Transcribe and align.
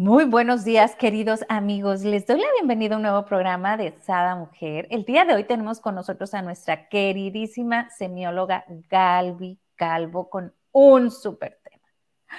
Muy 0.00 0.26
buenos 0.26 0.64
días, 0.64 0.94
queridos 0.94 1.40
amigos. 1.48 2.02
Les 2.02 2.24
doy 2.24 2.38
la 2.38 2.46
bienvenida 2.52 2.94
a 2.94 2.98
un 2.98 3.02
nuevo 3.02 3.24
programa 3.24 3.76
de 3.76 3.98
Sada 4.00 4.36
Mujer. 4.36 4.86
El 4.90 5.04
día 5.04 5.24
de 5.24 5.34
hoy 5.34 5.42
tenemos 5.42 5.80
con 5.80 5.96
nosotros 5.96 6.34
a 6.34 6.42
nuestra 6.42 6.88
queridísima 6.88 7.90
semióloga 7.90 8.64
Galvi 8.88 9.58
Calvo 9.74 10.30
con 10.30 10.54
un 10.70 11.10
súper 11.10 11.58
tema. 11.64 12.38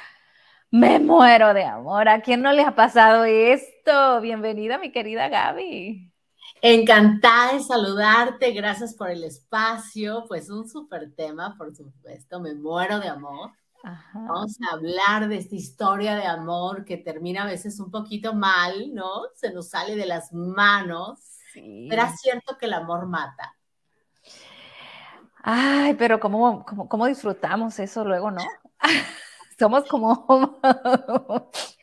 Me 0.72 1.00
muero 1.00 1.54
de 1.54 1.66
amor. 1.66 2.08
¿A 2.08 2.22
quién 2.22 2.42
no 2.42 2.54
le 2.54 2.62
ha 2.62 2.76
pasado 2.76 3.26
esto? 3.26 4.22
Bienvenida, 4.22 4.78
mi 4.78 4.94
querida 4.94 5.28
Gaby. 5.28 6.14
Encantada 6.62 7.56
de 7.56 7.60
saludarte. 7.60 8.54
Gracias 8.54 8.94
por 8.94 9.10
el 9.10 9.26
espacio. 9.26 10.24
Pues 10.30 10.50
un 10.50 10.66
súper 10.66 11.14
tema, 11.14 11.56
por 11.58 11.76
supuesto. 11.76 12.40
Me 12.40 12.56
muero 12.56 13.02
de 13.02 13.10
amor. 13.10 13.52
Vamos 13.84 14.58
a 14.62 14.74
hablar 14.74 15.28
de 15.30 15.38
esta 15.38 15.56
historia 15.56 16.16
de 16.16 16.26
amor 16.26 16.86
que 16.86 16.98
termina 16.98 17.44
a 17.44 17.48
veces 17.48 17.80
un 17.80 17.90
poquito 17.92 18.34
mal, 18.34 18.94
¿no? 18.94 19.24
Se 19.36 19.54
nos 19.54 19.70
sale 19.70 19.96
de 19.96 20.06
las 20.06 20.34
manos. 20.34 21.20
Pero 21.54 22.04
es 22.04 22.20
cierto 22.22 22.58
que 22.58 22.66
el 22.66 22.74
amor 22.74 23.08
mata. 23.08 23.56
Ay, 25.42 25.94
pero 25.96 26.20
¿cómo, 26.20 26.66
cómo, 26.66 27.08
disfrutamos 27.08 27.80
eso 27.80 28.04
luego, 28.04 28.32
no? 28.32 28.42
Somos 29.60 29.86
como... 29.86 30.60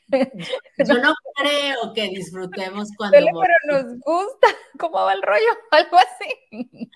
Yo 0.08 0.94
no 1.02 1.14
creo 1.34 1.92
que 1.94 2.08
disfrutemos 2.08 2.88
cuando... 2.96 3.16
Pero, 3.18 3.82
nos 3.82 3.98
gusta, 4.00 4.48
¿cómo 4.78 5.02
va 5.02 5.12
el 5.14 5.22
rollo? 5.22 5.50
Algo 5.70 5.96
así 5.96 6.90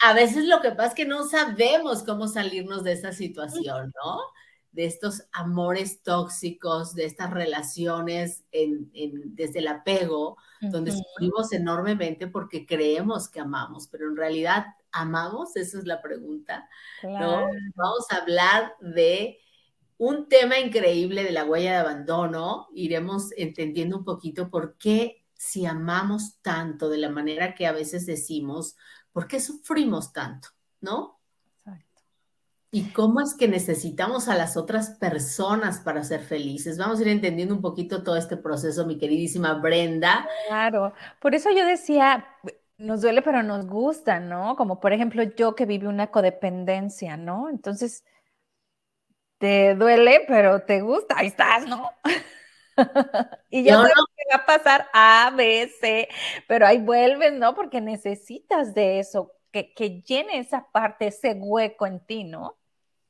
a 0.00 0.12
veces 0.12 0.44
lo 0.44 0.60
que 0.60 0.70
pasa 0.70 0.88
es 0.88 0.94
que 0.94 1.06
no 1.06 1.28
sabemos 1.28 2.02
cómo 2.04 2.28
salirnos 2.28 2.84
de 2.84 2.92
esa 2.92 3.12
situación, 3.12 3.92
¿no? 4.04 4.18
De 4.72 4.84
estos 4.84 5.24
amores 5.32 6.02
tóxicos, 6.02 6.94
de 6.94 7.04
estas 7.04 7.30
relaciones 7.30 8.44
desde 8.52 9.58
el 9.58 9.68
apego, 9.68 10.36
donde 10.60 10.92
sufrimos 10.92 11.52
enormemente 11.52 12.28
porque 12.28 12.66
creemos 12.66 13.28
que 13.28 13.40
amamos, 13.40 13.88
pero 13.88 14.08
en 14.08 14.16
realidad 14.16 14.66
amamos, 14.92 15.56
esa 15.56 15.78
es 15.78 15.84
la 15.84 16.00
pregunta, 16.00 16.68
¿no? 17.02 17.48
Vamos 17.74 18.06
a 18.10 18.16
hablar 18.16 18.74
de 18.80 19.38
un 19.96 20.28
tema 20.28 20.60
increíble 20.60 21.24
de 21.24 21.32
la 21.32 21.44
huella 21.44 21.72
de 21.72 21.78
abandono, 21.78 22.68
iremos 22.72 23.32
entendiendo 23.36 23.98
un 23.98 24.04
poquito 24.04 24.48
por 24.48 24.76
qué 24.78 25.24
si 25.34 25.66
amamos 25.66 26.40
tanto 26.40 26.88
de 26.88 26.98
la 26.98 27.10
manera 27.10 27.54
que 27.54 27.66
a 27.66 27.72
veces 27.72 28.06
decimos, 28.06 28.76
¿Por 29.18 29.26
qué 29.26 29.40
sufrimos 29.40 30.12
tanto? 30.12 30.50
¿No? 30.80 31.18
Exacto. 31.56 32.02
¿Y 32.70 32.92
cómo 32.92 33.20
es 33.20 33.34
que 33.34 33.48
necesitamos 33.48 34.28
a 34.28 34.36
las 34.36 34.56
otras 34.56 34.90
personas 34.90 35.80
para 35.80 36.04
ser 36.04 36.20
felices? 36.20 36.78
Vamos 36.78 37.00
a 37.00 37.02
ir 37.02 37.08
entendiendo 37.08 37.52
un 37.52 37.60
poquito 37.60 38.04
todo 38.04 38.16
este 38.16 38.36
proceso, 38.36 38.86
mi 38.86 38.96
queridísima 38.96 39.54
Brenda. 39.54 40.24
Claro, 40.46 40.92
por 41.20 41.34
eso 41.34 41.50
yo 41.50 41.66
decía, 41.66 42.28
nos 42.76 43.00
duele, 43.00 43.20
pero 43.22 43.42
nos 43.42 43.66
gusta, 43.66 44.20
¿no? 44.20 44.54
Como 44.54 44.78
por 44.78 44.92
ejemplo 44.92 45.24
yo 45.24 45.56
que 45.56 45.66
viví 45.66 45.88
una 45.88 46.12
codependencia, 46.12 47.16
¿no? 47.16 47.50
Entonces, 47.50 48.04
te 49.38 49.74
duele, 49.74 50.26
pero 50.28 50.62
te 50.62 50.80
gusta, 50.80 51.16
ahí 51.18 51.26
estás, 51.26 51.66
¿no? 51.66 51.90
y 53.50 53.64
ya 53.64 53.78
sabes 53.78 53.92
que 54.16 54.17
va 54.30 54.42
a 54.42 54.46
pasar 54.46 54.88
A, 54.92 55.32
B, 55.36 55.70
C, 55.80 56.08
pero 56.46 56.66
ahí 56.66 56.78
vuelves, 56.78 57.32
¿no? 57.32 57.54
Porque 57.54 57.80
necesitas 57.80 58.74
de 58.74 59.00
eso, 59.00 59.32
que, 59.50 59.72
que 59.74 60.02
llene 60.02 60.38
esa 60.38 60.66
parte, 60.70 61.08
ese 61.08 61.34
hueco 61.34 61.86
en 61.86 62.00
ti, 62.00 62.24
¿no? 62.24 62.56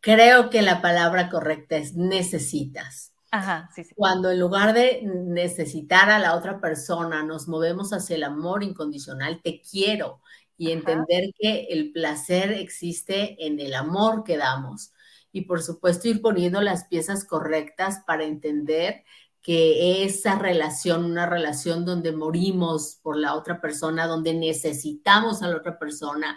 Creo 0.00 0.50
que 0.50 0.62
la 0.62 0.80
palabra 0.80 1.28
correcta 1.28 1.76
es 1.76 1.94
necesitas. 1.94 3.12
Ajá, 3.30 3.68
sí, 3.74 3.84
sí. 3.84 3.94
Cuando 3.94 4.30
en 4.30 4.38
lugar 4.38 4.72
de 4.72 5.02
necesitar 5.02 6.08
a 6.10 6.18
la 6.18 6.34
otra 6.34 6.60
persona, 6.60 7.22
nos 7.22 7.48
movemos 7.48 7.92
hacia 7.92 8.16
el 8.16 8.24
amor 8.24 8.62
incondicional, 8.62 9.42
te 9.42 9.60
quiero, 9.60 10.22
y 10.56 10.72
entender 10.72 11.30
que 11.38 11.68
el 11.70 11.92
placer 11.92 12.52
existe 12.52 13.46
en 13.46 13.60
el 13.60 13.74
amor 13.74 14.24
que 14.24 14.36
damos. 14.36 14.92
Y 15.30 15.42
por 15.42 15.62
supuesto 15.62 16.08
ir 16.08 16.20
poniendo 16.20 16.60
las 16.60 16.86
piezas 16.86 17.24
correctas 17.24 18.02
para 18.06 18.24
entender 18.24 19.04
que 19.42 20.04
esa 20.04 20.38
relación, 20.38 21.04
una 21.04 21.26
relación 21.26 21.84
donde 21.84 22.12
morimos 22.12 22.98
por 23.02 23.16
la 23.16 23.34
otra 23.34 23.60
persona, 23.60 24.06
donde 24.06 24.34
necesitamos 24.34 25.42
a 25.42 25.48
la 25.48 25.56
otra 25.56 25.78
persona, 25.78 26.36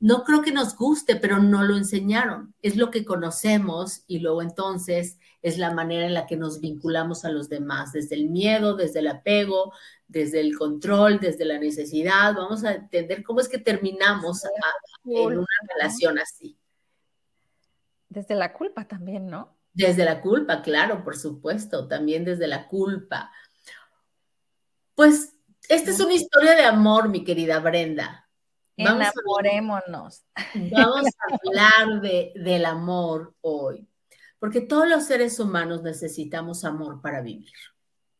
no 0.00 0.24
creo 0.24 0.42
que 0.42 0.52
nos 0.52 0.76
guste, 0.76 1.16
pero 1.16 1.38
no 1.38 1.62
lo 1.62 1.76
enseñaron. 1.76 2.54
Es 2.62 2.76
lo 2.76 2.90
que 2.90 3.04
conocemos 3.04 4.02
y 4.06 4.20
luego 4.20 4.42
entonces 4.42 5.18
es 5.42 5.58
la 5.58 5.72
manera 5.72 6.06
en 6.06 6.14
la 6.14 6.26
que 6.26 6.36
nos 6.36 6.60
vinculamos 6.60 7.24
a 7.24 7.30
los 7.30 7.48
demás, 7.48 7.92
desde 7.92 8.16
el 8.16 8.28
miedo, 8.28 8.74
desde 8.74 9.00
el 9.00 9.08
apego, 9.08 9.72
desde 10.08 10.40
el 10.40 10.56
control, 10.56 11.20
desde 11.20 11.44
la 11.44 11.58
necesidad. 11.58 12.34
Vamos 12.34 12.64
a 12.64 12.72
entender 12.74 13.22
cómo 13.22 13.40
es 13.40 13.48
que 13.48 13.58
terminamos 13.58 14.42
en 15.04 15.38
una 15.38 15.46
relación 15.74 16.18
así. 16.18 16.58
Desde 18.08 18.34
la 18.34 18.54
culpa 18.54 18.88
también, 18.88 19.26
¿no? 19.26 19.57
Desde 19.72 20.04
la 20.04 20.20
culpa, 20.20 20.62
claro, 20.62 21.04
por 21.04 21.16
supuesto, 21.16 21.86
también 21.86 22.24
desde 22.24 22.46
la 22.46 22.66
culpa. 22.68 23.30
Pues 24.94 25.34
esta 25.68 25.90
es 25.90 26.00
una 26.00 26.14
historia 26.14 26.54
de 26.54 26.64
amor, 26.64 27.08
mi 27.08 27.24
querida 27.24 27.60
Brenda. 27.60 28.28
Vamos 28.76 29.08
Enamorémonos. 29.08 30.24
vamos 30.70 31.06
a 31.06 31.34
hablar 31.34 32.00
de, 32.00 32.32
del 32.36 32.64
amor 32.64 33.34
hoy, 33.40 33.88
porque 34.38 34.60
todos 34.60 34.88
los 34.88 35.04
seres 35.04 35.38
humanos 35.40 35.82
necesitamos 35.82 36.64
amor 36.64 37.00
para 37.02 37.20
vivir, 37.20 37.52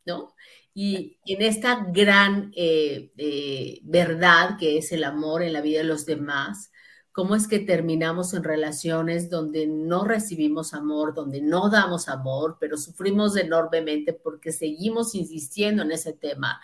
¿no? 0.05 0.35
Y 0.73 1.17
en 1.25 1.41
esta 1.41 1.85
gran 1.91 2.51
eh, 2.55 3.11
eh, 3.17 3.79
verdad 3.83 4.57
que 4.57 4.77
es 4.77 4.91
el 4.91 5.03
amor 5.03 5.43
en 5.43 5.53
la 5.53 5.61
vida 5.61 5.79
de 5.79 5.85
los 5.85 6.05
demás, 6.05 6.71
cómo 7.11 7.35
es 7.35 7.47
que 7.47 7.59
terminamos 7.59 8.33
en 8.33 8.43
relaciones 8.43 9.29
donde 9.29 9.67
no 9.67 10.05
recibimos 10.05 10.73
amor, 10.73 11.13
donde 11.13 11.41
no 11.41 11.69
damos 11.69 12.07
amor, 12.07 12.57
pero 12.59 12.77
sufrimos 12.77 13.35
enormemente 13.35 14.13
porque 14.13 14.51
seguimos 14.51 15.15
insistiendo 15.15 15.83
en 15.83 15.91
ese 15.91 16.13
tema. 16.13 16.61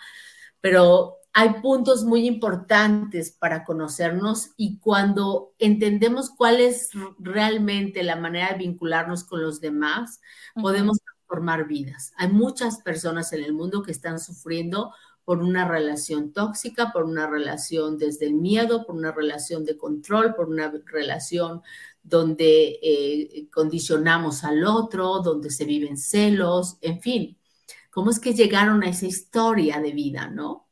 Pero 0.60 1.16
hay 1.38 1.60
puntos 1.60 2.04
muy 2.04 2.26
importantes 2.26 3.30
para 3.30 3.62
conocernos 3.64 4.52
y 4.56 4.78
cuando 4.78 5.52
entendemos 5.58 6.30
cuál 6.30 6.60
es 6.60 6.90
realmente 7.18 8.02
la 8.02 8.16
manera 8.16 8.52
de 8.52 8.58
vincularnos 8.58 9.22
con 9.24 9.42
los 9.42 9.60
demás, 9.60 10.22
podemos 10.54 10.98
transformar 10.98 11.66
vidas. 11.66 12.14
Hay 12.16 12.28
muchas 12.28 12.80
personas 12.80 13.34
en 13.34 13.44
el 13.44 13.52
mundo 13.52 13.82
que 13.82 13.92
están 13.92 14.18
sufriendo 14.18 14.94
por 15.26 15.42
una 15.42 15.66
relación 15.66 16.32
tóxica, 16.32 16.92
por 16.92 17.02
una 17.02 17.26
relación 17.26 17.98
desde 17.98 18.26
el 18.26 18.34
miedo, 18.34 18.86
por 18.86 18.94
una 18.94 19.10
relación 19.10 19.64
de 19.64 19.76
control, 19.76 20.36
por 20.36 20.48
una 20.48 20.72
relación 20.84 21.62
donde 22.00 22.78
eh, 22.80 23.48
condicionamos 23.52 24.44
al 24.44 24.64
otro, 24.64 25.18
donde 25.18 25.50
se 25.50 25.64
viven 25.64 25.96
celos, 25.96 26.78
en 26.80 27.00
fin. 27.00 27.36
¿Cómo 27.90 28.10
es 28.10 28.20
que 28.20 28.34
llegaron 28.34 28.84
a 28.84 28.88
esa 28.88 29.06
historia 29.06 29.80
de 29.80 29.90
vida, 29.90 30.28
no? 30.28 30.68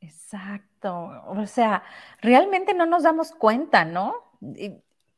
Exacto. 0.00 1.10
O 1.26 1.46
sea, 1.46 1.82
realmente 2.22 2.72
no 2.72 2.86
nos 2.86 3.02
damos 3.02 3.32
cuenta, 3.32 3.84
¿no? 3.84 4.14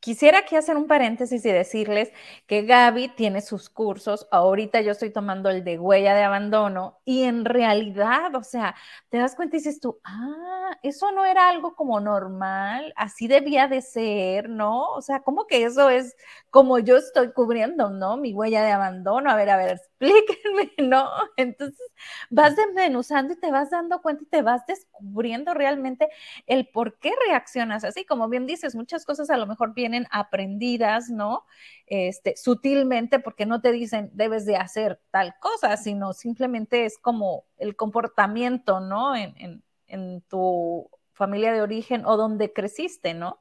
Quisiera 0.07 0.37
aquí 0.39 0.55
hacer 0.55 0.77
un 0.77 0.87
paréntesis 0.87 1.43
y 1.43 1.51
decirles 1.51 2.13
que 2.45 2.61
Gaby 2.61 3.09
tiene 3.09 3.41
sus 3.41 3.69
cursos. 3.69 4.25
Ahorita 4.31 4.79
yo 4.79 4.93
estoy 4.93 5.09
tomando 5.09 5.49
el 5.49 5.65
de 5.65 5.77
huella 5.77 6.15
de 6.15 6.23
abandono 6.23 7.01
y 7.03 7.23
en 7.23 7.43
realidad, 7.43 8.33
o 8.33 8.41
sea, 8.41 8.73
te 9.09 9.17
das 9.17 9.35
cuenta 9.35 9.57
y 9.57 9.59
dices 9.59 9.81
tú, 9.81 9.99
ah, 10.05 10.77
eso 10.81 11.11
no 11.11 11.25
era 11.25 11.49
algo 11.49 11.75
como 11.75 11.99
normal, 11.99 12.93
así 12.95 13.27
debía 13.27 13.67
de 13.67 13.81
ser, 13.81 14.47
¿no? 14.47 14.91
O 14.93 15.01
sea, 15.01 15.23
como 15.23 15.45
que 15.45 15.65
eso 15.65 15.89
es 15.89 16.15
como 16.51 16.79
yo 16.79 16.95
estoy 16.95 17.33
cubriendo, 17.33 17.89
¿no? 17.89 18.15
Mi 18.15 18.33
huella 18.33 18.63
de 18.63 18.71
abandono. 18.71 19.29
A 19.29 19.35
ver, 19.35 19.49
a 19.49 19.57
ver, 19.57 19.81
explíquenme, 19.99 20.71
¿no? 20.89 21.09
Entonces 21.37 21.91
vas 22.29 22.55
desmenuzando 22.55 23.33
y 23.33 23.35
te 23.37 23.51
vas 23.51 23.69
dando 23.69 24.01
cuenta 24.01 24.23
y 24.23 24.27
te 24.27 24.41
vas 24.41 24.65
descubriendo 24.67 25.53
realmente 25.53 26.07
el 26.45 26.67
por 26.67 26.99
qué 26.99 27.13
reaccionas 27.27 27.83
así. 27.83 28.05
Como 28.05 28.29
bien 28.29 28.45
dices, 28.45 28.75
muchas 28.75 29.05
cosas 29.05 29.29
a 29.29 29.37
lo 29.37 29.47
mejor 29.47 29.73
vienen 29.73 30.07
aprendidas, 30.11 31.09
¿no? 31.09 31.45
Este, 31.87 32.35
sutilmente 32.37 33.19
porque 33.19 33.45
no 33.45 33.61
te 33.61 33.71
dicen 33.71 34.09
debes 34.13 34.45
de 34.45 34.57
hacer 34.57 35.01
tal 35.11 35.35
cosa, 35.39 35.77
sino 35.77 36.13
simplemente 36.13 36.85
es 36.85 36.97
como 36.97 37.45
el 37.57 37.75
comportamiento, 37.75 38.79
¿no? 38.79 39.15
En, 39.15 39.33
en, 39.37 39.63
en 39.87 40.21
tu 40.21 40.89
familia 41.13 41.51
de 41.53 41.61
origen 41.61 42.05
o 42.05 42.17
donde 42.17 42.53
creciste, 42.53 43.13
¿no? 43.13 43.39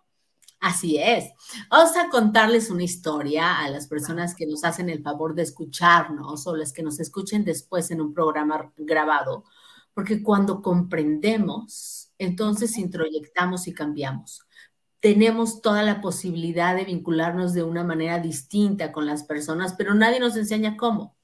Así 0.61 0.99
es. 0.99 1.33
Vamos 1.71 1.97
a 1.97 2.09
contarles 2.09 2.71
una 2.71 2.83
historia 2.83 3.61
a 3.61 3.69
las 3.71 3.87
personas 3.87 4.35
que 4.35 4.47
nos 4.47 4.65
hacen 4.65 4.89
el 4.89 5.03
favor 5.03 5.35
de 5.35 5.43
escucharnos 5.43 6.47
o 6.47 6.57
las 6.57 6.73
que 6.73 6.83
nos 6.83 6.99
escuchen 6.99 7.45
después 7.45 7.91
en 7.91 8.01
un 8.01 8.15
programa 8.15 8.73
grabado, 8.77 9.45
porque 9.95 10.23
cuando 10.23 10.63
comprendemos, 10.63 12.11
entonces 12.19 12.79
introyectamos 12.79 13.69
y 13.69 13.75
cambiamos. 13.75 14.43
Tenemos 15.01 15.61
toda 15.61 15.83
la 15.83 16.01
posibilidad 16.01 16.75
de 16.75 16.85
vincularnos 16.85 17.53
de 17.53 17.63
una 17.63 17.85
manera 17.85 18.19
distinta 18.19 18.93
con 18.93 19.07
las 19.07 19.25
personas, 19.25 19.75
pero 19.77 19.95
nadie 19.95 20.21
nos 20.21 20.37
enseña 20.37 20.77
cómo. 20.77 21.17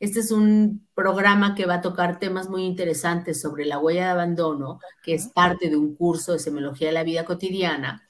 Este 0.00 0.20
es 0.20 0.30
un 0.30 0.88
programa 0.94 1.54
que 1.54 1.66
va 1.66 1.74
a 1.74 1.80
tocar 1.82 2.18
temas 2.18 2.48
muy 2.48 2.64
interesantes 2.64 3.40
sobre 3.40 3.66
la 3.66 3.78
huella 3.78 4.06
de 4.06 4.10
abandono, 4.10 4.80
que 5.02 5.14
es 5.14 5.28
parte 5.28 5.68
de 5.68 5.76
un 5.76 5.94
curso 5.94 6.32
de 6.32 6.38
semiología 6.38 6.88
de 6.88 6.94
la 6.94 7.04
vida 7.04 7.24
cotidiana 7.24 8.07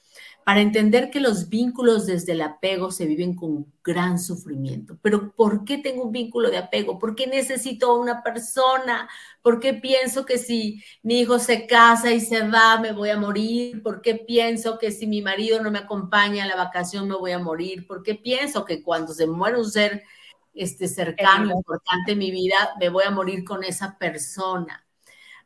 para 0.49 0.61
entender 0.61 1.11
que 1.11 1.19
los 1.19 1.47
vínculos 1.47 2.07
desde 2.07 2.31
el 2.31 2.41
apego 2.41 2.89
se 2.89 3.05
viven 3.05 3.35
con 3.35 3.71
gran 3.83 4.17
sufrimiento. 4.17 4.97
Pero 5.03 5.31
¿por 5.33 5.63
qué 5.63 5.77
tengo 5.77 6.05
un 6.05 6.11
vínculo 6.11 6.49
de 6.49 6.57
apego? 6.57 6.97
¿Por 6.97 7.13
qué 7.13 7.27
necesito 7.27 7.91
a 7.91 7.99
una 7.99 8.23
persona? 8.23 9.07
¿Por 9.43 9.59
qué 9.59 9.75
pienso 9.75 10.25
que 10.25 10.39
si 10.39 10.83
mi 11.03 11.19
hijo 11.19 11.37
se 11.37 11.67
casa 11.67 12.11
y 12.11 12.19
se 12.19 12.47
va 12.47 12.79
me 12.79 12.93
voy 12.93 13.11
a 13.11 13.19
morir? 13.19 13.83
¿Por 13.83 14.01
qué 14.01 14.15
pienso 14.15 14.79
que 14.79 14.89
si 14.89 15.05
mi 15.05 15.21
marido 15.21 15.61
no 15.61 15.69
me 15.69 15.77
acompaña 15.77 16.45
a 16.45 16.47
la 16.47 16.55
vacación 16.55 17.07
me 17.07 17.15
voy 17.15 17.31
a 17.31 17.37
morir? 17.37 17.85
¿Por 17.85 18.01
qué 18.01 18.15
pienso 18.15 18.65
que 18.65 18.81
cuando 18.81 19.13
se 19.13 19.27
muere 19.27 19.59
un 19.59 19.69
ser 19.69 20.01
este, 20.55 20.87
cercano, 20.87 21.51
importante 21.51 22.13
en 22.13 22.17
mi 22.17 22.31
vida, 22.31 22.71
me 22.79 22.89
voy 22.89 23.03
a 23.05 23.11
morir 23.11 23.43
con 23.43 23.63
esa 23.63 23.99
persona? 23.99 24.83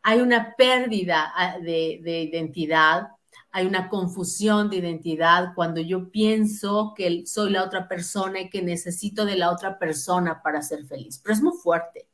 Hay 0.01 0.21
una 0.21 0.55
pérdida 0.55 1.33
ah, 1.35 1.59
de, 1.59 1.99
de 2.01 2.21
identidad 2.21 3.09
hay 3.55 3.67
una 3.67 3.87
confusión 3.87 4.71
de 4.71 4.77
identidad 4.77 5.53
cuando 5.53 5.79
yo 5.79 6.09
pienso 6.09 6.93
que 6.97 7.23
soy 7.27 7.51
la 7.51 7.63
otra 7.63 7.87
persona 7.87 8.41
y 8.41 8.49
que 8.49 8.63
necesito 8.63 9.25
de 9.25 9.37
la 9.37 9.51
otra 9.51 9.77
persona 9.77 10.41
para 10.41 10.63
ser 10.63 10.85
feliz. 10.85 11.19
Pero 11.19 11.35
es 11.35 11.41
muy 11.43 11.53
fuerte. 11.53 12.09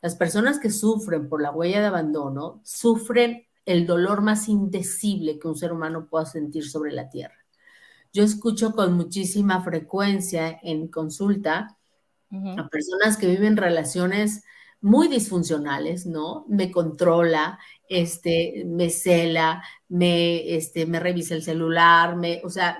Las 0.00 0.14
personas 0.14 0.60
que 0.60 0.70
sufren 0.70 1.28
por 1.28 1.42
la 1.42 1.50
huella 1.50 1.80
de 1.80 1.86
abandono 1.86 2.60
sufren 2.62 3.48
el 3.64 3.84
dolor 3.84 4.22
más 4.22 4.48
indecible 4.48 5.40
que 5.40 5.48
un 5.48 5.56
ser 5.56 5.72
humano 5.72 6.06
pueda 6.08 6.24
sentir 6.24 6.70
sobre 6.70 6.92
la 6.92 7.08
tierra. 7.08 7.34
Yo 8.12 8.22
escucho 8.22 8.72
con 8.72 8.92
muchísima 8.92 9.64
frecuencia 9.64 10.56
en 10.62 10.86
consulta 10.86 11.76
a 12.30 12.68
personas 12.68 13.16
que 13.16 13.26
viven 13.26 13.56
relaciones 13.56 14.44
muy 14.80 15.08
disfuncionales, 15.08 16.06
¿no? 16.06 16.44
Me 16.48 16.70
controla, 16.70 17.58
este, 17.88 18.64
me 18.66 18.90
cela, 18.90 19.62
me, 19.88 20.54
este, 20.56 20.86
me 20.86 21.00
revisa 21.00 21.34
el 21.34 21.42
celular, 21.42 22.16
me, 22.16 22.40
o 22.44 22.50
sea, 22.50 22.78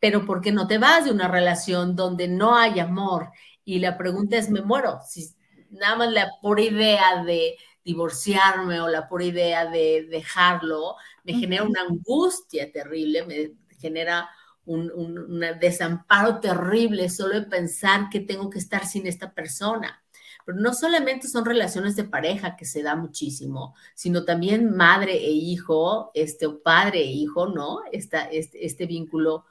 pero 0.00 0.24
¿por 0.26 0.40
qué 0.40 0.52
no 0.52 0.66
te 0.66 0.78
vas 0.78 1.04
de 1.04 1.12
una 1.12 1.28
relación 1.28 1.94
donde 1.96 2.28
no 2.28 2.56
hay 2.56 2.80
amor? 2.80 3.30
Y 3.64 3.78
la 3.78 3.96
pregunta 3.96 4.36
es, 4.36 4.50
¿me 4.50 4.62
muero? 4.62 5.00
Si 5.08 5.28
nada 5.70 5.96
más 5.96 6.12
la 6.12 6.28
por 6.40 6.58
idea 6.60 7.22
de 7.24 7.56
divorciarme 7.84 8.80
o 8.80 8.88
la 8.88 9.08
por 9.08 9.22
idea 9.22 9.66
de 9.66 10.06
dejarlo, 10.10 10.96
me 11.24 11.34
genera 11.34 11.64
una 11.64 11.82
angustia 11.82 12.70
terrible, 12.72 13.24
me 13.26 13.52
genera 13.78 14.28
un, 14.64 14.90
un 14.92 15.40
desamparo 15.60 16.40
terrible 16.40 17.08
solo 17.08 17.34
de 17.34 17.46
pensar 17.46 18.08
que 18.10 18.20
tengo 18.20 18.50
que 18.50 18.58
estar 18.58 18.86
sin 18.86 19.06
esta 19.06 19.32
persona. 19.32 20.01
Pero 20.44 20.58
no 20.58 20.74
solamente 20.74 21.28
son 21.28 21.44
relaciones 21.44 21.96
de 21.96 22.04
pareja 22.04 22.56
que 22.56 22.64
se 22.64 22.82
da 22.82 22.96
muchísimo, 22.96 23.74
sino 23.94 24.24
también 24.24 24.74
madre 24.76 25.14
e 25.14 25.30
hijo, 25.30 26.10
este, 26.14 26.46
o 26.46 26.62
padre 26.62 27.00
e 27.00 27.12
hijo, 27.12 27.48
¿no? 27.48 27.80
Esta, 27.92 28.24
este, 28.24 28.66
este 28.66 28.86
vínculo 28.86 29.46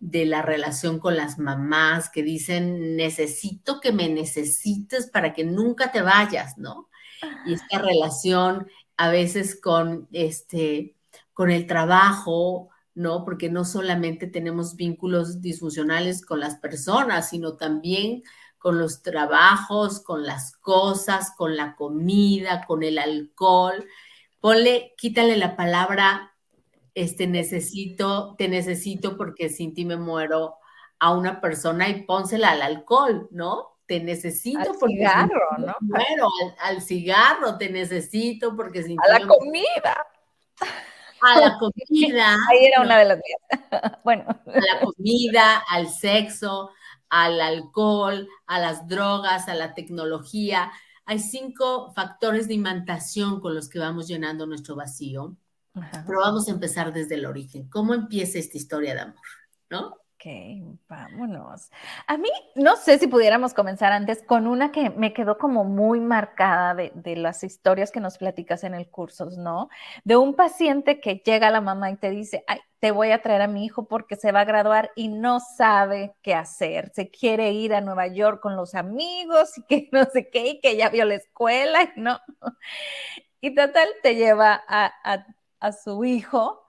de 0.00 0.24
la 0.24 0.42
relación 0.42 0.98
con 0.98 1.16
las 1.16 1.38
mamás 1.38 2.10
que 2.10 2.22
dicen, 2.22 2.96
necesito 2.96 3.80
que 3.80 3.92
me 3.92 4.08
necesites 4.08 5.06
para 5.08 5.34
que 5.34 5.44
nunca 5.44 5.92
te 5.92 6.00
vayas, 6.00 6.56
¿no? 6.56 6.88
Y 7.46 7.52
esta 7.52 7.78
relación 7.78 8.66
a 8.96 9.10
veces 9.10 9.60
con, 9.60 10.08
este, 10.12 10.96
con 11.32 11.50
el 11.50 11.66
trabajo, 11.66 12.70
¿no? 12.94 13.24
Porque 13.24 13.50
no 13.50 13.64
solamente 13.64 14.26
tenemos 14.26 14.76
vínculos 14.76 15.40
disfuncionales 15.40 16.24
con 16.24 16.40
las 16.40 16.56
personas, 16.56 17.30
sino 17.30 17.56
también 17.56 18.22
con 18.60 18.78
los 18.78 19.02
trabajos, 19.02 20.00
con 20.00 20.24
las 20.24 20.52
cosas, 20.52 21.32
con 21.34 21.56
la 21.56 21.74
comida, 21.74 22.66
con 22.66 22.82
el 22.82 22.98
alcohol. 22.98 23.86
Ponle, 24.38 24.92
quítale 24.98 25.38
la 25.38 25.56
palabra, 25.56 26.34
este, 26.94 27.26
necesito, 27.26 28.34
te 28.36 28.48
necesito 28.48 29.16
porque 29.16 29.48
sin 29.48 29.72
ti 29.72 29.86
me 29.86 29.96
muero 29.96 30.56
a 30.98 31.12
una 31.12 31.40
persona 31.40 31.88
y 31.88 32.02
pónsela 32.02 32.50
al 32.50 32.60
alcohol, 32.60 33.28
¿no? 33.30 33.78
Te 33.86 33.98
necesito 33.98 34.60
al 34.60 34.78
porque 34.78 34.96
cigarro, 34.96 35.48
¿no? 35.58 35.74
muero, 35.80 36.28
al, 36.60 36.82
cigarro 36.82 37.56
te 37.56 37.70
necesito 37.70 38.54
porque 38.54 38.82
sin 38.82 38.98
a 39.00 39.18
la 39.18 39.26
comida. 39.26 40.06
A 41.22 41.40
la 41.40 41.58
comida. 41.58 42.36
Ahí 42.50 42.66
era 42.66 42.82
una 42.82 42.98
de 42.98 43.04
las 43.06 43.18
mías. 43.18 44.00
bueno. 44.04 44.24
A 44.28 44.60
la 44.60 44.80
comida, 44.84 45.64
al 45.70 45.88
sexo, 45.88 46.70
al 47.10 47.40
alcohol, 47.40 48.28
a 48.46 48.58
las 48.60 48.88
drogas, 48.88 49.48
a 49.48 49.54
la 49.54 49.74
tecnología. 49.74 50.72
Hay 51.04 51.18
cinco 51.18 51.92
factores 51.92 52.48
de 52.48 52.54
imantación 52.54 53.40
con 53.40 53.54
los 53.54 53.68
que 53.68 53.80
vamos 53.80 54.08
llenando 54.08 54.46
nuestro 54.46 54.76
vacío. 54.76 55.36
Pero 55.72 56.20
vamos 56.20 56.48
a 56.48 56.52
empezar 56.52 56.92
desde 56.92 57.16
el 57.16 57.26
origen. 57.26 57.68
¿Cómo 57.68 57.94
empieza 57.94 58.38
esta 58.38 58.56
historia 58.56 58.94
de 58.94 59.00
amor? 59.00 59.20
¿No? 59.70 59.96
Ok, 60.22 60.26
vámonos. 60.86 61.70
A 62.06 62.18
mí, 62.18 62.28
no 62.54 62.76
sé 62.76 62.98
si 62.98 63.06
pudiéramos 63.06 63.54
comenzar 63.54 63.92
antes 63.92 64.22
con 64.22 64.46
una 64.46 64.70
que 64.70 64.90
me 64.90 65.14
quedó 65.14 65.38
como 65.38 65.64
muy 65.64 65.98
marcada 65.98 66.74
de, 66.74 67.16
las 67.16 67.42
historias 67.42 67.90
que 67.90 68.00
nos 68.00 68.18
platicas 68.18 68.62
en 68.64 68.74
el 68.74 68.90
curso, 68.90 69.30
¿no? 69.38 69.70
De 70.04 70.16
un 70.16 70.34
paciente 70.34 71.00
que 71.00 71.22
llega 71.24 71.48
a 71.48 71.50
la 71.50 71.62
mamá 71.62 71.90
y 71.90 71.96
te 71.96 72.10
dice, 72.10 72.44
ay, 72.48 72.58
te 72.80 72.90
voy 72.90 73.12
a 73.12 73.22
traer 73.22 73.40
a 73.40 73.46
mi 73.48 73.64
hijo 73.64 73.88
porque 73.88 74.16
se 74.16 74.30
va 74.30 74.40
a 74.40 74.44
graduar 74.44 74.90
y 74.94 75.08
no 75.08 75.40
sabe 75.40 76.14
qué 76.20 76.34
hacer. 76.34 76.92
Se 76.94 77.10
quiere 77.10 77.52
ir 77.52 77.72
a 77.72 77.80
Nueva 77.80 78.06
York 78.06 78.40
con 78.42 78.56
los 78.56 78.74
amigos 78.74 79.56
y 79.56 79.62
que 79.62 79.88
no 79.92 80.04
sé 80.04 80.28
qué, 80.28 80.48
y 80.48 80.60
que 80.60 80.76
ya 80.76 80.90
vio 80.90 81.06
la 81.06 81.14
escuela, 81.14 81.82
y 81.84 81.98
no. 81.98 82.20
Y 83.40 83.54
total, 83.54 83.88
te 84.02 84.16
lleva 84.16 84.62
a, 84.68 84.92
a 85.60 85.72
su 85.72 86.04
hijo 86.04 86.59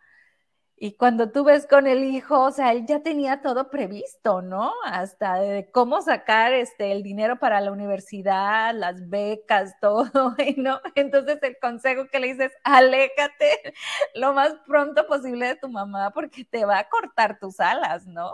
y 0.84 0.94
cuando 0.94 1.32
tú 1.32 1.44
ves 1.44 1.68
con 1.68 1.86
el 1.86 2.04
hijo, 2.04 2.40
o 2.42 2.50
sea, 2.50 2.72
él 2.72 2.88
ya 2.88 3.04
tenía 3.04 3.44
todo 3.44 3.70
previsto, 3.70 4.42
¿no? 4.42 4.74
Hasta 4.84 5.36
de 5.36 5.70
cómo 5.70 6.02
sacar 6.02 6.54
este, 6.54 6.92
el 6.92 7.04
dinero 7.04 7.38
para 7.38 7.62
la 7.62 7.72
universidad, 7.72 8.74
las 8.74 9.08
becas, 9.08 9.76
todo, 9.80 10.36
¿no? 10.58 10.82
Entonces 10.96 11.38
el 11.44 11.60
consejo 11.62 12.08
que 12.08 12.20
le 12.20 12.30
dices, 12.34 12.52
aléjate 12.64 13.76
lo 14.16 14.34
más 14.34 14.56
pronto 14.66 15.06
posible 15.06 15.50
de 15.50 15.56
tu 15.56 15.70
mamá 15.70 16.10
porque 16.16 16.46
te 16.46 16.66
va 16.66 16.80
a 16.80 16.90
cortar 16.90 17.38
tus 17.38 17.60
alas, 17.60 18.08
¿no? 18.08 18.32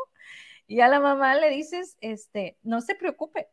Y 0.67 0.79
a 0.79 0.88
la 0.88 1.01
mamá 1.01 1.36
le 1.36 1.50
dices, 1.50 1.98
este, 2.00 2.57
no 2.63 2.79
se 2.79 2.95
preocupe, 2.95 3.50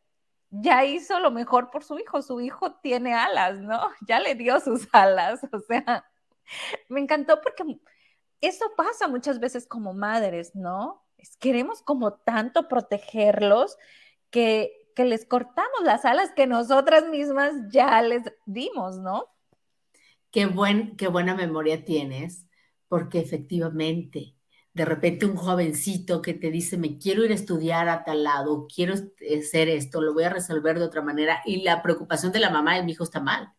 ya 0.51 0.85
hizo 0.85 1.19
lo 1.19 1.31
mejor 1.31 1.69
por 1.69 1.83
su 1.83 1.99
hijo, 1.99 2.21
su 2.21 2.39
hijo 2.39 2.75
tiene 2.75 3.13
alas, 3.13 3.57
¿no? 3.59 3.89
Ya 4.07 4.21
le 4.21 4.35
dio 4.35 4.57
sus 4.61 4.87
alas, 4.93 5.41
o 5.51 5.59
sea, 5.59 6.05
me 6.87 7.01
encantó 7.01 7.41
porque 7.41 7.65
eso 8.47 8.65
pasa 8.75 9.07
muchas 9.07 9.39
veces 9.39 9.67
como 9.67 9.93
madres, 9.93 10.55
¿no? 10.55 11.03
Queremos 11.39 11.81
como 11.81 12.13
tanto 12.13 12.67
protegerlos 12.67 13.77
que, 14.29 14.71
les 14.97 15.25
cortamos 15.25 15.81
las 15.83 16.05
alas 16.05 16.31
que 16.33 16.47
nosotras 16.47 17.09
mismas 17.09 17.51
ya 17.69 18.01
les 18.01 18.23
dimos, 18.45 18.97
¿no? 18.97 19.25
Qué, 20.31 20.45
buen, 20.45 20.95
qué 20.95 21.09
buena 21.09 21.35
memoria 21.35 21.83
tienes, 21.83 22.47
porque 22.87 23.19
efectivamente, 23.19 24.37
de 24.73 24.85
repente 24.85 25.25
un 25.25 25.35
jovencito 25.35 26.21
que 26.21 26.33
te 26.33 26.49
dice, 26.49 26.77
me 26.77 26.97
quiero 26.97 27.25
ir 27.25 27.31
a 27.31 27.35
estudiar 27.35 27.89
a 27.89 28.05
tal 28.05 28.23
lado, 28.23 28.67
quiero 28.73 28.93
hacer 28.93 29.67
esto, 29.67 30.01
lo 30.01 30.13
voy 30.13 30.23
a 30.23 30.29
resolver 30.29 30.79
de 30.79 30.85
otra 30.85 31.01
manera, 31.01 31.41
y 31.45 31.61
la 31.63 31.81
preocupación 31.81 32.31
de 32.31 32.39
la 32.39 32.49
mamá 32.49 32.75
de 32.75 32.83
mi 32.83 32.93
hijo 32.93 33.03
está 33.03 33.19
mal. 33.19 33.51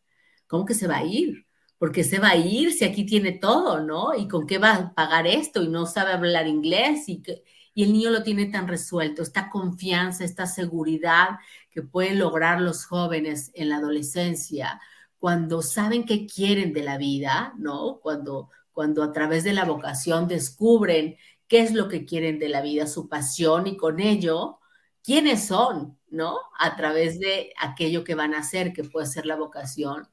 ¿Cómo 0.47 0.65
que 0.65 0.75
se 0.75 0.87
va 0.87 0.99
a 0.99 1.05
ir? 1.05 1.46
Porque 1.79 2.05
se 2.05 2.19
va 2.19 2.31
a 2.31 2.37
ir 2.37 2.73
si 2.73 2.85
aquí 2.85 3.05
tiene 3.05 3.33
todo, 3.33 3.81
¿no? 3.81 4.15
¿Y 4.15 4.29
con 4.29 4.47
qué 4.47 4.59
va 4.59 4.75
a 4.75 4.95
pagar 4.95 5.27
esto? 5.27 5.63
Y 5.63 5.69
no 5.69 5.87
sabe 5.87 6.13
hablar 6.13 6.47
inglés 6.47 7.09
y, 7.09 7.23
que, 7.23 7.45
y 7.75 7.85
el 7.85 7.93
niño 7.93 8.11
lo 8.11 8.23
tiene 8.23 8.47
tan 8.47 8.69
resuelto, 8.69 9.23
esta 9.23 9.51
confianza, 9.51 10.25
esta 10.25 10.47
seguridad 10.47 11.39
que 11.71 11.83
pueden 11.83 12.19
lograr 12.19 12.61
los 12.61 12.87
jóvenes 12.87 13.51
en 13.55 13.69
la 13.69 13.77
adolescencia 13.77 14.81
cuando 15.19 15.63
saben 15.63 16.05
qué 16.07 16.27
quieren 16.27 16.73
de 16.73 16.83
la 16.83 16.99
vida, 16.99 17.55
¿no? 17.59 17.99
Cuando, 18.03 18.51
cuando 18.73 19.03
a 19.03 19.13
través 19.13 19.45
de 19.45 19.53
la 19.53 19.65
vocación 19.65 20.29
descubren 20.29 21.17
qué 21.49 21.61
es 21.61 21.73
lo 21.73 21.89
que 21.89 22.05
quieren 22.05 22.39
de 22.39 22.49
la 22.49 22.61
vida, 22.63 22.87
su 22.87 23.09
pasión 23.09 23.67
y 23.67 23.77
con 23.77 24.01
ello, 24.01 24.61
quiénes 25.03 25.47
son, 25.47 25.99
¿no? 26.09 26.39
A 26.59 26.77
través 26.77 27.19
de 27.19 27.53
aquello 27.59 28.05
que 28.05 28.15
van 28.15 28.35
a 28.35 28.41
hacer, 28.41 28.73
que 28.73 28.85
puede 28.85 29.07
ser 29.07 29.27
la 29.27 29.37
vocación 29.37 30.09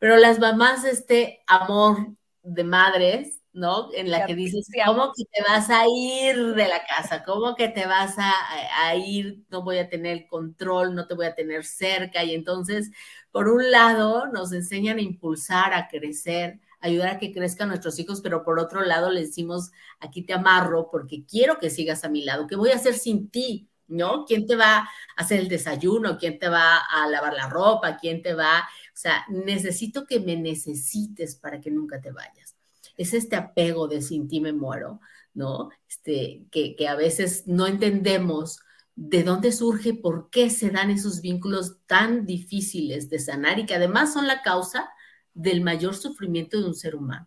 pero 0.00 0.16
las 0.16 0.40
mamás, 0.40 0.84
este 0.84 1.44
amor 1.46 2.16
de 2.42 2.64
madres, 2.64 3.40
¿no? 3.52 3.92
En 3.92 4.10
la 4.10 4.26
que 4.26 4.34
dices, 4.34 4.66
¿cómo 4.86 5.12
que 5.14 5.24
te 5.24 5.42
vas 5.42 5.68
a 5.68 5.84
ir 5.86 6.54
de 6.54 6.68
la 6.68 6.84
casa? 6.86 7.22
¿Cómo 7.22 7.54
que 7.54 7.68
te 7.68 7.86
vas 7.86 8.16
a, 8.18 8.32
a, 8.82 8.96
ir? 8.96 9.44
No 9.50 9.62
voy 9.62 9.78
a 9.78 9.90
tener 9.90 10.26
control, 10.26 10.94
no 10.94 11.06
te 11.06 11.14
voy 11.14 11.26
a 11.26 11.34
tener 11.34 11.64
cerca. 11.64 12.24
Y 12.24 12.34
entonces, 12.34 12.90
por 13.30 13.48
un 13.48 13.70
lado, 13.70 14.26
nos 14.28 14.52
enseñan 14.52 14.98
a 14.98 15.02
impulsar, 15.02 15.74
a 15.74 15.88
crecer, 15.88 16.60
ayudar 16.80 17.08
a 17.10 17.18
que 17.18 17.32
crezcan 17.32 17.68
nuestros 17.68 17.98
hijos, 17.98 18.22
pero 18.22 18.42
por 18.42 18.58
otro 18.58 18.82
lado 18.82 19.10
le 19.10 19.20
decimos, 19.20 19.70
aquí 19.98 20.22
te 20.22 20.32
amarro 20.32 20.88
porque 20.90 21.24
quiero 21.26 21.58
que 21.58 21.68
sigas 21.68 22.04
a 22.04 22.08
mi 22.08 22.24
lado. 22.24 22.46
¿Qué 22.46 22.56
voy 22.56 22.70
a 22.70 22.76
hacer 22.76 22.94
sin 22.94 23.30
ti? 23.30 23.68
¿No? 23.86 24.24
¿Quién 24.24 24.46
te 24.46 24.54
va 24.54 24.78
a 24.78 24.88
hacer 25.16 25.40
el 25.40 25.48
desayuno? 25.48 26.16
¿Quién 26.16 26.38
te 26.38 26.48
va 26.48 26.76
a 26.76 27.08
lavar 27.08 27.34
la 27.34 27.48
ropa? 27.48 27.96
¿Quién 27.96 28.22
te 28.22 28.34
va? 28.34 28.68
Sea, 29.00 29.24
necesito 29.30 30.06
que 30.06 30.20
me 30.20 30.36
necesites 30.36 31.34
para 31.34 31.58
que 31.58 31.70
nunca 31.70 32.02
te 32.02 32.12
vayas. 32.12 32.54
Es 32.98 33.14
este 33.14 33.34
apego 33.34 33.88
de 33.88 34.02
sin 34.02 34.28
ti 34.28 34.42
me 34.42 34.52
muero, 34.52 35.00
¿no? 35.32 35.70
Este, 35.88 36.44
que, 36.50 36.76
que 36.76 36.86
a 36.86 36.96
veces 36.96 37.44
no 37.46 37.66
entendemos 37.66 38.60
de 38.96 39.22
dónde 39.22 39.52
surge, 39.52 39.94
por 39.94 40.28
qué 40.28 40.50
se 40.50 40.68
dan 40.68 40.90
esos 40.90 41.22
vínculos 41.22 41.78
tan 41.86 42.26
difíciles 42.26 43.08
de 43.08 43.20
sanar 43.20 43.58
y 43.58 43.64
que 43.64 43.74
además 43.74 44.12
son 44.12 44.26
la 44.26 44.42
causa 44.42 44.90
del 45.32 45.62
mayor 45.62 45.94
sufrimiento 45.94 46.60
de 46.60 46.66
un 46.66 46.74
ser 46.74 46.94
humano. 46.94 47.26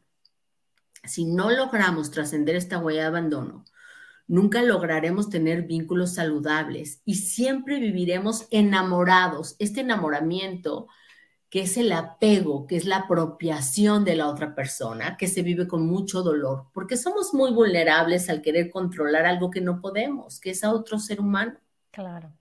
Si 1.04 1.26
no 1.26 1.50
logramos 1.50 2.12
trascender 2.12 2.56
esta 2.56 2.78
huella 2.78 3.02
de 3.02 3.08
abandono, 3.08 3.66
nunca 4.28 4.62
lograremos 4.62 5.32
tener 5.32 5.64
vínculos 5.64 6.14
saludables 6.14 7.02
y 7.04 7.16
siempre 7.16 7.80
viviremos 7.80 8.46
enamorados. 8.52 9.56
Este 9.58 9.82
enamoramiento 9.82 10.88
que 11.54 11.62
es 11.62 11.78
el 11.78 11.92
apego, 11.92 12.66
que 12.66 12.78
es 12.78 12.86
la 12.86 12.98
apropiación 12.98 14.04
de 14.06 14.16
la 14.16 14.28
otra 14.28 14.56
persona, 14.56 15.18
que 15.18 15.28
se 15.28 15.44
vive 15.44 15.68
con 15.68 15.86
mucho 15.86 16.24
dolor, 16.24 16.66
porque 16.74 16.98
somos 16.98 17.32
muy 17.36 17.52
vulnerables 17.54 18.28
al 18.32 18.42
querer 18.42 18.72
controlar 18.72 19.28
algo 19.28 19.52
que 19.52 19.62
no 19.62 19.80
podemos, 19.80 20.40
que 20.40 20.50
es 20.50 20.64
a 20.64 20.74
otro 20.74 20.98
ser 20.98 21.22
humano. 21.22 21.60
Claro. 21.92 22.34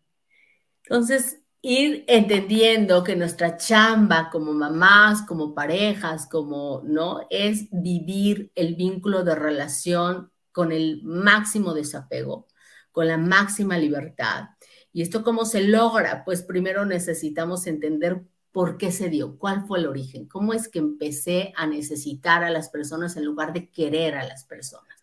Entonces, 0.84 1.42
ir 1.60 2.06
entendiendo 2.08 3.04
que 3.04 3.14
nuestra 3.14 3.58
chamba 3.58 4.30
como 4.30 4.54
mamás, 4.54 5.20
como 5.26 5.54
parejas, 5.54 6.26
como, 6.26 6.80
¿no? 6.82 7.26
Es 7.28 7.68
vivir 7.70 8.50
el 8.54 8.76
vínculo 8.76 9.24
de 9.24 9.34
relación 9.34 10.32
con 10.52 10.72
el 10.72 11.02
máximo 11.02 11.74
desapego, 11.74 12.46
con 12.92 13.08
la 13.08 13.18
máxima 13.18 13.76
libertad. 13.76 14.44
¿Y 14.90 15.02
esto 15.02 15.22
cómo 15.22 15.44
se 15.44 15.64
logra? 15.64 16.24
Pues 16.24 16.42
primero 16.42 16.86
necesitamos 16.86 17.66
entender 17.66 18.22
por 18.52 18.76
qué 18.76 18.92
se 18.92 19.08
dio, 19.08 19.38
cuál 19.38 19.66
fue 19.66 19.78
el 19.78 19.86
origen, 19.86 20.28
cómo 20.28 20.52
es 20.52 20.68
que 20.68 20.78
empecé 20.78 21.52
a 21.56 21.66
necesitar 21.66 22.44
a 22.44 22.50
las 22.50 22.68
personas 22.68 23.16
en 23.16 23.24
lugar 23.24 23.52
de 23.52 23.70
querer 23.70 24.14
a 24.14 24.24
las 24.24 24.44
personas. 24.44 25.02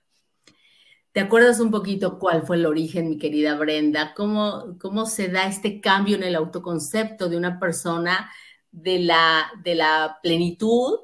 ¿Te 1.12 1.20
acuerdas 1.20 1.60
un 1.60 1.72
poquito 1.72 2.20
cuál 2.20 2.44
fue 2.44 2.58
el 2.58 2.68
origen, 2.68 3.10
mi 3.10 3.18
querida 3.18 3.56
Brenda? 3.56 4.14
¿Cómo, 4.14 4.78
cómo 4.80 5.08
se 5.08 5.28
da 5.28 5.48
este 5.48 5.82
cambio 5.82 6.16
en 6.16 6.24
el 6.24 6.36
autoconcepto 6.36 7.28
de 7.28 7.38
una 7.38 7.60
persona 7.60 8.32
de 8.72 9.00
la, 9.00 9.52
de 9.64 9.74
la 9.74 10.20
plenitud 10.22 11.00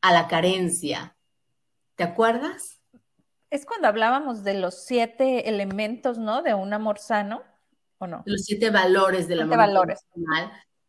a 0.00 0.12
la 0.12 0.28
carencia? 0.28 1.16
¿Te 1.96 2.04
acuerdas? 2.04 2.80
Es 3.50 3.66
cuando 3.66 3.88
hablábamos 3.88 4.44
de 4.44 4.54
los 4.54 4.84
siete 4.84 5.48
elementos, 5.48 6.18
¿no? 6.18 6.42
De 6.42 6.54
un 6.54 6.72
amor 6.72 7.00
sano, 7.00 7.42
¿o 7.98 8.06
no? 8.06 8.22
Los 8.26 8.42
siete 8.44 8.70
valores 8.70 9.26
del 9.26 9.40
amor 9.40 9.58
valores. 9.58 10.06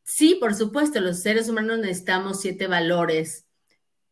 Sí, 0.04 0.36
por 0.36 0.54
supuesto, 0.56 1.00
los 1.00 1.22
seres 1.22 1.50
humanos 1.50 1.80
necesitamos 1.80 2.42
siete 2.42 2.68
valores 2.68 3.48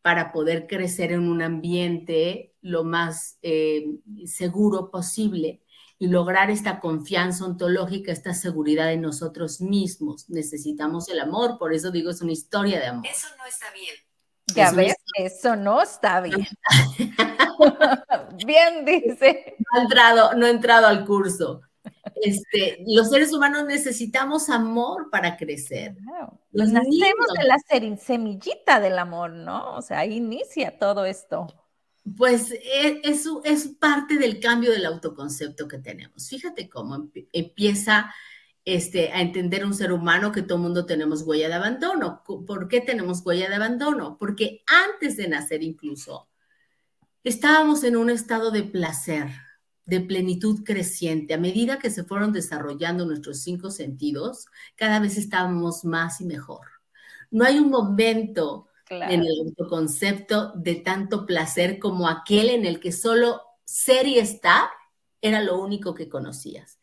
para 0.02 0.32
poder 0.32 0.66
crecer 0.66 1.12
en 1.12 1.28
un 1.28 1.42
ambiente 1.42 2.54
lo 2.62 2.84
más 2.84 3.38
eh, 3.42 3.86
seguro 4.26 4.90
posible 4.90 5.62
y 5.98 6.06
lograr 6.06 6.50
esta 6.50 6.80
confianza 6.80 7.44
ontológica, 7.44 8.10
esta 8.10 8.32
seguridad 8.32 8.90
en 8.92 9.02
nosotros 9.02 9.60
mismos. 9.60 10.30
Necesitamos 10.30 11.08
el 11.10 11.20
amor, 11.20 11.58
por 11.58 11.74
eso 11.74 11.90
digo, 11.90 12.10
es 12.10 12.22
una 12.22 12.32
historia 12.32 12.80
de 12.80 12.86
amor. 12.86 13.06
Eso 13.06 13.26
no 13.36 13.44
está 13.44 13.66
bien. 13.72 13.94
Ya 14.54 14.72
ves, 14.72 14.94
eso 15.14 15.56
no 15.56 15.82
está 15.82 16.20
bien. 16.22 16.46
bien 18.46 18.84
dice. 18.86 19.56
No 19.74 19.82
entrado, 19.82 20.34
no 20.34 20.46
ha 20.46 20.50
entrado 20.50 20.86
al 20.86 21.04
curso. 21.04 21.60
Este, 22.22 22.84
los 22.86 23.08
seres 23.08 23.32
humanos 23.32 23.64
necesitamos 23.64 24.50
amor 24.50 25.08
para 25.10 25.36
crecer. 25.36 25.96
Los 26.52 26.70
nacemos 26.70 27.26
de 27.38 27.44
la 27.44 27.96
semillita 27.96 28.80
del 28.80 28.98
amor, 28.98 29.30
¿no? 29.30 29.76
O 29.76 29.82
sea, 29.82 30.00
ahí 30.00 30.16
inicia 30.16 30.78
todo 30.78 31.04
esto. 31.04 31.46
Pues 32.16 32.52
e, 32.52 33.00
eso 33.04 33.42
es 33.44 33.68
parte 33.68 34.18
del 34.18 34.40
cambio 34.40 34.72
del 34.72 34.86
autoconcepto 34.86 35.68
que 35.68 35.78
tenemos. 35.78 36.28
Fíjate 36.28 36.68
cómo 36.68 37.10
empieza 37.32 38.12
este, 38.64 39.10
a 39.12 39.20
entender 39.20 39.64
un 39.64 39.74
ser 39.74 39.92
humano 39.92 40.32
que 40.32 40.42
todo 40.42 40.56
el 40.56 40.64
mundo 40.64 40.86
tenemos 40.86 41.22
huella 41.22 41.48
de 41.48 41.54
abandono. 41.54 42.22
¿Por 42.24 42.68
qué 42.68 42.80
tenemos 42.80 43.22
huella 43.24 43.48
de 43.48 43.56
abandono? 43.56 44.16
Porque 44.18 44.62
antes 44.66 45.16
de 45.16 45.28
nacer 45.28 45.62
incluso 45.62 46.28
estábamos 47.24 47.84
en 47.84 47.96
un 47.96 48.10
estado 48.10 48.50
de 48.50 48.62
placer, 48.62 49.28
de 49.90 50.00
plenitud 50.00 50.62
creciente. 50.62 51.34
A 51.34 51.38
medida 51.38 51.80
que 51.80 51.90
se 51.90 52.04
fueron 52.04 52.32
desarrollando 52.32 53.04
nuestros 53.04 53.40
cinco 53.40 53.72
sentidos, 53.72 54.46
cada 54.76 55.00
vez 55.00 55.18
estábamos 55.18 55.84
más 55.84 56.20
y 56.20 56.26
mejor. 56.26 56.68
No 57.32 57.44
hay 57.44 57.58
un 57.58 57.70
momento 57.70 58.68
en 58.88 59.22
el 59.22 59.40
autoconcepto 59.46 60.52
de 60.54 60.76
tanto 60.76 61.26
placer 61.26 61.80
como 61.80 62.08
aquel 62.08 62.50
en 62.50 62.66
el 62.66 62.78
que 62.78 62.92
solo 62.92 63.42
ser 63.64 64.06
y 64.06 64.18
estar 64.18 64.68
era 65.20 65.42
lo 65.42 65.60
único 65.60 65.92
que 65.92 66.08
conocías. 66.08 66.78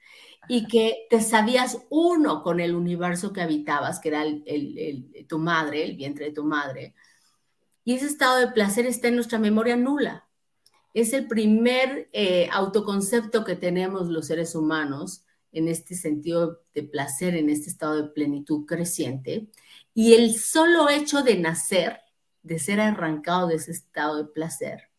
Y 0.50 0.68
que 0.68 1.08
te 1.10 1.22
sabías 1.22 1.78
uno 1.90 2.44
con 2.44 2.60
el 2.60 2.76
universo 2.76 3.32
que 3.32 3.42
habitabas, 3.42 4.00
que 4.02 4.10
era 4.10 4.26
tu 5.30 5.40
madre, 5.40 5.86
el 5.86 5.96
vientre 5.96 6.26
de 6.26 6.32
tu 6.34 6.44
madre. 6.44 6.94
Y 7.86 7.94
ese 7.94 8.08
estado 8.08 8.38
de 8.40 8.48
placer 8.48 8.86
está 8.86 9.08
en 9.08 9.16
nuestra 9.16 9.40
memoria 9.40 9.78
nula 9.78 10.27
es 11.02 11.14
el 11.14 11.28
primer 11.28 12.10
eh, 12.12 12.50
autoconcepto 12.52 13.46
que 13.46 13.56
tenemos 13.56 14.08
los 14.08 14.26
seres 14.26 14.56
humanos 14.56 15.24
en 15.52 15.68
este 15.68 15.94
sentido 15.94 16.64
de 16.74 16.82
placer, 16.82 17.36
en 17.36 17.52
este 17.52 17.70
estado 17.70 18.02
de 18.02 18.10
plenitud 18.10 18.66
creciente. 18.66 19.48
Y 19.94 20.16
el 20.16 20.34
solo 20.34 20.90
hecho 20.90 21.22
de 21.22 21.38
nacer, 21.38 22.00
de 22.42 22.58
ser 22.58 22.80
arrancado 22.80 23.48
de 23.48 23.58
ese 23.58 23.74
estado 23.74 24.18
de 24.18 24.26
placer, 24.26 24.90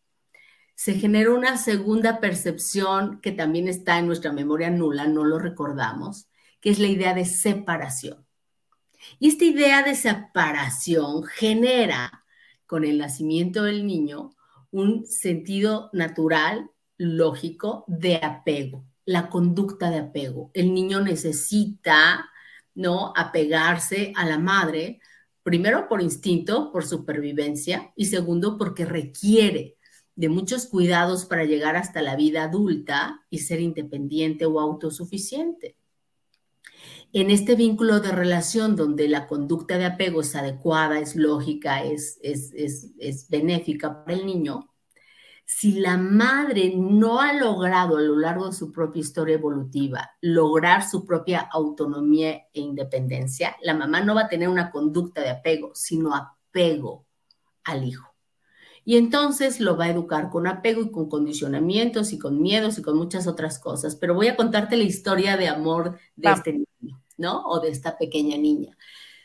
se 0.73 0.93
genera 0.93 1.31
una 1.31 1.57
segunda 1.57 2.21
percepción 2.21 3.19
que 3.19 3.33
también 3.33 3.67
está 3.67 3.99
en 3.99 4.07
nuestra 4.07 4.31
memoria 4.31 4.69
nula, 4.69 5.05
no 5.05 5.25
lo 5.25 5.37
recordamos, 5.37 6.29
que 6.61 6.69
es 6.69 6.79
la 6.79 6.87
idea 6.87 7.13
de 7.13 7.25
separación. 7.25 8.25
Y 9.19 9.27
esta 9.27 9.43
idea 9.43 9.83
de 9.83 9.95
separación 9.95 11.25
genera 11.25 12.23
con 12.67 12.85
el 12.85 12.99
nacimiento 12.99 13.63
del 13.63 13.85
niño 13.85 14.37
un 14.71 15.05
sentido 15.05 15.89
natural, 15.93 16.69
lógico, 16.97 17.85
de 17.87 18.17
apego, 18.17 18.85
la 19.05 19.29
conducta 19.29 19.89
de 19.89 19.99
apego. 19.99 20.51
El 20.53 20.73
niño 20.73 21.01
necesita, 21.01 22.29
¿no? 22.75 23.13
Apegarse 23.15 24.13
a 24.15 24.25
la 24.25 24.37
madre, 24.37 24.99
primero 25.43 25.87
por 25.87 26.01
instinto, 26.01 26.71
por 26.71 26.85
supervivencia, 26.85 27.91
y 27.95 28.05
segundo 28.05 28.57
porque 28.57 28.85
requiere 28.85 29.77
de 30.15 30.29
muchos 30.29 30.67
cuidados 30.67 31.25
para 31.25 31.45
llegar 31.45 31.77
hasta 31.77 32.01
la 32.01 32.17
vida 32.17 32.43
adulta 32.43 33.25
y 33.29 33.39
ser 33.39 33.61
independiente 33.61 34.45
o 34.45 34.59
autosuficiente. 34.59 35.77
En 37.11 37.31
este 37.31 37.55
vínculo 37.55 37.99
de 38.01 38.11
relación 38.11 38.75
donde 38.75 39.07
la 39.07 39.27
conducta 39.27 39.79
de 39.79 39.85
apego 39.85 40.21
es 40.21 40.35
adecuada, 40.35 40.99
es 40.99 41.15
lógica, 41.15 41.83
es, 41.83 42.19
es, 42.21 42.53
es, 42.53 43.29
benéfica 43.29 44.03
para 44.05 44.15
el 44.15 44.27
niño, 44.27 44.69
si 45.43 45.79
la 45.79 45.97
madre 45.97 46.73
no 46.75 47.19
ha 47.19 47.33
logrado 47.33 47.97
a 47.97 48.01
lo 48.01 48.15
largo 48.15 48.45
de 48.45 48.53
su 48.53 48.71
propia 48.71 48.99
historia 48.99 49.35
evolutiva 49.35 50.11
lograr 50.21 50.87
su 50.87 51.03
propia 51.03 51.39
autonomía 51.51 52.43
e 52.53 52.59
independencia, 52.59 53.57
la 53.63 53.73
mamá 53.73 54.01
no 54.01 54.13
va 54.13 54.21
a 54.21 54.29
tener 54.29 54.47
una 54.47 54.69
conducta 54.69 55.21
de 55.21 55.31
apego, 55.31 55.71
sino 55.73 56.13
apego 56.13 57.07
al 57.63 57.85
hijo. 57.85 58.13
Y 58.85 58.97
entonces 58.97 59.59
lo 59.59 59.77
va 59.77 59.85
a 59.85 59.91
educar 59.91 60.29
con 60.29 60.47
apego 60.47 60.81
y 60.81 60.91
con 60.91 61.09
condicionamientos 61.09 62.13
y 62.13 62.19
con 62.19 62.41
miedos 62.41 62.77
y 62.77 62.81
con 62.81 62.97
muchas 62.97 63.27
otras 63.27 63.59
cosas. 63.59 63.95
Pero 63.95 64.13
voy 64.13 64.27
a 64.27 64.35
contarte 64.35 64.77
la 64.77 64.83
historia 64.83 65.37
de 65.37 65.47
amor 65.47 65.97
de 66.15 66.31
este 66.31 66.53
niño. 66.53 66.65
¿No? 67.19 67.43
O 67.45 67.59
de 67.59 67.69
esta 67.69 67.97
pequeña 67.97 68.37
niña. 68.37 68.77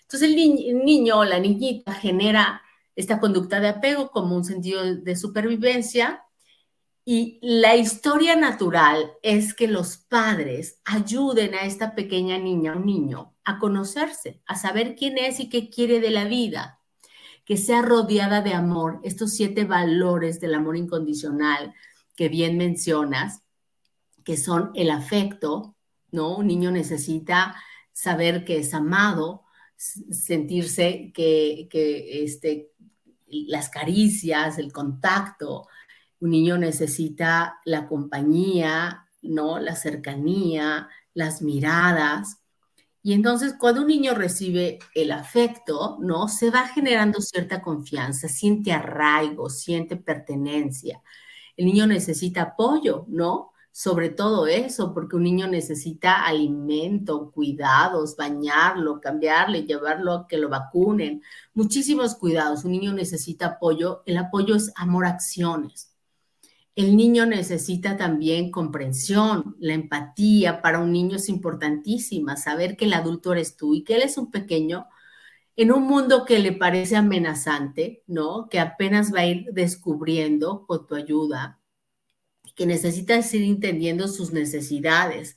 Entonces 0.02 0.28
el, 0.30 0.84
niño 0.84 1.18
o 1.18 1.24
la 1.24 1.38
niñita 1.38 1.92
genera 1.94 2.62
esta 2.94 3.18
conducta 3.18 3.60
de 3.60 3.68
apego 3.68 4.10
como 4.10 4.36
un 4.36 4.44
sentido 4.44 4.82
de 4.96 5.16
supervivencia 5.16 6.24
y 7.04 7.38
la 7.42 7.76
historia 7.76 8.36
natural 8.36 9.12
es 9.22 9.54
que 9.54 9.68
los 9.68 9.96
padres 9.96 10.80
ayuden 10.84 11.54
a 11.54 11.62
esta 11.62 11.94
pequeña 11.94 12.38
niña 12.38 12.72
o 12.72 12.80
niño 12.80 13.34
a 13.44 13.58
conocerse, 13.58 14.40
a 14.46 14.56
saber 14.56 14.94
quién 14.94 15.18
es 15.18 15.40
y 15.40 15.48
qué 15.48 15.68
quiere 15.68 16.00
de 16.00 16.10
la 16.10 16.24
vida, 16.24 16.80
que 17.44 17.56
sea 17.58 17.82
rodeada 17.82 18.40
de 18.40 18.54
amor, 18.54 19.00
estos 19.04 19.32
siete 19.32 19.64
valores 19.64 20.40
del 20.40 20.54
amor 20.54 20.76
incondicional 20.76 21.74
que 22.16 22.28
bien 22.28 22.56
mencionas, 22.56 23.42
que 24.24 24.36
son 24.36 24.70
el 24.74 24.90
afecto, 24.90 25.76
¿no? 26.10 26.36
Un 26.36 26.46
niño 26.46 26.70
necesita 26.70 27.54
saber 27.94 28.44
que 28.44 28.58
es 28.58 28.74
amado, 28.74 29.44
sentirse 29.76 31.12
que, 31.14 31.68
que 31.70 32.24
este, 32.24 32.72
las 33.26 33.70
caricias, 33.70 34.58
el 34.58 34.72
contacto. 34.72 35.66
Un 36.20 36.30
niño 36.30 36.58
necesita 36.58 37.60
la 37.64 37.86
compañía, 37.86 39.06
¿no? 39.22 39.58
La 39.58 39.76
cercanía, 39.76 40.88
las 41.14 41.40
miradas. 41.40 42.40
Y 43.02 43.12
entonces 43.12 43.54
cuando 43.58 43.82
un 43.82 43.88
niño 43.88 44.14
recibe 44.14 44.78
el 44.94 45.12
afecto, 45.12 45.98
¿no? 46.00 46.28
Se 46.28 46.50
va 46.50 46.66
generando 46.68 47.20
cierta 47.20 47.62
confianza, 47.62 48.28
siente 48.28 48.72
arraigo, 48.72 49.50
siente 49.50 49.96
pertenencia. 49.96 51.02
El 51.56 51.66
niño 51.66 51.86
necesita 51.86 52.42
apoyo, 52.42 53.04
¿no? 53.08 53.53
Sobre 53.76 54.10
todo 54.10 54.46
eso, 54.46 54.94
porque 54.94 55.16
un 55.16 55.24
niño 55.24 55.48
necesita 55.48 56.24
alimento, 56.24 57.32
cuidados, 57.32 58.14
bañarlo, 58.16 59.00
cambiarle, 59.00 59.64
llevarlo 59.64 60.12
a 60.12 60.28
que 60.28 60.38
lo 60.38 60.48
vacunen, 60.48 61.22
muchísimos 61.54 62.14
cuidados. 62.14 62.64
Un 62.64 62.70
niño 62.70 62.92
necesita 62.92 63.46
apoyo. 63.46 64.04
El 64.06 64.18
apoyo 64.18 64.54
es 64.54 64.72
amor 64.76 65.06
acciones. 65.06 65.92
El 66.76 66.96
niño 66.96 67.26
necesita 67.26 67.96
también 67.96 68.52
comprensión, 68.52 69.56
la 69.58 69.74
empatía 69.74 70.62
para 70.62 70.78
un 70.78 70.92
niño 70.92 71.16
es 71.16 71.28
importantísima, 71.28 72.36
saber 72.36 72.76
que 72.76 72.84
el 72.84 72.94
adulto 72.94 73.32
eres 73.32 73.56
tú 73.56 73.74
y 73.74 73.82
que 73.82 73.96
él 73.96 74.02
es 74.02 74.18
un 74.18 74.30
pequeño 74.30 74.86
en 75.56 75.72
un 75.72 75.82
mundo 75.82 76.24
que 76.24 76.38
le 76.38 76.52
parece 76.52 76.94
amenazante, 76.94 78.04
¿no? 78.06 78.48
Que 78.48 78.60
apenas 78.60 79.12
va 79.12 79.20
a 79.20 79.26
ir 79.26 79.46
descubriendo 79.52 80.64
con 80.66 80.86
tu 80.86 80.94
ayuda, 80.94 81.60
que 82.54 82.66
necesita 82.66 83.18
ir 83.18 83.42
entendiendo 83.42 84.08
sus 84.08 84.32
necesidades. 84.32 85.36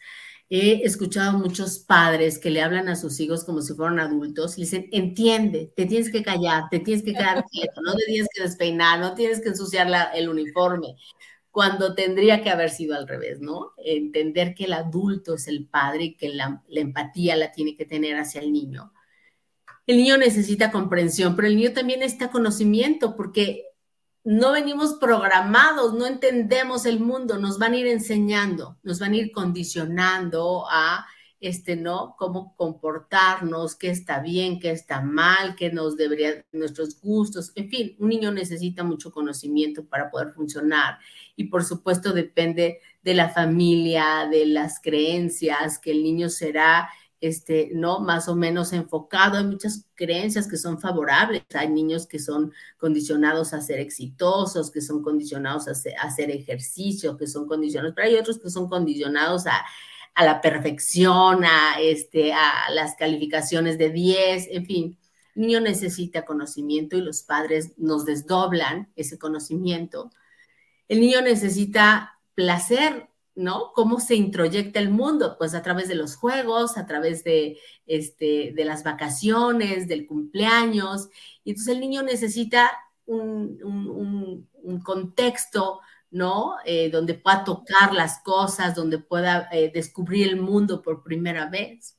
He 0.50 0.86
escuchado 0.86 1.32
a 1.32 1.38
muchos 1.38 1.80
padres 1.80 2.40
que 2.40 2.50
le 2.50 2.62
hablan 2.62 2.88
a 2.88 2.96
sus 2.96 3.20
hijos 3.20 3.44
como 3.44 3.62
si 3.62 3.74
fueran 3.74 4.00
adultos 4.00 4.58
y 4.58 4.62
dicen, 4.62 4.88
entiende, 4.94 5.74
te 5.76 5.86
tienes 5.86 6.10
que 6.10 6.24
callar, 6.24 6.66
te 6.72 6.80
tienes 6.80 7.04
que 7.04 7.14
quedar 7.14 7.44
quieto, 7.52 7.82
no 7.82 7.94
te 7.96 8.06
tienes 8.06 8.30
que 8.34 8.44
despeinar, 8.44 9.00
no 9.00 9.14
tienes 9.14 9.42
que 9.42 9.50
ensuciar 9.50 9.90
el 10.16 10.30
uniforme, 10.30 10.96
cuando 11.52 11.96
tendría 11.96 12.44
que 12.44 12.52
haber 12.52 12.70
sido 12.70 12.96
al 12.96 13.08
revés, 13.08 13.42
¿no? 13.42 13.72
Entender 13.78 14.54
que 14.54 14.66
el 14.66 14.74
adulto 14.74 15.34
es 15.34 15.48
el 15.48 15.66
padre 15.66 16.04
y 16.04 16.16
que 16.16 16.30
la, 16.30 16.64
empatía 16.70 17.36
la 17.36 17.52
tiene 17.52 17.76
que 17.76 17.86
tener 17.86 18.16
hacia 18.16 18.42
el 18.42 18.54
niño. 18.54 18.94
El 19.88 19.98
niño 19.98 20.18
necesita 20.18 20.72
comprensión, 20.72 21.36
pero 21.36 21.48
el 21.48 21.56
niño 21.56 21.74
también 21.74 22.02
necesita 22.02 22.30
conocimiento 22.30 23.16
porque 23.16 23.64
no 24.28 24.52
venimos 24.52 24.96
programados, 24.96 25.94
no 25.94 26.06
entendemos 26.06 26.86
el 26.86 27.00
mundo, 27.00 27.38
nos 27.38 27.58
van 27.58 27.72
a 27.72 27.78
ir 27.78 27.88
enseñando, 27.88 28.78
nos 28.84 29.00
van 29.00 29.14
a 29.14 29.16
ir 29.16 29.32
condicionando 29.32 30.66
a 30.70 31.06
este, 31.40 31.78
¿no? 31.78 32.14
Cómo 32.18 32.54
comportarnos, 32.58 33.78
qué 33.78 33.90
está 33.90 34.20
bien, 34.20 34.60
qué 34.60 34.72
está 34.72 35.00
mal, 35.00 35.56
qué 35.56 35.72
nos 35.72 35.96
debería, 35.96 36.46
nuestros 36.52 37.00
gustos, 37.00 37.54
en 37.56 37.70
fin, 37.70 37.96
un 38.00 38.10
niño 38.10 38.34
necesita 38.34 38.84
mucho 38.84 39.14
conocimiento 39.14 39.86
para 39.86 40.12
poder 40.12 40.34
funcionar 40.34 41.00
y 41.38 41.46
por 41.46 41.64
supuesto 41.64 42.12
depende 42.12 42.82
de 43.04 43.14
la 43.14 43.30
familia, 43.30 44.28
de 44.30 44.46
las 44.46 44.82
creencias, 44.82 45.80
que 45.80 45.92
el 45.92 46.04
niño 46.04 46.28
será 46.28 46.90
este, 47.22 47.72
¿no? 47.74 48.00
Más 48.00 48.28
o 48.28 48.36
menos 48.36 48.74
enfocado. 48.74 49.38
Hay 49.38 49.46
muchas 49.46 49.86
creencias 49.96 50.48
que 50.48 50.58
son 50.58 50.80
favorables. 50.80 51.44
Hay 51.54 51.70
niños 51.70 52.08
que 52.08 52.20
son 52.20 52.54
condicionados 52.78 53.54
a 53.54 53.62
ser 53.62 53.80
exitosos, 53.80 54.72
que 54.72 54.82
son 54.82 55.02
condicionados 55.02 55.68
a 55.68 55.72
hacer, 56.02 56.32
ejercicio, 56.32 57.18
que 57.18 57.28
son 57.28 57.48
condicionados, 57.48 57.94
pero 57.96 58.08
hay 58.08 58.16
otros 58.16 58.40
que 58.40 58.50
son 58.50 58.68
condicionados 58.70 59.46
a, 59.48 59.66
la 60.24 60.42
perfección, 60.42 61.46
a, 61.46 61.80
este, 61.80 62.34
a 62.34 62.70
las 62.72 62.96
calificaciones 62.96 63.78
de 63.78 63.92
10, 63.92 64.48
en 64.52 64.66
fin. 64.66 64.98
El 65.36 65.44
niño 65.44 65.60
necesita 65.62 66.26
conocimiento 66.26 66.98
y 66.98 67.02
los 67.02 67.22
padres 67.22 67.74
nos 67.78 68.06
desdoblan 68.06 68.92
ese 68.96 69.20
conocimiento 69.20 70.10
el 70.88 71.02
niño 71.02 71.22
necesita 71.22 72.20
placer, 72.34 73.10
¿no? 73.38 73.72
¿Cómo 73.74 74.00
se 74.00 74.16
introyecta 74.16 74.80
el 74.80 74.90
mundo? 74.90 75.36
Pues 75.38 75.54
a 75.54 75.62
través 75.62 75.88
de 75.88 75.96
los 75.96 76.16
juegos, 76.16 76.76
a 76.78 76.88
través 76.88 77.24
de, 77.24 77.60
este, 77.86 78.52
de 78.56 78.66
las 78.66 78.84
vacaciones, 78.84 79.88
del 79.88 80.08
cumpleaños. 80.08 81.10
Y 81.44 81.52
entonces 81.52 81.76
el 81.76 81.80
niño 81.80 82.02
necesita 82.02 82.72
un, 83.06 84.48
contexto, 84.84 85.80
¿no? 86.10 86.56
Eh, 86.66 86.90
donde 86.90 87.14
pueda 87.14 87.44
tocar 87.44 87.94
las 87.94 88.20
cosas, 88.24 88.76
donde 88.76 88.98
pueda 88.98 89.48
eh, 89.52 89.72
descubrir 89.74 90.28
el 90.28 90.38
mundo 90.38 90.82
por 90.82 91.04
primera 91.04 91.48
vez. 91.48 91.98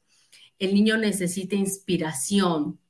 El 0.59 0.75
niño 0.75 0.97
necesita 0.97 1.55
inspiración, 1.55 2.81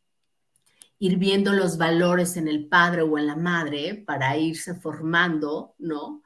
ir 0.98 1.18
viendo 1.18 1.52
los 1.52 1.76
valores 1.76 2.36
en 2.38 2.48
el 2.48 2.66
padre 2.66 3.02
o 3.02 3.18
en 3.18 3.26
la 3.26 3.36
madre 3.36 4.02
para 4.06 4.36
irse 4.38 4.74
formando, 4.74 5.74
¿no? 5.78 6.22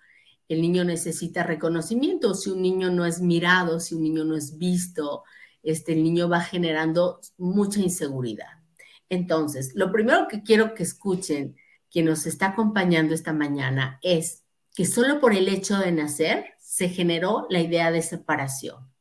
El 0.53 0.61
niño 0.61 0.85
necesita 0.85 1.45
reconocimiento. 1.45 2.35
Si 2.35 2.51
un 2.51 2.61
niño 2.61 2.91
no 2.91 3.07
es 3.07 3.23
mirado, 3.23 3.81
si 3.81 3.95
un 3.95 4.03
niño 4.03 4.23
no 4.25 4.37
es 4.37 4.59
visto, 4.59 5.25
este, 5.63 5.95
el 5.95 6.03
niño 6.03 6.29
va 6.29 6.43
generando 6.43 7.21
mucha 7.39 7.81
inseguridad. 7.81 8.61
Entonces, 9.09 9.73
lo 9.75 9.91
primero 9.91 10.29
que 10.29 10.43
quiero 10.43 10.75
que 10.75 10.83
escuchen 10.83 11.57
quien 11.91 12.05
nos 12.05 12.27
está 12.27 12.49
acompañando 12.49 13.15
esta 13.15 13.33
mañana 13.33 13.99
es 14.03 14.45
que 14.75 14.85
solo 14.85 15.21
por 15.21 15.33
el 15.33 15.49
hecho 15.49 15.79
de 15.79 15.91
nacer 15.91 16.45
se 16.59 16.91
generó 16.91 17.47
la 17.49 17.61
idea 17.61 17.91
de 17.91 18.03
separación. 18.03 18.93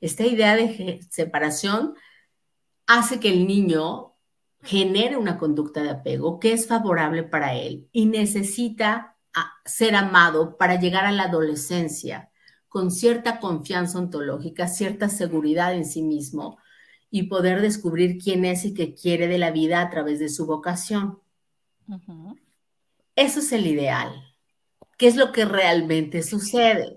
Esta 0.00 0.24
idea 0.24 0.56
de 0.56 1.00
separación 1.10 1.92
hace 2.86 3.20
que 3.20 3.28
el 3.28 3.46
niño 3.46 4.14
genere 4.62 5.18
una 5.18 5.36
conducta 5.36 5.82
de 5.82 5.90
apego 5.90 6.40
que 6.40 6.54
es 6.54 6.66
favorable 6.66 7.22
para 7.22 7.54
él 7.54 7.86
y 7.92 8.06
necesita 8.06 9.15
ser 9.64 9.94
amado 9.94 10.56
para 10.56 10.78
llegar 10.78 11.04
a 11.04 11.12
la 11.12 11.24
adolescencia 11.24 12.30
con 12.68 12.90
cierta 12.90 13.40
confianza 13.40 13.98
ontológica, 13.98 14.68
cierta 14.68 15.08
seguridad 15.08 15.74
en 15.74 15.86
sí 15.86 16.02
mismo 16.02 16.58
y 17.10 17.24
poder 17.24 17.62
descubrir 17.62 18.18
quién 18.22 18.44
es 18.44 18.64
y 18.64 18.74
qué 18.74 18.94
quiere 18.94 19.28
de 19.28 19.38
la 19.38 19.50
vida 19.50 19.80
a 19.80 19.90
través 19.90 20.18
de 20.18 20.28
su 20.28 20.46
vocación. 20.46 21.20
Eso 23.14 23.40
es 23.40 23.52
el 23.52 23.66
ideal. 23.66 24.12
¿Qué 24.98 25.08
es 25.08 25.16
lo 25.16 25.32
que 25.32 25.44
realmente 25.44 26.22
sucede? 26.22 26.94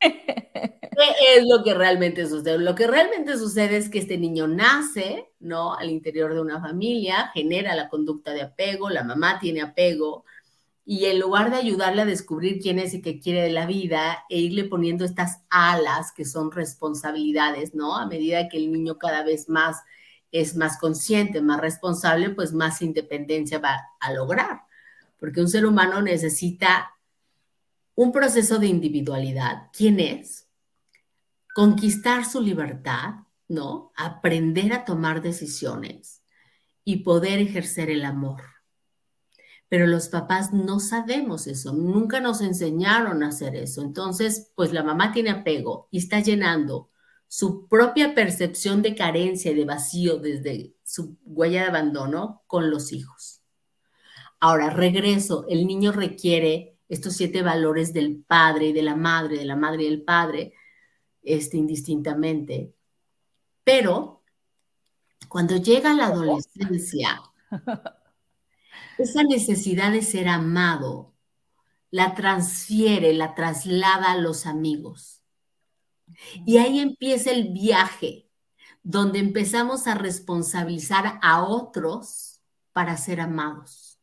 ¿Qué 0.00 1.36
es 1.36 1.46
lo 1.46 1.62
que 1.62 1.74
realmente 1.74 2.26
sucede? 2.26 2.58
Lo 2.58 2.74
que 2.74 2.86
realmente 2.86 3.36
sucede 3.36 3.76
es 3.76 3.88
que 3.88 3.98
este 3.98 4.18
niño 4.18 4.48
nace, 4.48 5.30
¿no? 5.38 5.74
Al 5.74 5.90
interior 5.90 6.34
de 6.34 6.40
una 6.40 6.60
familia, 6.60 7.30
genera 7.34 7.74
la 7.74 7.88
conducta 7.88 8.32
de 8.32 8.42
apego, 8.42 8.90
la 8.90 9.04
mamá 9.04 9.38
tiene 9.38 9.62
apego, 9.62 10.24
y 10.90 11.04
en 11.04 11.20
lugar 11.20 11.50
de 11.50 11.58
ayudarle 11.58 12.00
a 12.00 12.06
descubrir 12.06 12.60
quién 12.62 12.78
es 12.78 12.94
y 12.94 13.02
qué 13.02 13.20
quiere 13.20 13.42
de 13.42 13.50
la 13.50 13.66
vida, 13.66 14.24
e 14.30 14.38
irle 14.38 14.64
poniendo 14.64 15.04
estas 15.04 15.42
alas 15.50 16.12
que 16.12 16.24
son 16.24 16.50
responsabilidades, 16.50 17.74
¿no? 17.74 17.98
A 17.98 18.06
medida 18.06 18.48
que 18.48 18.56
el 18.56 18.72
niño 18.72 18.96
cada 18.96 19.22
vez 19.22 19.50
más 19.50 19.82
es 20.32 20.56
más 20.56 20.78
consciente, 20.78 21.42
más 21.42 21.60
responsable, 21.60 22.30
pues 22.30 22.54
más 22.54 22.80
independencia 22.80 23.58
va 23.58 23.78
a 24.00 24.14
lograr. 24.14 24.62
Porque 25.20 25.42
un 25.42 25.50
ser 25.50 25.66
humano 25.66 26.00
necesita 26.00 26.94
un 27.94 28.10
proceso 28.10 28.58
de 28.58 28.68
individualidad. 28.68 29.68
¿Quién 29.76 30.00
es? 30.00 30.48
Conquistar 31.54 32.24
su 32.24 32.40
libertad, 32.40 33.26
¿no? 33.46 33.92
Aprender 33.94 34.72
a 34.72 34.86
tomar 34.86 35.20
decisiones 35.20 36.22
y 36.82 37.00
poder 37.00 37.40
ejercer 37.40 37.90
el 37.90 38.06
amor. 38.06 38.57
Pero 39.68 39.86
los 39.86 40.08
papás 40.08 40.52
no 40.52 40.80
sabemos 40.80 41.46
eso, 41.46 41.72
nunca 41.74 42.20
nos 42.20 42.40
enseñaron 42.40 43.22
a 43.22 43.28
hacer 43.28 43.54
eso. 43.54 43.82
Entonces, 43.82 44.50
pues 44.54 44.72
la 44.72 44.82
mamá 44.82 45.12
tiene 45.12 45.30
apego 45.30 45.88
y 45.90 45.98
está 45.98 46.20
llenando 46.20 46.90
su 47.26 47.68
propia 47.68 48.14
percepción 48.14 48.80
de 48.80 48.94
carencia 48.94 49.50
y 49.50 49.54
de 49.54 49.66
vacío 49.66 50.18
desde 50.18 50.74
su 50.82 51.18
huella 51.24 51.62
de 51.62 51.68
abandono 51.68 52.42
con 52.46 52.70
los 52.70 52.92
hijos. 52.92 53.42
Ahora, 54.40 54.70
regreso, 54.70 55.46
el 55.48 55.66
niño 55.66 55.92
requiere 55.92 56.78
estos 56.88 57.14
siete 57.14 57.42
valores 57.42 57.92
del 57.92 58.24
padre 58.26 58.68
y 58.68 58.72
de 58.72 58.82
la 58.82 58.96
madre, 58.96 59.38
de 59.38 59.44
la 59.44 59.56
madre 59.56 59.82
y 59.82 59.90
del 59.90 60.02
padre, 60.02 60.54
este, 61.22 61.58
indistintamente. 61.58 62.72
Pero 63.62 64.22
cuando 65.28 65.56
llega 65.56 65.92
la 65.92 66.06
adolescencia, 66.06 67.20
esa 68.98 69.22
necesidad 69.22 69.92
de 69.92 70.02
ser 70.02 70.28
amado 70.28 71.14
la 71.90 72.14
transfiere, 72.14 73.14
la 73.14 73.34
traslada 73.34 74.12
a 74.12 74.18
los 74.18 74.46
amigos. 74.46 75.22
Y 76.46 76.58
ahí 76.58 76.80
empieza 76.80 77.30
el 77.30 77.52
viaje, 77.52 78.28
donde 78.82 79.18
empezamos 79.18 79.86
a 79.86 79.94
responsabilizar 79.94 81.18
a 81.22 81.44
otros 81.44 82.40
para 82.72 82.96
ser 82.96 83.20
amados. 83.20 83.98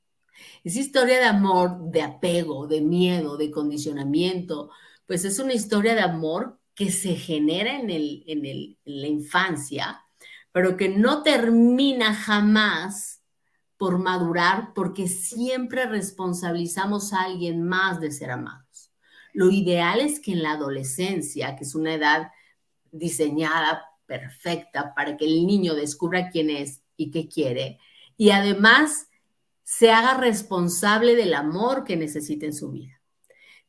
Esa 0.63 0.79
historia 0.79 1.19
de 1.19 1.25
amor, 1.25 1.91
de 1.91 2.01
apego, 2.01 2.67
de 2.67 2.81
miedo, 2.81 3.37
de 3.37 3.51
condicionamiento, 3.51 4.69
pues 5.05 5.25
es 5.25 5.39
una 5.39 5.53
historia 5.53 5.95
de 5.95 6.01
amor 6.01 6.59
que 6.73 6.91
se 6.91 7.15
genera 7.15 7.79
en, 7.79 7.89
el, 7.89 8.23
en, 8.27 8.45
el, 8.45 8.77
en 8.85 9.01
la 9.01 9.07
infancia, 9.07 10.03
pero 10.51 10.75
que 10.75 10.89
no 10.89 11.23
termina 11.23 12.13
jamás 12.13 13.14
por 13.77 13.99
madurar 13.99 14.73
porque 14.73 15.07
siempre 15.07 15.85
responsabilizamos 15.85 17.13
a 17.13 17.23
alguien 17.23 17.63
más 17.63 17.99
de 17.99 18.11
ser 18.11 18.31
amados. 18.31 18.91
Lo 19.33 19.51
ideal 19.51 19.99
es 19.99 20.19
que 20.19 20.31
en 20.31 20.43
la 20.43 20.51
adolescencia, 20.51 21.55
que 21.57 21.65
es 21.65 21.75
una 21.75 21.93
edad 21.93 22.31
diseñada 22.91 23.83
perfecta 24.05 24.93
para 24.95 25.17
que 25.17 25.25
el 25.25 25.45
niño 25.45 25.75
descubra 25.75 26.29
quién 26.29 26.49
es 26.49 26.81
y 26.95 27.11
qué 27.11 27.27
quiere, 27.27 27.79
y 28.15 28.29
además 28.29 29.09
se 29.65 29.91
haga 29.91 30.13
responsable 30.15 31.15
del 31.15 31.33
amor 31.33 31.83
que 31.83 31.97
necesita 31.97 32.45
en 32.45 32.53
su 32.53 32.71
vida. 32.71 33.01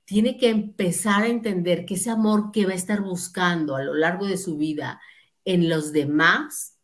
Tiene 0.04 0.38
que 0.38 0.50
empezar 0.50 1.24
a 1.24 1.28
entender 1.28 1.84
que 1.84 1.94
ese 1.94 2.10
amor 2.10 2.52
que 2.52 2.64
va 2.64 2.72
a 2.72 2.76
estar 2.76 3.00
buscando 3.00 3.74
a 3.74 3.82
lo 3.82 3.94
largo 3.94 4.26
de 4.26 4.36
su 4.36 4.56
vida 4.56 5.00
en 5.44 5.68
los 5.68 5.92
demás, 5.92 6.78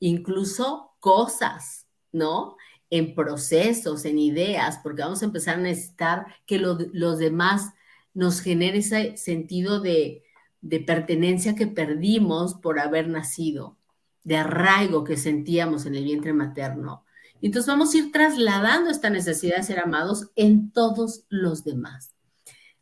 incluso 0.00 0.96
cosas, 1.00 1.86
¿no? 2.12 2.57
En 2.90 3.14
procesos, 3.14 4.04
en 4.04 4.18
ideas, 4.18 4.78
porque 4.82 5.02
vamos 5.02 5.22
a 5.22 5.26
empezar 5.26 5.56
a 5.56 5.62
necesitar 5.62 6.26
que 6.46 6.58
los 6.58 7.18
demás 7.18 7.72
nos 8.14 8.40
genere 8.40 8.78
ese 8.78 9.16
sentido 9.16 9.80
de, 9.80 10.24
de 10.60 10.80
pertenencia 10.80 11.54
que 11.54 11.66
perdimos 11.66 12.54
por 12.54 12.80
haber 12.80 13.08
nacido, 13.08 13.76
de 14.24 14.36
arraigo 14.36 15.04
que 15.04 15.16
sentíamos 15.16 15.86
en 15.86 15.94
el 15.94 16.04
vientre 16.04 16.32
materno. 16.32 17.04
Y 17.40 17.46
entonces 17.46 17.68
vamos 17.68 17.94
a 17.94 17.98
ir 17.98 18.10
trasladando 18.12 18.90
esta 18.90 19.10
necesidad 19.10 19.56
de 19.56 19.62
ser 19.62 19.78
amados 19.78 20.30
en 20.34 20.72
todos 20.72 21.24
los 21.28 21.64
demás. 21.64 22.14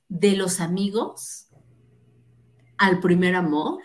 De 0.08 0.36
los 0.36 0.60
amigos 0.60 1.48
al 2.78 3.00
primer 3.00 3.34
amor, 3.34 3.78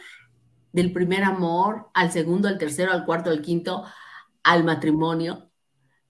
del 0.72 0.94
primer 0.94 1.24
amor 1.24 1.90
al 1.94 2.12
segundo, 2.12 2.48
al 2.48 2.58
tercero, 2.58 2.92
al 2.92 3.06
cuarto, 3.06 3.30
al 3.30 3.42
quinto, 3.42 3.84
al 4.44 4.64
matrimonio, 4.64 5.51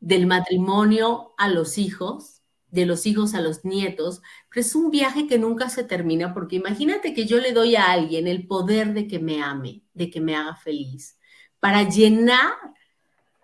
del 0.02 0.28
matrimonio 0.28 1.34
a 1.38 1.48
los 1.48 1.78
hijos, 1.78 2.42
de 2.70 2.86
los 2.86 3.06
hijos 3.06 3.34
a 3.34 3.42
los 3.42 3.64
nietos, 3.64 4.22
pero 4.50 4.62
es 4.62 4.76
un 4.76 4.92
viaje 4.92 5.28
que 5.28 5.38
nunca 5.38 5.70
se 5.70 5.84
termina 5.84 6.34
porque 6.34 6.58
imagínate 6.58 7.14
que 7.14 7.26
yo 7.26 7.40
le 7.40 7.54
doy 7.54 7.76
a 7.76 7.92
alguien 7.92 8.28
el 8.28 8.48
poder 8.48 8.94
de 8.94 9.08
que 9.08 9.20
me 9.20 9.42
ame, 9.42 9.84
de 9.94 10.10
que 10.10 10.20
me 10.20 10.36
haga 10.36 10.56
feliz, 10.56 11.18
para 11.60 11.88
llenar 11.88 12.54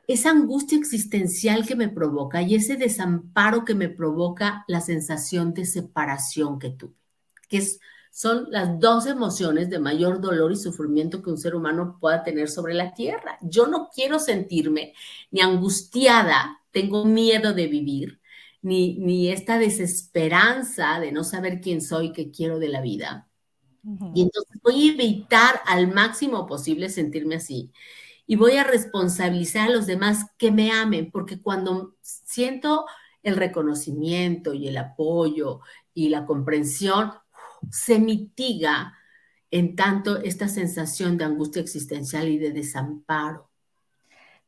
esa 0.08 0.32
angustia 0.32 0.78
existencial 0.78 1.65
que 1.65 1.76
me 1.76 1.89
provoca 1.89 2.41
y 2.41 2.56
ese 2.56 2.78
desamparo 2.78 3.65
que 3.65 3.76
me 3.76 3.89
provoca 3.89 4.63
la 4.67 4.82
sensación 4.82 5.54
de 5.54 5.65
separación 5.65 6.60
que 6.60 6.72
tuve, 6.72 6.96
que 7.50 7.58
son 8.12 8.48
las 8.50 8.80
dos 8.80 9.06
emociones 9.06 9.70
de 9.70 9.80
mayor 9.80 10.22
dolor 10.22 10.52
y 10.52 10.56
sufrimiento 10.56 11.22
que 11.22 11.30
un 11.30 11.38
ser 11.38 11.56
humano 11.56 11.98
pueda 12.00 12.24
tener 12.24 12.50
sobre 12.50 12.74
la 12.74 12.93
tierra. 12.93 13.38
Yo 13.41 13.67
no 13.67 13.89
quiero 13.93 14.20
sentirme 14.20 14.93
ni 15.32 15.41
angustiada, 15.41 16.60
tengo 16.72 17.06
miedo 17.06 17.54
de 17.54 17.67
vivir, 17.67 18.22
ni, 18.62 19.30
esta 19.30 19.58
desesperanza 19.58 21.00
de 21.00 21.12
no 21.12 21.24
saber 21.24 21.62
quién 21.62 21.82
soy, 21.82 22.12
qué 22.12 22.32
quiero 22.32 22.60
de 22.60 22.70
la 22.70 22.82
vida. 22.82 23.30
Y 24.13 24.22
entonces 24.22 24.60
voy 24.62 24.89
a 24.89 24.93
evitar 24.93 25.62
al 25.65 25.93
máximo 25.93 26.46
posible 26.46 26.89
sentirme 26.89 27.36
así. 27.36 27.72
Y 28.26 28.36
voy 28.36 28.58
a 28.58 28.65
responsabilizar 28.65 29.70
a 29.70 29.72
los 29.72 29.86
demás 29.86 30.26
que 30.38 30.52
me 30.52 30.72
amen, 30.72 31.10
porque 31.12 31.41
cuando 31.41 31.96
siento 32.02 32.86
el 33.24 33.38
reconocimiento 33.38 34.54
y 34.54 34.67
el 34.67 34.78
apoyo 34.78 35.62
y 35.93 36.10
la 36.10 36.26
comprensión, 36.26 37.12
se 37.72 38.00
mitiga 38.00 38.93
en 39.52 39.76
tanto 39.76 40.17
esta 40.17 40.48
sensación 40.48 41.17
de 41.17 41.26
angustia 41.26 41.62
existencial 41.62 42.28
y 42.28 42.38
de 42.38 42.52
desamparo. 42.52 43.50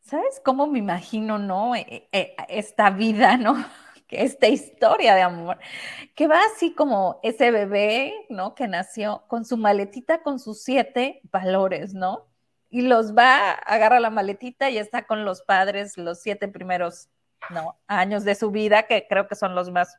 ¿Sabes 0.02 0.41
cómo 0.43 0.67
me 0.67 0.80
imagino, 0.80 1.38
no? 1.38 1.76
E, 1.76 2.10
e, 2.12 2.36
esta 2.50 2.89
vida, 2.89 3.38
¿no? 3.38 3.56
esta 4.10 4.48
historia 4.48 5.13
de 5.13 5.22
amor, 5.22 5.60
que 6.15 6.28
va 6.28 6.39
así 6.45 6.74
como 6.74 7.19
ese 7.22 7.52
bebé, 7.52 8.13
¿no? 8.30 8.56
Que 8.56 8.67
nació 8.67 9.24
con 9.28 9.45
su 9.45 9.56
maletita 9.56 10.24
con 10.24 10.39
sus 10.39 10.63
siete 10.63 11.22
valores, 11.32 11.93
¿no? 11.93 12.28
Y 12.69 12.82
los 12.82 13.15
va, 13.15 13.52
agarra 13.52 14.00
la 14.00 14.10
maletita 14.10 14.69
y 14.69 14.78
está 14.78 15.06
con 15.06 15.26
los 15.26 15.41
padres 15.43 15.98
los 15.98 16.22
siete 16.22 16.48
primeros. 16.48 17.10
Años 17.88 18.26
de 18.26 18.36
su 18.36 18.52
vida, 18.52 18.84
que 18.84 19.08
creo 19.08 19.28
que 19.28 19.36
son 19.36 19.56
los 19.56 19.72
más 19.72 19.98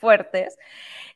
fuertes. 0.00 0.58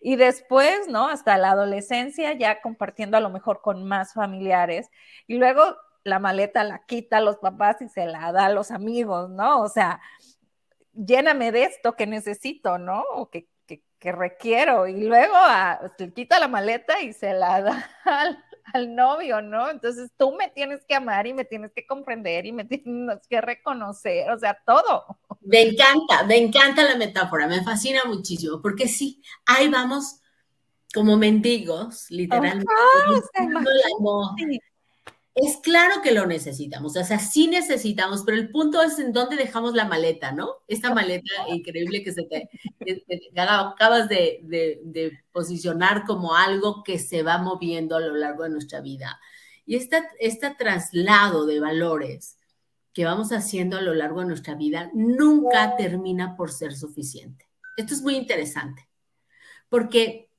Y 0.01 0.17
después, 0.17 0.87
¿no? 0.89 1.09
Hasta 1.09 1.39
la 1.39 1.51
adolescencia, 1.51 2.35
ya 2.35 2.61
compartiendo 2.61 3.17
a 3.17 3.21
lo 3.21 3.31
mejor 3.31 3.63
con 3.63 3.85
más 3.85 4.13
familiares. 4.13 4.91
Y 5.27 5.39
luego 5.39 5.77
la 6.05 6.19
maleta 6.19 6.63
la 6.65 6.85
quita 6.87 7.17
a 7.19 7.21
los 7.21 7.39
papás 7.39 7.81
y 7.81 7.89
se 7.89 8.07
la 8.07 8.31
da 8.33 8.47
a 8.47 8.51
los 8.51 8.71
amigos, 8.71 9.31
¿no? 9.31 9.63
O 9.63 9.69
sea, 9.69 10.01
lléname 10.93 11.51
de 11.53 11.65
esto 11.65 11.97
que 11.97 12.07
necesito, 12.07 12.79
¿no? 12.79 13.03
O 13.15 13.31
que, 13.31 13.49
requiero. 14.01 14.87
Y 14.87 15.05
luego 15.05 15.35
a, 15.35 15.73
ah, 15.73 15.93
quita 16.15 16.39
la 16.39 16.47
maleta 16.47 17.01
y 17.01 17.15
se 17.15 17.33
la 17.33 17.63
da 18.05 18.45
novio, 18.89 19.41
¿no? 19.43 19.71
Entonces 19.71 20.11
tú 20.17 20.33
me 20.33 20.49
tienes 20.51 20.85
que 20.87 20.95
amar 20.95 21.27
y 21.27 21.35
me 21.35 21.45
tienes 21.45 21.73
que 21.73 21.87
comprender 21.87 22.47
y 22.47 22.53
me 22.53 22.65
tienes 22.65 23.27
que 23.29 23.41
reconocer, 23.41 24.31
o 24.31 24.39
sea, 24.39 24.59
todo. 24.67 25.19
Me 25.43 25.63
encanta, 25.63 26.25
me 26.25 26.39
encanta 26.39 26.83
la 26.85 26.97
metáfora, 26.97 27.47
me 27.47 27.63
fascina 27.63 28.05
muchísimo, 28.05 28.61
porque 28.63 28.89
sí, 28.89 29.23
ahí 29.47 29.69
vamos 29.69 30.21
como 30.93 31.17
mendigos, 31.17 32.07
literalmente. 32.11 32.65
Es 35.35 35.57
claro 35.57 36.01
que 36.01 36.13
lo 36.13 36.27
necesitamos, 36.27 36.97
o 36.97 37.03
sea, 37.03 37.19
sí 37.19 37.49
necesitamos, 37.49 38.23
pero 38.25 38.39
el 38.39 38.51
punto 38.51 38.81
es 38.83 39.01
en 39.01 39.13
dónde 39.13 39.35
dejamos 39.35 39.75
la 39.75 39.85
maleta, 39.85 40.31
¿no? 40.31 40.63
Esta 40.69 40.95
maleta 40.95 41.29
increíble 41.49 42.05
que 42.05 42.13
se 42.13 42.23
te, 42.23 42.49
acabas 43.37 44.09
de, 44.09 45.19
posicionar 45.33 46.05
como 46.05 46.37
algo 46.37 46.85
que 46.85 47.01
se 47.01 47.25
va 47.25 47.39
moviendo 47.39 47.97
a 47.97 48.01
lo 48.01 48.15
largo 48.15 48.45
de 48.45 48.51
nuestra 48.51 48.81
vida. 48.81 49.19
Y 49.67 49.75
este, 49.75 50.05
este 50.21 50.55
traslado 50.55 51.47
de 51.47 51.59
valores 51.59 52.39
que 52.93 53.05
vamos 53.05 53.33
haciendo 53.33 53.77
a 53.77 53.83
lo 53.83 53.93
largo 53.93 54.21
de 54.21 54.27
nuestra 54.27 54.55
vida 54.55 54.89
nunca 54.95 55.77
termina 55.77 56.37
por 56.37 56.53
ser 56.53 56.77
suficiente. 56.77 57.49
Esto 57.77 57.93
es 57.93 58.03
muy 58.03 58.15
interesante, 58.15 58.89
porque 59.69 60.31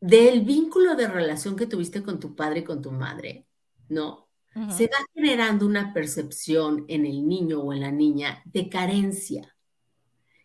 del 0.00 0.40
vínculo 0.40 0.94
de 0.94 1.06
relación 1.06 1.54
que 1.54 1.66
tuviste 1.66 2.02
con 2.02 2.18
tu 2.18 2.34
padre 2.34 2.60
y 2.60 2.64
con 2.64 2.80
tu 2.80 2.92
madre, 2.92 3.46
¿no? 3.90 4.28
Se 4.68 4.86
va 4.86 4.96
generando 5.14 5.64
una 5.64 5.94
percepción 5.94 6.84
en 6.88 7.06
el 7.06 7.28
niño 7.28 7.60
o 7.60 7.72
en 7.72 7.80
la 7.80 7.92
niña 7.92 8.42
de 8.46 8.68
carencia. 8.68 9.56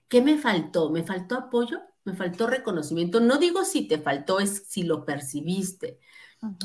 ¿Qué 0.07 0.21
me 0.21 0.37
faltó? 0.37 0.91
¿Me 0.91 1.03
faltó 1.03 1.35
apoyo? 1.35 1.79
¿Me 2.03 2.13
faltó 2.13 2.45
reconocimiento? 2.45 3.19
No 3.19 3.37
digo 3.37 3.65
si 3.65 3.87
te 3.87 3.97
faltó, 3.97 4.39
es 4.39 4.67
si 4.67 4.83
lo 4.83 5.05
percibiste. 5.05 5.99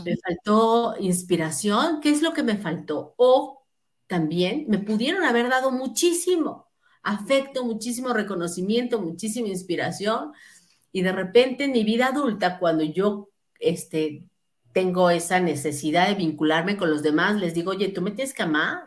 ¿Me 0.05 0.17
faltó 0.19 0.95
inspiración? 1.01 2.01
¿Qué 2.03 2.11
es 2.11 2.21
lo 2.21 2.35
que 2.35 2.43
me 2.43 2.59
faltó? 2.59 3.15
O 3.17 3.65
también 4.07 4.67
me 4.69 4.79
pudieron 4.79 5.25
haber 5.25 5.49
dado 5.49 5.71
muchísimo 5.71 6.69
afecto, 7.03 7.65
muchísimo 7.65 8.13
reconocimiento, 8.13 9.01
muchísima 9.01 9.49
inspiración. 9.49 10.33
Y 10.93 11.03
de 11.03 11.13
repente 11.13 11.65
en 11.65 11.73
mi 11.73 11.85
vida 11.85 12.09
adulta, 12.09 12.59
cuando 12.59 12.85
yo 12.85 13.31
este, 13.59 14.25
tengo 14.73 15.11
esa 15.11 15.41
necesidad 15.41 16.09
de 16.09 16.15
vincularme 16.15 16.77
con 16.77 16.91
los 16.91 17.03
demás, 17.03 17.37
les 17.37 17.55
digo, 17.55 17.73
oye, 17.73 17.89
tú 17.89 18.03
me 18.03 18.13
tienes 18.13 18.35
que 18.35 18.43
amar. 18.43 18.85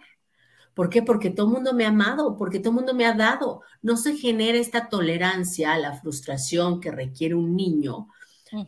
¿Por 0.74 0.89
qué? 0.89 1.04
Porque 1.04 1.30
todo 1.30 1.48
el 1.48 1.54
mundo 1.54 1.74
me 1.74 1.86
ha 1.86 1.89
amado, 1.89 2.36
porque 2.38 2.60
todo 2.60 2.69
el 2.72 2.76
mundo 2.78 2.93
me 2.93 3.06
ha 3.06 3.13
dado. 3.13 3.62
No 3.82 3.98
se 3.98 4.17
genera 4.17 4.58
esta 4.58 4.89
tolerancia 4.89 5.74
a 5.74 5.78
la 5.78 5.93
frustración 5.93 6.80
que 6.82 6.91
requiere 6.91 7.36
un 7.36 7.56
niño 7.56 8.08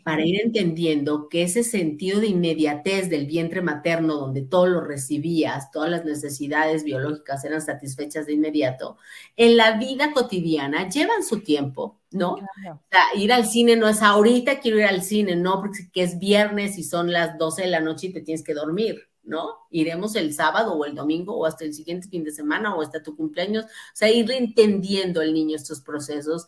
para 0.04 0.26
ir 0.26 0.42
entendiendo 0.42 1.30
que 1.30 1.44
ese 1.44 1.64
sentido 1.64 2.20
de 2.20 2.28
inmediatez 2.28 3.10
del 3.10 3.26
vientre 3.26 3.62
materno, 3.62 4.16
donde 4.16 4.42
todo 4.42 4.68
lo 4.68 4.82
recibías, 4.82 5.72
todas 5.72 5.90
las 5.90 6.06
necesidades 6.06 6.84
biológicas 6.84 7.44
eran 7.46 7.62
satisfechas 7.62 8.26
de 8.26 8.34
inmediato, 8.34 8.98
en 9.36 9.58
la 9.58 9.78
vida 9.78 10.12
cotidiana 10.14 10.90
llevan 10.90 11.24
su 11.24 11.42
tiempo, 11.42 12.00
¿no? 12.12 12.34
O 12.34 12.82
sea, 12.90 13.04
ir 13.16 13.32
al 13.32 13.46
cine 13.46 13.76
no 13.76 13.88
es 13.88 14.02
ahorita 14.02 14.60
quiero 14.60 14.80
ir 14.80 14.86
al 14.86 15.04
cine, 15.04 15.36
no, 15.36 15.62
porque 15.62 15.90
es 15.96 16.18
viernes 16.20 16.78
y 16.78 16.84
son 16.84 17.12
las 17.12 17.38
12 17.38 17.64
de 17.64 17.68
la 17.68 17.80
noche 17.80 18.08
y 18.08 18.14
te 18.14 18.22
tienes 18.22 18.44
que 18.44 18.54
dormir. 18.54 19.08
¿no? 19.26 19.56
Iremos 19.72 20.16
el 20.16 20.34
sábado 20.36 20.74
o 20.74 20.86
el 20.86 20.94
domingo 20.94 21.36
o 21.36 21.46
hasta 21.48 21.66
el 21.66 21.74
siguiente 21.74 22.08
fin 22.08 22.24
de 22.24 22.32
semana 22.32 22.76
o 22.76 22.82
hasta 22.84 23.02
tu 23.02 23.16
cumpleaños. 23.16 23.66
O 23.66 23.70
sea, 23.94 24.12
ir 24.12 24.30
entendiendo 24.32 25.22
el 25.22 25.34
niño 25.34 25.56
estos 25.56 25.82
procesos 25.82 26.48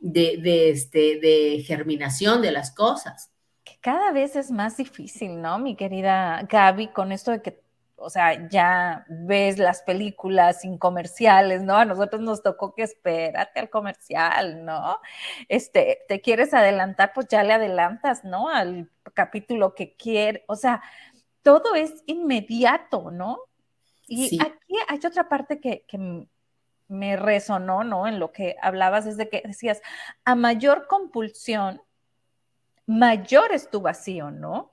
de, 0.00 0.70
este, 0.70 1.20
de 1.20 1.62
germinación 1.66 2.42
de 2.42 2.52
las 2.52 2.74
cosas. 2.74 3.30
Que 3.64 3.78
cada 3.80 4.12
vez 4.12 4.34
es 4.34 4.50
más 4.50 4.76
difícil, 4.76 5.40
¿no? 5.40 5.58
Mi 5.58 5.76
querida 5.76 6.46
Gaby, 6.48 6.88
con 6.88 7.12
esto 7.12 7.30
de 7.30 7.42
que 7.42 7.60
o 8.02 8.08
sea, 8.08 8.48
ya 8.48 9.04
ves 9.08 9.58
las 9.58 9.82
películas 9.82 10.62
sin 10.62 10.78
comerciales, 10.78 11.62
¿no? 11.62 11.76
A 11.76 11.84
nosotros 11.84 12.22
nos 12.22 12.42
tocó 12.42 12.74
que 12.74 12.82
espérate 12.82 13.60
al 13.60 13.68
comercial, 13.68 14.64
¿no? 14.64 14.98
Este, 15.48 15.98
te 16.08 16.22
quieres 16.22 16.54
adelantar, 16.54 17.12
pues 17.14 17.28
ya 17.28 17.42
le 17.42 17.52
adelantas, 17.52 18.24
¿no? 18.24 18.48
Al 18.48 18.90
capítulo 19.12 19.74
que 19.74 19.96
quieres, 19.96 20.42
o 20.48 20.56
sea, 20.56 20.82
todo 21.42 21.74
es 21.74 22.02
inmediato, 22.06 23.10
¿no? 23.10 23.38
Y 24.06 24.40
aquí 24.40 24.76
hay 24.88 24.98
otra 25.06 25.28
parte 25.28 25.60
que, 25.60 25.84
que 25.86 26.26
me 26.90 27.16
resonó, 27.16 27.84
¿no? 27.84 28.06
En 28.06 28.18
lo 28.18 28.32
que 28.32 28.56
hablabas 28.60 29.04
desde 29.04 29.28
que 29.28 29.42
decías, 29.46 29.80
a 30.24 30.34
mayor 30.34 30.86
compulsión, 30.88 31.80
mayor 32.86 33.52
es 33.52 33.70
tu 33.70 33.80
vacío, 33.80 34.30
¿no? 34.30 34.72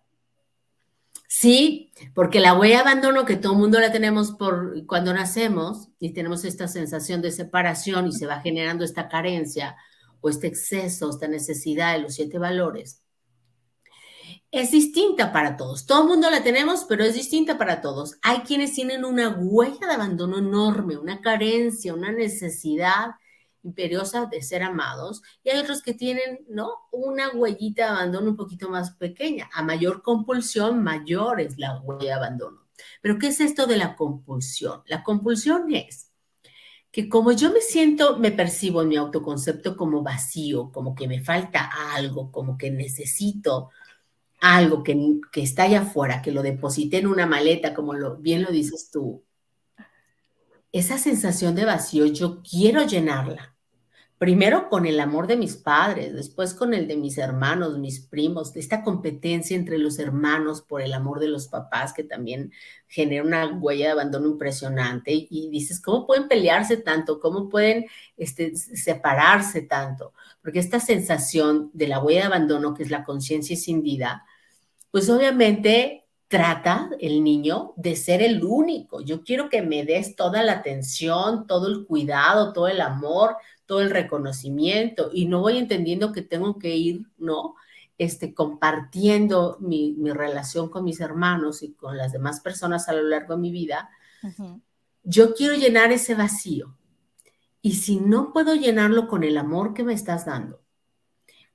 Sí, 1.30 1.92
porque 2.16 2.40
la 2.40 2.58
huella 2.58 2.78
de 2.78 2.82
abandono 2.82 3.26
que 3.26 3.36
todo 3.36 3.54
el 3.54 3.60
mundo 3.60 3.80
la 3.80 3.92
tenemos 3.92 4.32
por 4.32 4.86
cuando 4.88 5.14
nacemos 5.14 5.90
y 6.00 6.14
tenemos 6.14 6.46
esta 6.46 6.68
sensación 6.68 7.22
de 7.22 7.32
separación 7.32 8.08
y 8.08 8.14
se 8.14 8.26
va 8.26 8.40
generando 8.40 8.84
esta 8.86 9.10
carencia 9.10 9.76
o 10.22 10.30
este 10.30 10.48
exceso, 10.48 11.10
esta 11.10 11.28
necesidad 11.28 11.94
de 11.94 12.00
los 12.00 12.16
siete 12.16 12.40
valores, 12.40 13.04
es 14.52 14.72
distinta 14.72 15.32
para 15.32 15.58
todos. 15.58 15.86
Todo 15.86 16.04
el 16.04 16.08
mundo 16.08 16.30
la 16.30 16.44
tenemos, 16.44 16.86
pero 16.88 17.04
es 17.04 17.14
distinta 17.14 17.58
para 17.58 17.82
todos. 17.82 18.18
Hay 18.22 18.40
quienes 18.40 18.74
tienen 18.74 19.04
una 19.06 19.30
huella 19.30 19.88
de 19.88 19.94
abandono 19.94 20.38
enorme, 20.38 20.98
una 20.98 21.22
carencia, 21.22 21.94
una 21.94 22.12
necesidad 22.12 23.16
imperiosa 23.64 24.28
de 24.28 24.42
ser 24.42 24.64
amados 24.64 25.22
y 25.44 25.50
hay 25.50 25.60
otros 25.60 25.82
que 25.82 25.94
tienen, 25.94 26.40
¿no? 26.48 26.70
Una 26.92 27.30
huellita 27.32 27.84
de 27.84 27.90
abandono 27.90 28.30
un 28.30 28.38
poquito 28.38 28.70
más 28.70 28.92
pequeña. 28.92 29.50
A 29.54 29.64
mayor 29.64 30.02
compulsión, 30.02 30.84
mayor 30.84 31.42
es 31.42 31.58
la 31.58 31.80
huella 31.82 32.06
de 32.06 32.14
abandono. 32.14 32.68
Pero 33.02 33.18
¿qué 33.18 33.28
es 33.28 33.42
esto 33.42 33.68
de 33.68 33.78
la 33.78 33.96
compulsión? 33.96 34.84
La 34.86 35.04
compulsión 35.04 35.74
es 35.74 36.12
que 36.92 37.10
como 37.10 37.32
yo 37.34 37.52
me 37.52 37.60
siento, 37.60 38.18
me 38.18 38.32
percibo 38.32 38.82
en 38.82 38.88
mi 38.88 38.96
autoconcepto 38.96 39.76
como 39.76 40.02
vacío, 40.02 40.72
como 40.72 40.96
que 40.96 41.08
me 41.08 41.22
falta 41.22 41.70
algo, 41.94 42.32
como 42.32 42.58
que 42.58 42.72
necesito 42.72 43.70
algo 44.40 44.84
que, 44.84 45.20
que 45.32 45.42
está 45.42 45.64
allá 45.64 45.82
afuera, 45.82 46.22
que 46.22 46.32
lo 46.32 46.44
deposité 46.44 46.98
en 46.98 47.08
una 47.08 47.26
maleta, 47.26 47.74
como 47.74 47.94
bien 48.18 48.44
lo 48.44 48.52
dices 48.52 48.90
tú, 48.92 49.24
esa 50.72 50.98
sensación 50.98 51.56
de 51.56 51.66
vacío 51.66 52.06
yo 52.06 52.42
quiero 52.44 52.84
llenarla 52.84 53.58
primero 54.18 54.68
con 54.70 54.86
el 54.86 55.00
amor 55.00 55.28
de 55.28 55.38
mis 55.38 55.58
padres, 55.58 56.14
después 56.14 56.54
con 56.54 56.74
el 56.74 56.88
de 56.88 56.98
mis 56.98 57.18
hermanos, 57.18 57.78
mis 57.78 58.00
primos, 58.00 58.56
esta 58.56 58.84
competencia 58.84 59.56
entre 59.56 59.78
los 59.78 60.00
hermanos 60.00 60.62
por 60.62 60.82
el 60.82 60.94
amor 60.94 61.20
de 61.20 61.28
los 61.28 61.48
papás 61.48 61.94
que 61.94 62.04
también 62.04 62.52
genera 62.88 63.24
una 63.24 63.46
huella 63.48 63.86
de 63.86 63.92
abandono 63.92 64.28
impresionante 64.28 65.12
y 65.30 65.50
dices, 65.52 65.80
¿cómo 65.80 66.08
pueden 66.08 66.28
pelearse 66.28 66.78
tanto? 66.78 67.20
¿Cómo 67.20 67.48
pueden 67.48 67.86
este, 68.18 68.56
separarse 68.56 69.62
tanto? 69.62 70.14
Porque 70.42 70.60
esta 70.60 70.80
sensación 70.80 71.70
de 71.74 71.88
la 71.88 72.00
huella 72.00 72.22
de 72.22 72.28
abandono, 72.28 72.74
que 72.74 72.84
es 72.84 72.90
la 72.90 73.04
conciencia 73.04 73.54
escindida, 73.54 74.26
pues 74.92 75.10
obviamente 75.10 76.08
trata 76.28 76.90
el 77.00 77.24
niño 77.24 77.74
de 77.78 77.96
ser 77.96 78.22
el 78.22 78.44
único. 78.44 79.02
Yo 79.02 79.24
quiero 79.24 79.50
que 79.50 79.62
me 79.62 79.86
des 79.86 80.16
toda 80.16 80.44
la 80.44 80.54
atención, 80.54 81.48
todo 81.48 81.68
el 81.68 81.86
cuidado, 81.86 82.54
todo 82.54 82.68
el 82.68 82.82
amor, 82.82 83.38
todo 83.66 83.82
el 83.82 83.92
reconocimiento 83.92 85.10
y 85.14 85.26
no 85.26 85.42
voy 85.42 85.58
entendiendo 85.58 86.12
que 86.12 86.22
tengo 86.22 86.58
que 86.58 86.76
ir, 86.76 87.06
¿no? 87.18 87.56
Este, 87.98 88.34
compartiendo 88.34 89.58
mi, 89.60 89.96
relación 90.12 90.70
con 90.70 90.84
mis 90.84 91.00
hermanos 91.00 91.64
y 91.64 91.74
con 91.74 91.98
las 91.98 92.12
demás 92.12 92.42
personas 92.42 92.88
a 92.90 92.94
lo 92.94 93.04
largo 93.04 93.36
de 93.36 93.42
mi 93.42 93.52
vida, 93.52 93.90
yo 95.04 95.34
quiero 95.34 95.56
llenar 95.56 95.92
ese 95.92 96.14
vacío. 96.14 96.78
Y 97.62 97.74
si 97.74 98.00
no 98.00 98.34
puedo 98.34 98.56
llenarlo 98.56 99.08
con 99.08 99.24
el 99.24 99.38
amor 99.38 99.74
que 99.74 99.84
me 99.84 99.94
estás 99.94 100.26
dando, 100.26 100.62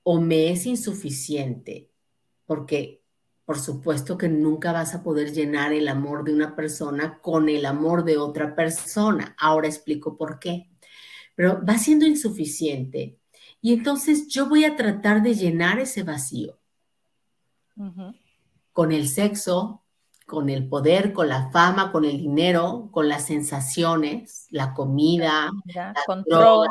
o 0.03 0.21
me 0.21 0.51
es 0.51 0.67
insuficiente, 0.67 1.89
porque 2.45 3.02
por 3.53 3.61
supuesto 3.61 4.17
que 4.17 4.31
nunca 4.31 4.73
vas 4.73 4.95
a 4.95 5.03
poder 5.03 5.31
llenar 5.35 5.75
el 5.75 5.89
amor 5.89 6.25
de 6.25 6.33
una 6.33 6.57
persona 6.57 7.19
con 7.21 7.51
el 7.51 7.67
amor 7.67 8.03
de 8.03 8.17
otra 8.17 8.55
persona. 8.55 9.37
Ahora 9.39 9.69
explico 9.69 10.17
por 10.17 10.39
qué 10.39 10.71
pero 11.35 11.63
va 11.63 11.77
siendo 11.77 12.07
insuficiente. 12.07 13.19
Y 13.61 13.75
entonces 13.75 14.27
yo 14.29 14.49
voy 14.49 14.65
a 14.65 14.75
tratar 14.75 15.23
de 15.23 15.35
llenar 15.35 15.79
ese 15.79 16.03
vacío 16.03 16.59
con 18.73 18.91
el 18.91 19.07
sexo, 19.07 19.83
con 20.27 20.49
el 20.49 20.67
poder, 20.67 21.13
con 21.13 21.29
la 21.29 21.51
fama, 21.51 21.93
con 21.93 22.07
el 22.07 22.17
dinero, 22.17 22.89
con 22.91 23.07
las 23.07 23.27
sensaciones, 23.27 24.47
la 24.49 24.73
comida, 24.73 25.51
la 25.67 25.93
control. 26.07 26.69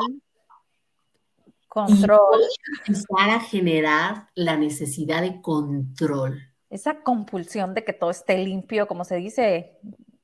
Control. 1.68 2.40
Y 2.40 2.90
empezar 2.90 3.30
a 3.30 3.40
generar 3.40 4.30
la 4.34 4.56
necesidad 4.56 5.22
de 5.22 5.40
control. 5.40 6.51
Esa 6.72 7.02
compulsión 7.02 7.74
de 7.74 7.84
que 7.84 7.92
todo 7.92 8.10
esté 8.10 8.38
limpio, 8.38 8.88
como 8.88 9.04
se 9.04 9.16
dice. 9.16 9.78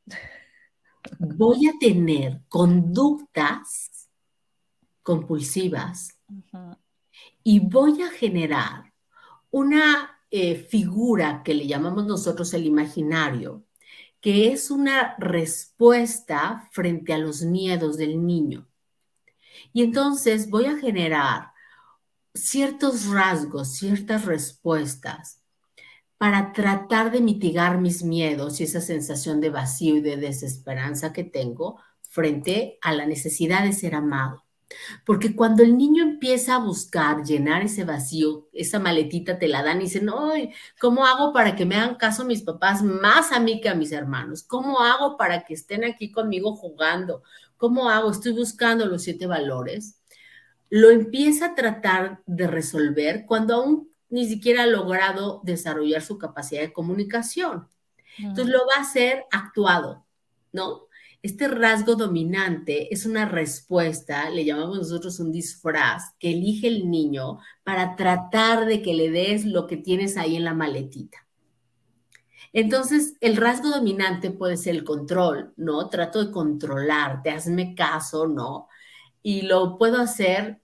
Voy 1.19 1.69
a 1.69 1.73
tener 1.79 2.41
conductas 2.49 4.09
compulsivas 5.03 6.19
y 7.45 7.61
voy 7.61 8.03
a 8.03 8.11
generar 8.11 8.93
una 9.51 10.21
eh, 10.31 10.57
figura 10.57 11.43
que 11.43 11.55
le 11.55 11.67
llamamos 11.67 12.07
nosotros 12.07 12.53
el 12.53 12.67
imaginario, 12.67 13.65
que 14.21 14.53
es 14.53 14.71
una 14.71 15.17
respuesta 15.19 16.69
frente 16.73 17.13
a 17.15 17.19
los 17.19 17.43
miedos 17.43 17.97
del 17.97 18.27
niño. 18.27 18.67
Y 19.73 19.83
entonces 19.83 20.51
voy 20.51 20.67
a 20.67 20.79
generar 20.79 21.53
ciertos 22.35 23.07
rasgos, 23.07 23.75
ciertas 23.75 24.25
respuestas 24.25 25.38
para 26.19 26.53
tratar 26.53 27.13
de 27.13 27.21
mitigar 27.21 27.81
mis 27.81 28.03
miedos 28.03 28.61
y 28.61 28.65
esa 28.65 28.81
sensación 28.81 29.41
de 29.41 29.51
vacío 29.51 29.97
y 29.97 30.01
de 30.01 30.17
desesperanza 30.17 31.13
que 31.13 31.25
tengo 31.25 31.81
frente 32.11 32.79
a 32.83 32.93
la 32.93 33.07
necesidad 33.07 33.63
de 33.63 33.73
ser 33.73 33.95
amado. 33.95 34.45
Porque 35.07 35.35
cuando 35.35 35.63
el 35.63 35.79
niño 35.79 36.03
empieza 36.03 36.57
a 36.57 36.59
buscar 36.59 37.23
llenar 37.25 37.63
ese 37.63 37.85
vacío, 37.85 38.49
esa 38.53 38.79
maletita 38.79 39.39
te 39.39 39.49
la 39.49 39.63
dan 39.63 39.79
y 39.79 39.85
dicen, 39.85 40.11
ay, 40.15 40.51
¿cómo 40.79 41.07
hago 41.07 41.33
para 41.33 41.57
que 41.57 41.65
me 41.65 41.77
hagan 41.77 41.95
caso 41.95 42.25
mis 42.25 42.43
papás 42.43 42.83
más 42.83 43.33
a 43.33 43.41
mí 43.41 43.61
que 43.61 43.69
a 43.69 43.75
mis 43.75 43.93
hermanos? 43.93 44.43
¿Cómo 44.43 44.81
hago 44.81 45.17
para 45.17 45.45
que 45.45 45.55
estén 45.55 45.85
aquí 45.85 46.11
conmigo 46.11 46.55
jugando? 46.55 47.23
¿Cómo 47.57 47.89
hago? 47.89 48.11
Estoy 48.11 48.33
buscando 48.33 48.87
los 48.87 49.03
siete 49.03 49.27
valores. 49.27 50.01
Lo 50.69 50.91
empieza 50.91 51.47
a 51.47 51.55
tratar 51.55 52.21
de 52.27 52.47
resolver 52.47 53.25
cuando 53.27 53.55
aún 53.55 53.89
ni 54.11 54.27
siquiera 54.27 54.65
ha 54.65 54.67
logrado 54.67 55.41
desarrollar 55.45 56.03
su 56.03 56.19
capacidad 56.19 56.61
de 56.63 56.73
comunicación. 56.73 57.69
Entonces 58.19 58.49
lo 58.49 58.61
va 58.67 58.79
a 58.79 58.83
hacer 58.83 59.25
actuado, 59.31 60.05
¿no? 60.53 60.89
Este 61.21 61.49
rasgo 61.49 61.97
dominante 61.97 62.93
es 62.95 63.05
una 63.05 63.27
respuesta, 63.27 64.31
le 64.31 64.45
llamamos 64.45 64.79
nosotros 64.79 65.19
un 65.19 65.33
disfraz, 65.33 66.15
que 66.19 66.31
elige 66.31 66.69
el 66.69 66.89
niño 66.89 67.39
para 67.65 67.97
tratar 67.97 68.67
de 68.67 68.83
que 68.83 68.95
le 68.95 69.11
des 69.11 69.45
lo 69.45 69.67
que 69.67 69.77
tienes 69.77 70.17
ahí 70.17 70.37
en 70.37 70.45
la 70.45 70.55
maletita. 70.55 71.27
Entonces, 72.53 73.15
el 73.21 73.37
rasgo 73.37 73.69
dominante 73.69 74.31
puede 74.31 74.57
ser 74.57 74.77
el 74.77 74.85
control, 74.85 75.53
¿no? 75.57 75.89
Trato 75.89 76.25
de 76.25 76.31
controlarte, 76.31 77.31
hazme 77.31 77.75
caso, 77.75 78.27
¿no? 78.27 78.69
Y 79.23 79.43
lo 79.43 79.77
puedo 79.77 80.01
hacer 80.01 80.61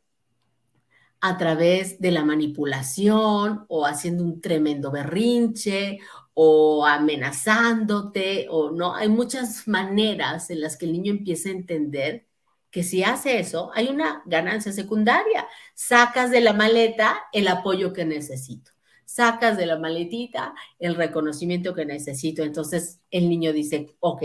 a 1.26 1.38
través 1.38 1.98
de 2.00 2.10
la 2.10 2.22
manipulación 2.22 3.64
o 3.68 3.86
haciendo 3.86 4.22
un 4.22 4.42
tremendo 4.42 4.90
berrinche 4.90 5.98
o 6.34 6.84
amenazándote, 6.84 8.46
o 8.50 8.70
no, 8.72 8.94
hay 8.94 9.08
muchas 9.08 9.66
maneras 9.66 10.50
en 10.50 10.60
las 10.60 10.76
que 10.76 10.84
el 10.84 10.92
niño 10.92 11.12
empieza 11.12 11.48
a 11.48 11.52
entender 11.52 12.26
que 12.70 12.82
si 12.82 13.04
hace 13.04 13.38
eso, 13.38 13.70
hay 13.74 13.88
una 13.88 14.22
ganancia 14.26 14.70
secundaria. 14.70 15.48
Sacas 15.74 16.30
de 16.30 16.42
la 16.42 16.52
maleta 16.52 17.16
el 17.32 17.48
apoyo 17.48 17.94
que 17.94 18.04
necesito. 18.04 18.72
Sacas 19.06 19.56
de 19.56 19.64
la 19.64 19.78
maletita 19.78 20.54
el 20.78 20.94
reconocimiento 20.94 21.74
que 21.74 21.86
necesito. 21.86 22.42
Entonces 22.42 23.00
el 23.10 23.30
niño 23.30 23.54
dice, 23.54 23.96
ok, 24.00 24.22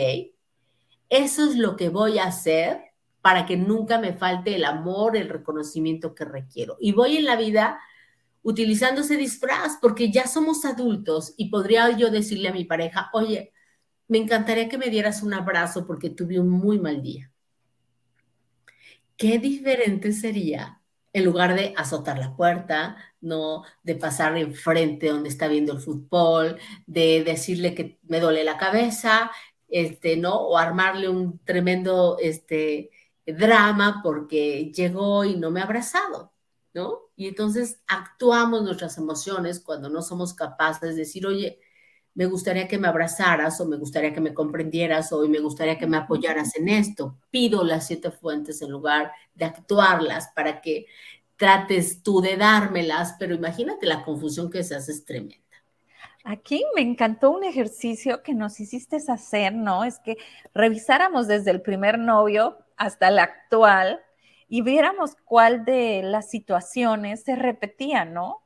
eso 1.08 1.46
es 1.46 1.56
lo 1.56 1.78
que 1.78 1.88
voy 1.88 2.20
a 2.20 2.26
hacer 2.26 2.89
para 3.22 3.46
que 3.46 3.58
nunca 3.58 4.00
me 4.00 4.14
falte 4.14 4.56
el 4.56 4.66
amor, 4.66 5.18
el 5.18 5.30
reconocimiento 5.30 6.16
que 6.16 6.26
requiero. 6.26 6.78
Y 6.80 6.94
voy 6.94 7.18
en 7.18 7.26
la 7.26 7.36
vida 7.36 7.80
utilizando 8.42 9.02
ese 9.02 9.18
disfraz, 9.18 9.78
porque 9.82 10.12
ya 10.12 10.28
somos 10.28 10.66
adultos 10.66 11.34
y 11.38 11.50
podría 11.50 11.90
yo 11.98 12.10
decirle 12.10 12.50
a 12.50 12.54
mi 12.54 12.66
pareja, 12.66 13.10
oye, 13.14 13.54
me 14.08 14.18
encantaría 14.18 14.70
que 14.70 14.78
me 14.78 14.90
dieras 14.90 15.22
un 15.22 15.34
abrazo 15.34 15.86
porque 15.86 16.10
tuve 16.10 16.40
un 16.40 16.50
muy 16.50 16.80
mal 16.80 17.02
día. 17.02 17.32
Qué 19.18 19.38
diferente 19.38 20.14
sería 20.14 20.82
en 21.12 21.26
lugar 21.26 21.56
de 21.56 21.74
azotar 21.76 22.18
la 22.18 22.36
puerta, 22.36 22.96
no 23.22 23.64
de 23.84 23.96
pasar 23.96 24.38
enfrente 24.38 25.10
donde 25.10 25.30
está 25.30 25.48
viendo 25.48 25.74
el 25.74 25.80
fútbol, 25.80 26.58
de 26.86 27.24
decirle 27.24 27.74
que 27.76 28.00
me 28.04 28.20
duele 28.20 28.44
la 28.44 28.58
cabeza, 28.58 29.32
este, 29.68 30.18
¿no? 30.18 30.36
O 30.36 30.58
armarle 30.58 31.10
un 31.10 31.40
tremendo, 31.40 32.18
este, 32.20 32.90
drama 33.34 34.02
porque 34.04 34.72
llegó 34.72 35.26
y 35.26 35.36
no 35.36 35.52
me 35.52 35.62
ha 35.62 35.64
abrazado, 35.64 36.34
¿no? 36.74 37.00
Y 37.16 37.28
entonces 37.28 37.82
actuamos 37.88 38.64
nuestras 38.64 38.98
emociones 38.98 39.60
cuando 39.60 39.90
no 39.90 40.02
somos 40.02 40.34
capaces 40.34 40.82
de 40.92 40.96
decir, 40.96 41.26
oye, 41.28 41.60
me 42.14 42.26
gustaría 42.26 42.68
que 42.68 42.78
me 42.78 42.88
abrazaras 42.88 43.62
o 43.62 43.66
me 43.66 43.78
gustaría 43.78 44.14
que 44.14 44.22
me 44.22 44.34
comprendieras 44.34 45.12
o 45.14 45.28
me 45.28 45.40
gustaría 45.40 45.78
que 45.78 45.88
me 45.88 45.98
apoyaras 45.98 46.56
en 46.56 46.70
esto. 46.70 47.18
Pido 47.32 47.64
las 47.64 47.88
siete 47.88 48.12
fuentes 48.12 48.62
en 48.62 48.72
lugar 48.72 49.12
de 49.36 49.46
actuarlas 49.46 50.30
para 50.36 50.62
que 50.62 50.88
trates 51.38 52.04
tú 52.04 52.20
de 52.20 52.36
dármelas, 52.36 53.16
pero 53.18 53.34
imagínate 53.34 53.86
la 53.86 54.04
confusión 54.04 54.50
que 54.50 54.64
se 54.64 54.76
hace 54.76 54.92
es 54.92 55.06
tremenda. 55.06 55.38
Aquí 56.26 56.64
me 56.76 56.82
encantó 56.82 57.32
un 57.32 57.46
ejercicio 57.46 58.22
que 58.22 58.34
nos 58.34 58.60
hiciste 58.60 58.98
hacer, 59.08 59.54
¿no? 59.54 59.86
Es 59.86 60.00
que 60.00 60.18
revisáramos 60.54 61.28
desde 61.28 61.52
el 61.52 61.62
primer 61.62 61.98
novio 61.98 62.58
hasta 62.80 63.10
el 63.10 63.20
actual 63.20 64.00
y 64.48 64.64
viéramos 64.64 65.16
cuál 65.26 65.66
de 65.66 66.02
las 66.02 66.32
situaciones 66.32 67.24
se 67.24 67.36
repetía, 67.36 68.06
¿no? 68.06 68.42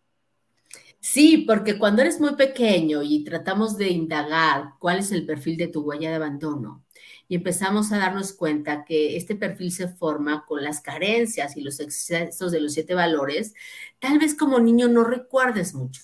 Sí, 0.99 1.45
porque 1.47 1.77
cuando 1.77 2.01
eres 2.01 2.19
muy 2.19 2.35
pequeño 2.35 3.03
y 3.03 3.23
tratamos 3.23 3.77
de 3.77 3.89
indagar 3.89 4.73
cuál 4.79 4.99
es 4.99 5.11
el 5.11 5.25
perfil 5.25 5.57
de 5.57 5.67
tu 5.67 5.81
huella 5.81 6.09
de 6.09 6.15
abandono 6.15 6.83
y 7.27 7.35
empezamos 7.35 7.91
a 7.91 7.97
darnos 7.97 8.33
cuenta 8.33 8.83
que 8.85 9.15
este 9.15 9.35
perfil 9.35 9.71
se 9.71 9.87
forma 9.87 10.45
con 10.45 10.63
las 10.63 10.81
carencias 10.81 11.55
y 11.57 11.61
los 11.61 11.79
excesos 11.79 12.51
de 12.51 12.59
los 12.61 12.73
siete 12.73 12.95
valores, 12.95 13.53
tal 13.99 14.17
vez 14.17 14.35
como 14.35 14.59
niño 14.59 14.87
no 14.87 15.03
recuerdes 15.03 15.73
mucho, 15.73 16.03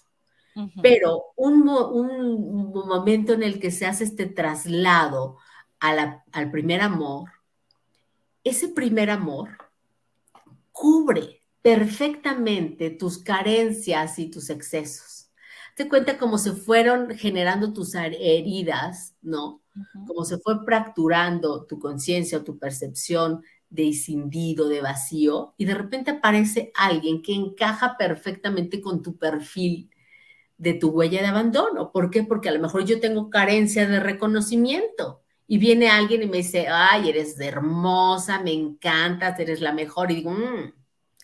pero 0.82 1.24
un, 1.38 1.64
momento 1.64 3.34
en 3.34 3.44
el 3.44 3.60
que 3.60 3.72
se 3.72 3.86
hace 3.86 4.04
este 4.04 4.26
traslado 4.26 5.38
al 5.80 6.52
primer 6.52 6.82
amor, 6.82 7.39
ese 8.50 8.70
primer 8.70 9.10
amor 9.10 9.50
cubre 10.72 11.44
perfectamente 11.62 12.90
tus 12.90 13.18
carencias 13.18 14.18
y 14.20 14.30
tus 14.30 14.50
excesos. 14.50 15.30
Te 15.76 15.88
cuenta 15.88 16.18
cómo 16.18 16.38
se 16.38 16.54
fueron 16.54 17.12
generando 17.12 17.74
tus 17.74 17.96
heridas, 17.96 19.16
¿no? 19.22 19.62
Cómo 20.08 20.26
se 20.26 20.38
fue 20.40 20.64
fracturando 20.66 21.66
tu 21.66 21.80
conciencia 21.80 22.40
o 22.40 22.44
tu 22.44 22.58
percepción 22.58 23.42
de 23.70 23.90
escindido, 23.90 24.68
de 24.68 24.82
vacío, 24.82 25.54
y 25.58 25.66
de 25.66 25.76
repente 25.76 26.12
aparece 26.12 26.72
alguien 26.76 27.22
que 27.22 27.34
encaja 27.34 27.98
perfectamente 27.98 28.82
con 28.82 29.02
tu 29.02 29.18
perfil 29.18 29.90
de 30.58 30.74
tu 30.74 30.90
huella 30.90 31.22
de 31.22 31.28
abandono. 31.28 31.92
¿Por 31.92 32.10
qué? 32.10 32.24
Porque 32.24 32.50
a 32.50 32.52
lo 32.52 32.60
mejor 32.60 32.84
yo 32.84 33.00
tengo 33.00 33.30
carencia 33.30 33.88
de 33.88 34.00
reconocimiento 34.00 35.22
y 35.52 35.58
viene 35.58 35.90
alguien 35.90 36.22
y 36.22 36.28
me 36.28 36.38
dice, 36.38 36.68
ay, 36.70 37.10
eres 37.10 37.40
hermosa, 37.40 38.40
me 38.40 38.54
encantas, 38.54 39.40
eres 39.40 39.62
la 39.62 39.74
mejor, 39.74 40.12
y 40.12 40.18
digo, 40.18 40.30
mmm, 40.30 40.72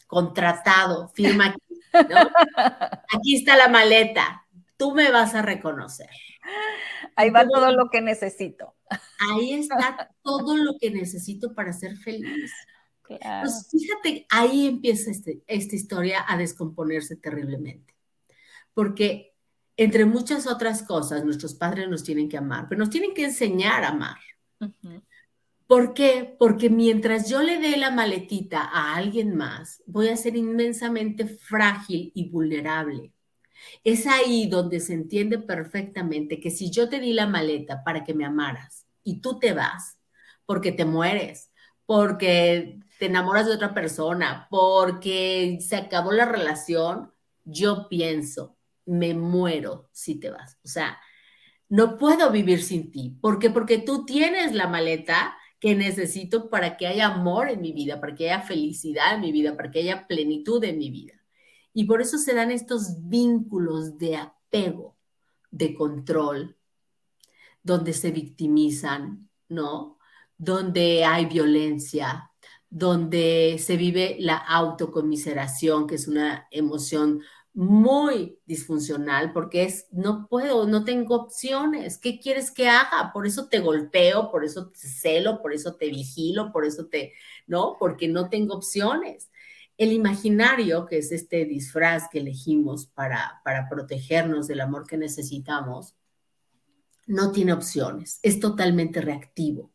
contratado, 0.07 1.09
firma 1.09 1.49
aquí, 1.49 2.09
¿no? 2.09 2.15
Aquí 3.15 3.35
está 3.35 3.55
la 3.55 3.67
maleta, 3.67 4.47
tú 4.77 4.95
me 4.95 5.11
vas 5.11 5.35
a 5.35 5.43
reconocer. 5.43 6.09
Ahí 7.15 7.29
va 7.29 7.47
todo 7.47 7.71
lo 7.71 7.87
que 7.91 8.01
necesito. 8.01 8.73
Ahí 9.19 9.53
está 9.53 10.09
todo 10.23 10.57
lo 10.57 10.73
que 10.79 10.89
necesito 10.89 11.53
para 11.53 11.71
ser 11.71 11.95
feliz. 11.95 12.51
Pues 13.07 13.67
fíjate, 13.69 14.25
ahí 14.31 14.65
empieza 14.65 15.11
este, 15.11 15.43
esta 15.45 15.75
historia 15.75 16.25
a 16.27 16.35
descomponerse 16.35 17.15
terriblemente. 17.15 17.93
Porque 18.73 19.34
entre 19.77 20.05
muchas 20.05 20.47
otras 20.47 20.83
cosas, 20.83 21.25
nuestros 21.25 21.53
padres 21.53 21.89
nos 21.89 22.03
tienen 22.03 22.29
que 22.29 22.37
amar, 22.37 22.67
pero 22.69 22.79
nos 22.79 22.89
tienen 22.89 23.13
que 23.13 23.25
enseñar 23.25 23.83
a 23.83 23.89
amar. 23.89 24.17
¿Por 25.67 25.93
qué? 25.93 26.35
Porque 26.37 26.69
mientras 26.69 27.27
yo 27.27 27.41
le 27.41 27.59
dé 27.59 27.75
la 27.77 27.91
maletita 27.91 28.61
a 28.61 28.95
alguien 28.95 29.35
más, 29.35 29.81
voy 29.87 30.09
a 30.09 30.17
ser 30.17 30.35
inmensamente 30.35 31.25
frágil 31.25 32.11
y 32.13 32.29
vulnerable. 32.29 33.11
Es 33.83 34.05
ahí 34.05 34.47
donde 34.47 34.79
se 34.79 34.93
entiende 34.93 35.39
perfectamente 35.39 36.39
que 36.39 36.51
si 36.51 36.69
yo 36.69 36.87
te 36.87 36.99
di 36.99 37.13
la 37.13 37.25
maleta 37.25 37.83
para 37.83 38.03
que 38.03 38.13
me 38.13 38.25
amaras 38.25 38.85
y 39.03 39.21
tú 39.21 39.39
te 39.39 39.53
vas 39.53 39.97
porque 40.45 40.71
te 40.71 40.85
mueres, 40.85 41.51
porque 41.85 42.79
te 42.99 43.07
enamoras 43.07 43.47
de 43.47 43.53
otra 43.53 43.73
persona, 43.73 44.47
porque 44.49 45.57
se 45.61 45.75
acabó 45.75 46.11
la 46.11 46.25
relación, 46.25 47.11
yo 47.43 47.87
pienso, 47.89 48.54
me 48.85 49.13
muero 49.13 49.89
si 49.91 50.15
te 50.15 50.29
vas. 50.29 50.57
O 50.63 50.67
sea, 50.67 50.99
no 51.69 51.97
puedo 51.97 52.31
vivir 52.31 52.61
sin 52.61 52.91
ti. 52.91 53.17
¿Por 53.21 53.39
qué? 53.39 53.49
Porque 53.49 53.79
tú 53.79 54.05
tienes 54.05 54.53
la 54.53 54.67
maleta 54.67 55.35
que 55.59 55.75
necesito 55.75 56.49
para 56.49 56.77
que 56.77 56.87
haya 56.87 57.07
amor 57.07 57.49
en 57.49 57.61
mi 57.61 57.71
vida, 57.71 57.99
para 57.99 58.13
que 58.13 58.29
haya 58.29 58.43
felicidad 58.43 59.15
en 59.15 59.21
mi 59.21 59.31
vida, 59.31 59.55
para 59.55 59.71
que 59.71 59.79
haya 59.79 60.07
plenitud 60.07 60.63
en 60.63 60.77
mi 60.77 60.91
vida. 60.91 61.13
Y 61.73 61.85
por 61.85 62.01
eso 62.01 62.17
se 62.17 62.33
dan 62.33 62.51
estos 62.51 63.07
vínculos 63.09 63.97
de 63.97 64.17
apego, 64.17 64.95
de 65.51 65.73
control, 65.73 66.55
donde 67.63 67.93
se 67.93 68.11
victimizan, 68.11 69.29
¿no? 69.49 69.97
Donde 70.37 71.03
hay 71.03 71.25
violencia, 71.25 72.31
donde 72.69 73.57
se 73.59 73.75
vive 73.75 74.17
la 74.19 74.37
autocomiseración, 74.37 75.87
que 75.87 75.95
es 75.95 76.07
una 76.07 76.47
emoción 76.51 77.21
muy 77.55 78.37
disfuncional 78.45 79.31
porque 79.31 79.63
es, 79.63 79.87
no 79.91 80.27
puedo, 80.27 80.67
no 80.67 80.83
tengo 80.83 81.15
opciones. 81.15 81.97
¿Qué 81.97 82.19
quieres 82.19 82.51
que 82.51 82.67
haga? 82.67 83.11
Por 83.13 83.25
eso 83.25 83.47
te 83.47 83.59
golpeo, 83.59 84.29
por 84.29 84.43
eso 84.43 84.67
te 84.69 84.87
celo, 84.87 85.41
por 85.41 85.53
eso 85.53 85.75
te 85.75 85.87
vigilo, 85.87 86.51
por 86.51 86.65
eso 86.65 86.87
te, 86.87 87.13
¿no? 87.47 87.77
Porque 87.79 88.09
no 88.09 88.29
tengo 88.29 88.55
opciones. 88.55 89.31
El 89.77 89.93
imaginario, 89.93 90.85
que 90.85 90.97
es 90.97 91.13
este 91.13 91.45
disfraz 91.45 92.09
que 92.11 92.19
elegimos 92.19 92.87
para, 92.87 93.41
para 93.45 93.69
protegernos 93.69 94.47
del 94.47 94.59
amor 94.59 94.85
que 94.85 94.97
necesitamos, 94.97 95.95
no 97.07 97.31
tiene 97.31 97.53
opciones, 97.53 98.19
es 98.21 98.41
totalmente 98.41 98.99
reactivo. 98.99 99.71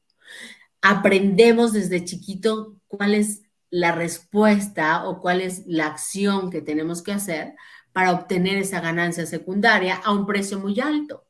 Aprendemos 0.83 1.73
desde 1.73 2.05
chiquito 2.05 2.77
cuál 2.89 3.15
es 3.15 3.43
la 3.71 3.93
respuesta 3.93 5.09
o 5.09 5.21
cuál 5.21 5.41
es 5.41 5.65
la 5.67 5.87
acción 5.87 6.51
que 6.51 6.61
tenemos 6.61 7.03
que 7.03 7.13
hacer 7.13 7.55
para 7.93 8.13
obtener 8.13 8.59
esa 8.59 8.81
ganancia 8.81 9.27
secundaria 9.27 9.97
a 9.97 10.13
un 10.13 10.27
precio 10.27 10.59
muy 10.59 10.79
alto, 10.81 11.27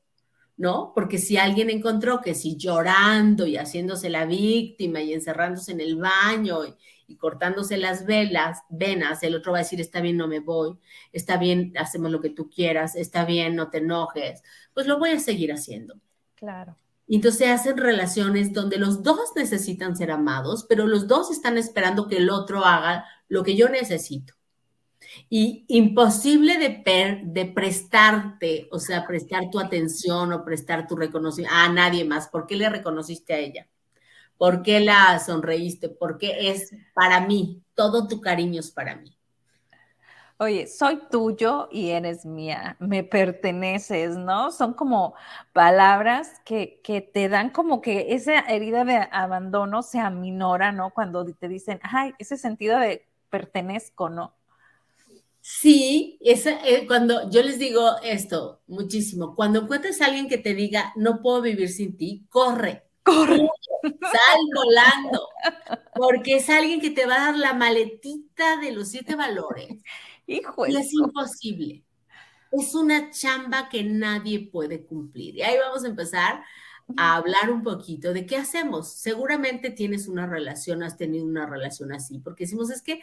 ¿no? 0.57 0.93
Porque 0.95 1.19
si 1.19 1.37
alguien 1.37 1.71
encontró 1.71 2.21
que 2.21 2.35
si 2.35 2.57
llorando 2.57 3.47
y 3.47 3.57
haciéndose 3.57 4.11
la 4.11 4.27
víctima 4.27 5.01
y 5.01 5.13
encerrándose 5.13 5.73
en 5.73 5.81
el 5.81 5.97
baño 5.97 6.61
y, 7.07 7.17
cortándose 7.17 7.77
las 7.77 8.07
velas, 8.07 8.61
venas, 8.69 9.23
el 9.25 9.35
otro 9.35 9.51
va 9.51 9.59
a 9.59 9.63
decir, 9.63 9.81
está 9.81 10.01
bien, 10.01 10.17
no 10.17 10.29
me 10.29 10.39
voy, 10.39 10.79
está 11.13 11.39
bien, 11.39 11.73
hacemos 11.77 12.13
lo 12.13 12.21
que 12.21 12.31
tú 12.31 12.49
quieras, 12.49 12.95
está 12.95 13.25
bien, 13.25 13.57
no 13.57 13.69
te 13.69 13.79
enojes, 13.79 14.45
pues 14.73 14.87
lo 14.87 14.99
voy 14.99 15.11
a 15.11 15.19
seguir 15.19 15.53
haciendo. 15.53 15.97
Claro. 16.37 16.77
Y 17.11 17.17
entonces 17.17 17.49
hacen 17.49 17.77
relaciones 17.77 18.53
donde 18.53 18.79
los 18.79 19.03
dos 19.03 19.33
necesitan 19.35 19.97
ser 19.97 20.13
amados, 20.13 20.65
pero 20.69 20.87
los 20.87 21.09
dos 21.09 21.33
están 21.33 21.59
esperando 21.59 22.07
que 22.07 22.19
el 22.19 22.31
otro 22.31 22.65
haga 22.65 23.05
lo 23.27 23.43
que 23.43 23.57
yo 23.57 23.69
necesito. 23.69 24.35
Y 25.29 25.65
imposible 25.67 26.57
de, 26.57 27.21
de 27.25 27.47
prestarte, 27.47 28.69
o 28.71 28.79
sea, 28.79 29.09
prestar 29.09 29.51
tu 29.51 29.59
atención 29.59 30.33
o 30.33 30.45
prestar 30.45 30.87
tu 30.87 30.95
reconocimiento 30.95 31.53
a 31.53 31.69
nadie 31.69 32.05
más. 32.05 32.29
¿Por 32.29 32.47
qué 32.47 32.55
le 32.55 32.69
reconociste 32.69 33.35
a 33.35 33.39
ella? 33.39 33.67
¿Por 34.39 34.63
qué 34.63 34.79
la 34.79 35.19
sonreíste? 35.19 35.89
Porque 35.89 36.53
es 36.53 36.71
para 36.95 37.27
mí, 37.27 37.61
todo 37.75 38.07
tu 38.07 38.21
cariño 38.21 38.61
es 38.61 38.71
para 38.71 38.95
mí. 38.95 39.19
Oye, 40.43 40.67
soy 40.69 40.99
tuyo 41.11 41.69
y 41.71 41.91
eres 41.91 42.25
mía, 42.25 42.75
me 42.81 43.05
perteneces, 43.05 44.17
¿no? 44.17 44.51
Son 44.51 44.73
como 44.73 45.15
palabras 45.53 46.41
que, 46.47 46.81
que, 46.83 47.03
te 47.03 47.29
dan 47.29 47.51
como 47.51 47.83
que 47.83 48.15
esa 48.15 48.39
herida 48.39 48.87
de 48.87 49.07
abandono 49.13 49.83
se 49.83 49.99
aminora, 49.99 50.73
¿no? 50.73 50.95
Cuando 50.95 51.27
te 51.27 51.47
dicen, 51.47 51.79
ay, 51.83 52.15
ese 52.19 52.39
sentido 52.39 52.79
de 52.79 53.07
pertenezco, 53.29 54.09
¿no? 54.09 54.35
Sí, 55.43 56.17
esa, 56.23 56.53
eh, 56.67 56.87
cuando 56.87 57.29
yo 57.29 57.43
les 57.43 57.59
digo 57.59 57.97
esto 58.03 58.63
muchísimo, 58.67 59.35
cuando 59.35 59.61
encuentres 59.61 60.01
a 60.01 60.07
alguien 60.07 60.27
que 60.27 60.39
te 60.39 60.55
diga, 60.55 60.95
no 60.97 61.21
puedo 61.21 61.43
vivir 61.43 61.69
sin 61.69 61.99
ti, 61.99 62.25
corre, 62.31 62.85
corre, 63.03 63.47
sal 63.83 64.41
volando, 64.55 65.29
porque 65.95 66.37
es 66.37 66.49
alguien 66.49 66.81
que 66.81 66.91
te 66.91 67.05
va 67.05 67.17
a 67.17 67.27
dar 67.27 67.37
la 67.37 67.53
maletita 67.53 68.57
de 68.57 68.73
los 68.73 68.89
siete 68.89 69.17
valores 69.17 69.83
y 70.31 70.77
es 70.77 70.93
imposible. 70.93 71.85
Es 72.53 72.75
una 72.75 73.11
chamba 73.11 73.69
que 73.69 73.85
nadie 73.85 74.49
puede 74.51 74.85
cumplir. 74.85 75.37
Y 75.37 75.43
ahí 75.43 75.57
vamos 75.59 75.85
a 75.85 75.89
empezar 75.89 76.43
a 76.97 77.17
hablar 77.17 77.51
un 77.51 77.63
poquito 77.63 78.13
de 78.13 78.27
qué 78.27 78.37
hacemos. 78.37 78.93
Seguramente 78.93 79.71
tienes 79.71 80.09
una 80.09 80.27
relación, 80.27 80.83
has 80.83 80.97
tenido 80.97 81.25
una 81.25 81.47
relación 81.47 81.93
así, 81.93 82.19
porque 82.19 82.45
decimos, 82.45 82.71
es 82.71 82.83
que 82.83 83.01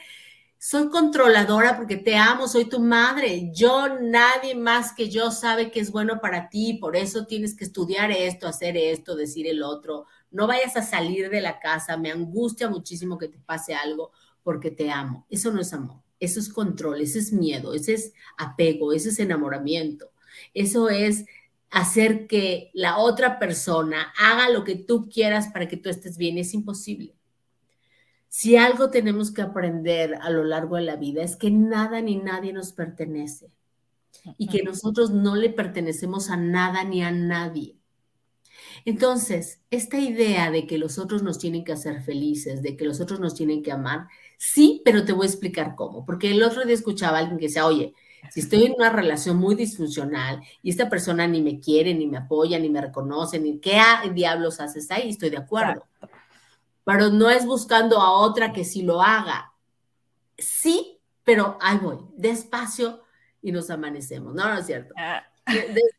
soy 0.59 0.89
controladora 0.89 1.77
porque 1.77 1.97
te 1.97 2.15
amo, 2.17 2.47
soy 2.47 2.65
tu 2.65 2.79
madre. 2.79 3.51
Yo, 3.53 3.99
nadie 4.01 4.55
más 4.55 4.91
que 4.93 5.09
yo 5.09 5.29
sabe 5.31 5.69
que 5.71 5.79
es 5.79 5.91
bueno 5.91 6.19
para 6.19 6.49
ti, 6.49 6.73
por 6.75 6.95
eso 6.95 7.27
tienes 7.27 7.55
que 7.55 7.63
estudiar 7.63 8.11
esto, 8.11 8.47
hacer 8.47 8.75
esto, 8.75 9.15
decir 9.15 9.47
el 9.47 9.61
otro. 9.61 10.05
No 10.31 10.47
vayas 10.47 10.75
a 10.75 10.81
salir 10.81 11.29
de 11.29 11.41
la 11.41 11.59
casa, 11.59 11.97
me 11.97 12.11
angustia 12.11 12.69
muchísimo 12.69 13.17
que 13.17 13.27
te 13.27 13.39
pase 13.39 13.75
algo 13.75 14.11
porque 14.43 14.71
te 14.71 14.89
amo. 14.89 15.27
Eso 15.29 15.51
no 15.51 15.61
es 15.61 15.71
amor, 15.73 16.01
eso 16.19 16.39
es 16.39 16.49
control, 16.49 17.01
ese 17.01 17.19
es 17.19 17.31
miedo, 17.31 17.73
ese 17.73 17.93
es 17.93 18.13
apego, 18.37 18.93
ese 18.93 19.09
es 19.09 19.19
enamoramiento. 19.19 20.11
Eso 20.53 20.89
es 20.89 21.25
hacer 21.69 22.27
que 22.27 22.71
la 22.73 22.97
otra 22.97 23.39
persona 23.39 24.13
haga 24.17 24.49
lo 24.49 24.63
que 24.63 24.75
tú 24.75 25.09
quieras 25.09 25.49
para 25.49 25.67
que 25.67 25.77
tú 25.77 25.89
estés 25.89 26.17
bien. 26.17 26.37
Es 26.37 26.53
imposible. 26.53 27.15
Si 28.29 28.55
algo 28.55 28.89
tenemos 28.89 29.31
que 29.31 29.41
aprender 29.41 30.15
a 30.21 30.29
lo 30.29 30.43
largo 30.43 30.75
de 30.75 30.83
la 30.83 30.95
vida 30.95 31.23
es 31.23 31.35
que 31.35 31.49
nada 31.49 32.01
ni 32.01 32.17
nadie 32.17 32.53
nos 32.53 32.73
pertenece 32.73 33.51
y 34.37 34.47
que 34.47 34.63
nosotros 34.63 35.11
no 35.11 35.35
le 35.35 35.49
pertenecemos 35.49 36.29
a 36.29 36.37
nada 36.37 36.83
ni 36.83 37.03
a 37.03 37.11
nadie. 37.11 37.77
Entonces, 38.85 39.61
esta 39.69 39.99
idea 39.99 40.51
de 40.51 40.67
que 40.67 40.77
los 40.77 40.97
otros 40.97 41.23
nos 41.23 41.39
tienen 41.39 41.63
que 41.63 41.73
hacer 41.73 42.01
felices, 42.01 42.61
de 42.61 42.75
que 42.75 42.85
los 42.85 42.99
otros 42.99 43.19
nos 43.19 43.33
tienen 43.33 43.63
que 43.63 43.71
amar, 43.71 44.07
sí, 44.37 44.81
pero 44.85 45.03
te 45.03 45.13
voy 45.13 45.25
a 45.25 45.29
explicar 45.29 45.75
cómo. 45.75 46.05
Porque 46.05 46.31
el 46.31 46.41
otro 46.43 46.63
día 46.63 46.73
escuchaba 46.73 47.17
a 47.17 47.19
alguien 47.21 47.37
que 47.37 47.47
decía, 47.47 47.65
oye, 47.65 47.93
si 48.31 48.39
estoy 48.39 48.65
en 48.65 48.73
una 48.73 48.89
relación 48.89 49.37
muy 49.37 49.55
disfuncional 49.55 50.41
y 50.61 50.69
esta 50.69 50.89
persona 50.89 51.27
ni 51.27 51.41
me 51.41 51.59
quiere, 51.59 51.93
ni 51.93 52.07
me 52.07 52.17
apoya, 52.17 52.59
ni 52.59 52.69
me 52.69 52.81
reconoce, 52.81 53.39
ni 53.39 53.59
qué 53.59 53.79
diablos 54.13 54.59
haces 54.59 54.89
ahí, 54.91 55.09
estoy 55.09 55.29
de 55.29 55.37
acuerdo 55.37 55.85
pero 56.87 57.09
no 57.09 57.29
es 57.29 57.45
buscando 57.45 57.99
a 57.99 58.13
otra 58.13 58.53
que 58.53 58.63
sí 58.63 58.81
lo 58.81 59.01
haga. 59.01 59.51
Sí, 60.37 61.01
pero 61.25 61.57
ahí 61.59 61.77
voy, 61.79 61.97
despacio 62.15 63.03
y 63.41 63.51
nos 63.51 63.69
amanecemos. 63.69 64.33
No, 64.33 64.47
no 64.47 64.57
es 64.57 64.67
cierto. 64.67 64.93
Ah. 64.97 65.21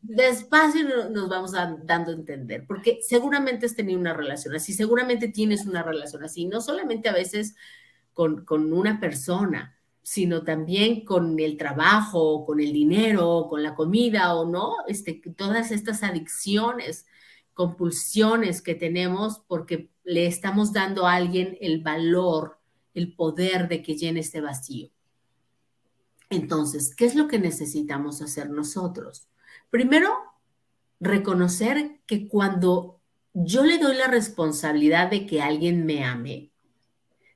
despacio 0.01 1.09
nos 1.11 1.29
vamos 1.29 1.51
dando 1.51 2.09
a 2.09 2.15
entender, 2.15 2.65
porque 2.65 3.01
seguramente 3.03 3.67
has 3.67 3.75
tenido 3.75 3.99
una 3.99 4.15
relación 4.15 4.55
así, 4.55 4.73
seguramente 4.73 5.27
tienes 5.27 5.67
una 5.67 5.83
relación 5.83 6.23
así, 6.23 6.47
no 6.47 6.59
solamente 6.59 7.07
a 7.07 7.13
veces 7.13 7.55
con, 8.45 8.73
una 8.73 8.99
persona, 8.99 9.77
sino 10.01 10.43
también 10.43 11.05
con 11.05 11.39
el 11.39 11.55
trabajo, 11.55 12.45
con 12.45 12.59
el 12.59 12.73
dinero, 12.73 13.47
con 13.49 13.63
la 13.63 13.75
comida 13.75 14.35
o 14.35 14.45
no, 14.45 14.73
este, 14.89 15.21
todas 15.37 15.71
estas 15.71 16.03
adicciones 16.03 17.05
compulsiones 17.53 18.61
que 18.61 18.75
tenemos 18.75 19.41
porque 19.47 19.89
le 20.03 20.27
estamos 20.27 20.73
dando 20.73 21.07
a 21.07 21.13
alguien 21.13 21.57
el 21.61 21.81
valor, 21.81 22.59
el 22.93 23.15
poder 23.15 23.69
de 23.69 23.81
que 23.81 23.95
llene 23.95 24.19
este 24.19 24.41
vacío. 24.41 24.89
Entonces, 26.29 26.93
¿qué 26.95 27.05
es 27.05 27.15
lo 27.15 27.29
que 27.29 27.39
necesitamos 27.39 28.21
hacer 28.21 28.49
nosotros? 28.49 29.29
Primero, 29.69 30.09
reconocer 30.99 32.01
que 32.05 32.27
cuando 32.27 32.99
yo 33.33 33.63
le 33.63 33.77
doy 33.77 33.95
la 33.95 34.07
responsabilidad 34.07 35.09
de 35.09 35.25
que 35.25 35.41
alguien 35.41 35.85
me 35.85 36.03
ame, 36.03 36.48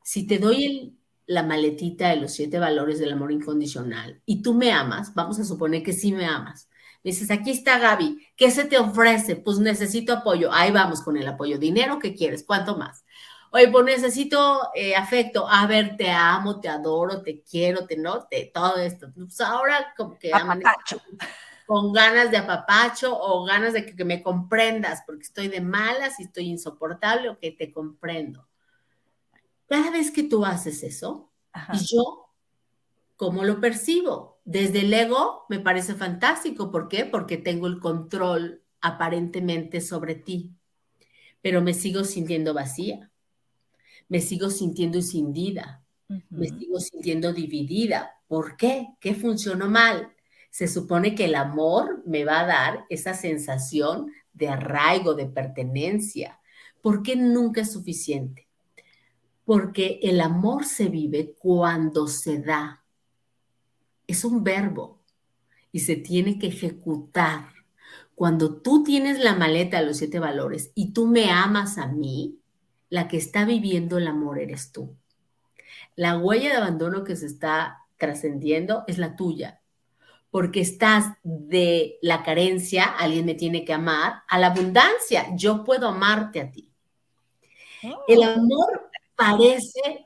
si 0.03 0.27
te 0.27 0.37
doy 0.37 0.97
la 1.25 1.43
maletita 1.43 2.09
de 2.09 2.17
los 2.17 2.33
siete 2.33 2.59
valores 2.59 2.99
del 2.99 3.13
amor 3.13 3.31
incondicional 3.31 4.21
y 4.25 4.41
tú 4.41 4.53
me 4.53 4.71
amas, 4.71 5.13
vamos 5.13 5.39
a 5.39 5.45
suponer 5.45 5.81
que 5.81 5.93
sí 5.93 6.11
me 6.11 6.25
amas, 6.25 6.69
dices, 7.03 7.31
aquí 7.31 7.51
está 7.51 7.79
Gaby, 7.79 8.27
¿qué 8.35 8.51
se 8.51 8.65
te 8.65 8.77
ofrece? 8.77 9.35
Pues 9.35 9.59
necesito 9.59 10.13
apoyo. 10.13 10.51
Ahí 10.51 10.71
vamos 10.71 11.01
con 11.01 11.17
el 11.17 11.27
apoyo. 11.27 11.57
¿Dinero 11.57 11.99
qué 11.99 12.15
quieres? 12.15 12.43
¿Cuánto 12.45 12.77
más? 12.77 13.03
Oye, 13.51 13.67
pues 13.67 13.85
necesito 13.85 14.69
eh, 14.73 14.95
afecto. 14.95 15.47
A 15.47 15.67
ver, 15.67 15.95
te 15.97 16.09
amo, 16.09 16.59
te 16.59 16.69
adoro, 16.69 17.21
te 17.21 17.43
quiero, 17.43 17.85
te 17.85 17.97
no, 17.97 18.25
te, 18.25 18.51
todo 18.53 18.77
esto. 18.77 19.11
Pues 19.13 19.39
ahora 19.41 19.93
como 19.95 20.17
que 20.17 20.31
con 21.65 21.93
ganas 21.93 22.31
de 22.31 22.37
apapacho 22.37 23.17
o 23.17 23.45
ganas 23.45 23.73
de 23.73 23.85
que, 23.85 24.05
me 24.05 24.23
comprendas 24.23 25.03
porque 25.05 25.23
estoy 25.23 25.47
de 25.47 25.61
malas 25.61 26.19
y 26.19 26.23
estoy 26.23 26.49
insoportable 26.49 27.29
o 27.29 27.39
que 27.39 27.51
te 27.51 27.71
comprendo. 27.71 28.47
Cada 29.73 29.89
vez 29.89 30.11
que 30.11 30.21
tú 30.21 30.45
haces 30.45 30.83
eso, 30.83 31.31
y 31.73 31.77
yo, 31.87 32.27
¿cómo 33.15 33.43
lo 33.43 33.59
percibo? 33.59 34.39
Desde 34.45 34.81
el 34.81 34.93
ego 34.93 35.47
me 35.49 35.57
parece 35.57 35.95
fantástico. 35.95 36.69
¿Por 36.69 36.87
qué? 36.87 37.05
Porque 37.05 37.37
tengo 37.37 37.65
el 37.65 37.79
control 37.79 38.61
aparentemente 38.81 39.81
sobre 39.81 40.13
ti, 40.13 40.51
pero 41.41 41.63
me 41.63 41.73
sigo 41.73 42.03
sintiendo 42.03 42.53
vacía, 42.53 43.09
me 44.09 44.21
sigo 44.21 44.51
sintiendo 44.51 44.99
escindida, 44.99 45.83
me 46.29 46.49
sigo 46.49 46.79
sintiendo 46.79 47.33
dividida. 47.33 48.11
¿Por 48.27 48.55
qué? 48.57 48.89
¿Qué 48.99 49.15
funcionó 49.15 49.71
mal? 49.71 50.13
Se 50.51 50.67
supone 50.67 51.15
que 51.15 51.25
el 51.25 51.33
amor 51.33 52.03
me 52.05 52.25
va 52.25 52.41
a 52.41 52.45
dar 52.45 52.85
esa 52.91 53.15
sensación 53.15 54.11
de 54.33 54.49
arraigo, 54.49 55.15
de 55.15 55.25
pertenencia. 55.25 56.39
¿Por 56.83 57.01
qué 57.01 57.15
nunca 57.15 57.61
es 57.61 57.71
suficiente? 57.71 58.52
Porque 59.45 59.99
el 60.03 60.21
amor 60.21 60.65
se 60.65 60.87
vive 60.87 61.35
cuando 61.37 62.07
se 62.07 62.39
da, 62.39 62.83
es 64.07 64.23
un 64.23 64.43
verbo 64.43 65.01
y 65.71 65.79
se 65.79 65.95
tiene 65.95 66.39
que 66.39 66.47
ejecutar. 66.47 67.49
Cuando 68.15 68.61
tú 68.61 68.83
tienes 68.83 69.19
la 69.19 69.35
maleta 69.35 69.79
de 69.79 69.87
los 69.87 69.97
siete 69.97 70.19
valores 70.19 70.71
y 70.75 70.93
tú 70.93 71.07
me 71.07 71.31
amas 71.31 71.77
a 71.77 71.87
mí, 71.87 72.39
la 72.89 73.07
que 73.07 73.17
está 73.17 73.43
viviendo 73.43 73.97
el 73.97 74.07
amor 74.07 74.39
eres 74.39 74.71
tú. 74.71 74.95
La 75.95 76.17
huella 76.17 76.49
de 76.49 76.57
abandono 76.57 77.03
que 77.03 77.15
se 77.15 77.25
está 77.25 77.79
trascendiendo 77.97 78.83
es 78.87 78.97
la 78.97 79.15
tuya, 79.15 79.61
porque 80.29 80.61
estás 80.61 81.15
de 81.23 81.97
la 82.01 82.23
carencia, 82.23 82.83
alguien 82.83 83.25
me 83.25 83.35
tiene 83.35 83.65
que 83.65 83.73
amar, 83.73 84.23
a 84.27 84.37
la 84.37 84.47
abundancia, 84.47 85.35
yo 85.35 85.63
puedo 85.63 85.87
amarte 85.87 86.39
a 86.41 86.51
ti. 86.51 86.69
El 88.07 88.19
oh. 88.19 88.25
amor 88.25 88.91
parece 89.31 90.05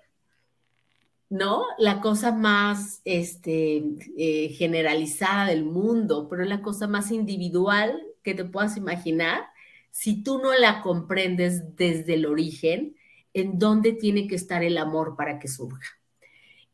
¿no? 1.29 1.65
La 1.77 1.99
cosa 1.99 2.31
más 2.31 3.01
este, 3.03 3.83
eh, 4.17 4.49
generalizada 4.57 5.47
del 5.47 5.65
mundo, 5.65 6.27
pero 6.29 6.43
es 6.43 6.49
la 6.49 6.61
cosa 6.61 6.87
más 6.87 7.11
individual 7.11 8.01
que 8.23 8.33
te 8.33 8.45
puedas 8.45 8.77
imaginar 8.77 9.45
si 9.91 10.21
tú 10.23 10.39
no 10.39 10.53
la 10.53 10.81
comprendes 10.81 11.75
desde 11.75 12.13
el 12.13 12.27
origen, 12.27 12.95
en 13.33 13.57
dónde 13.57 13.93
tiene 13.93 14.27
que 14.27 14.35
estar 14.35 14.63
el 14.63 14.77
amor 14.77 15.15
para 15.15 15.39
que 15.39 15.47
surja. 15.47 15.97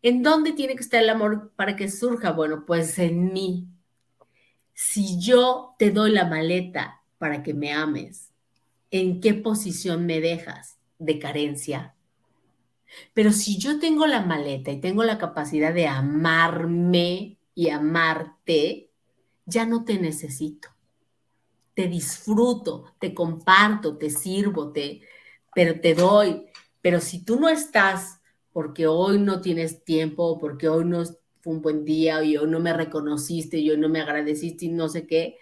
¿En 0.01 0.23
dónde 0.23 0.51
tiene 0.51 0.75
que 0.75 0.83
estar 0.83 1.01
el 1.01 1.09
amor 1.09 1.53
para 1.55 1.75
que 1.75 1.89
surja? 1.89 2.31
Bueno, 2.31 2.65
pues 2.65 2.99
en 2.99 3.31
mí. 3.31 3.67
Si 4.73 5.19
yo 5.19 5.75
te 5.79 5.91
doy 5.91 6.11
la 6.11 6.25
maleta 6.25 7.01
para 7.17 7.43
que 7.43 7.53
me 7.53 7.71
ames, 7.71 8.31
¿en 8.91 9.21
qué 9.21 9.33
posición 9.33 10.05
me 10.05 10.19
dejas? 10.19 10.77
¿De 10.99 11.19
carencia? 11.19 11.92
Pero 13.13 13.31
si 13.31 13.57
yo 13.57 13.79
tengo 13.79 14.07
la 14.07 14.25
maleta 14.25 14.71
y 14.71 14.79
tengo 14.79 15.03
la 15.03 15.17
capacidad 15.17 15.73
de 15.73 15.87
amarme 15.87 17.37
y 17.55 17.69
amarte, 17.69 18.89
ya 19.45 19.65
no 19.65 19.83
te 19.83 19.99
necesito. 19.99 20.69
Te 21.73 21.87
disfruto, 21.87 22.93
te 22.99 23.13
comparto, 23.13 23.97
te 23.97 24.09
sirvo, 24.09 24.71
te, 24.71 25.01
pero 25.53 25.79
te 25.79 25.95
doy. 25.95 26.45
Pero 26.81 26.99
si 26.99 27.23
tú 27.23 27.39
no 27.39 27.49
estás 27.49 28.19
porque 28.53 28.85
hoy 28.85 29.19
no 29.19 29.41
tienes 29.41 29.83
tiempo, 29.83 30.37
porque 30.39 30.69
hoy 30.69 30.85
no 30.85 31.03
fue 31.41 31.53
un 31.53 31.61
buen 31.61 31.83
día, 31.83 32.23
y 32.23 32.37
hoy 32.37 32.49
no 32.49 32.59
me 32.59 32.71
reconociste, 32.71 33.57
y 33.57 33.71
hoy 33.71 33.77
no 33.77 33.89
me 33.89 33.99
agradeciste 33.99 34.65
y 34.65 34.69
no 34.69 34.87
sé 34.87 35.07
qué, 35.07 35.37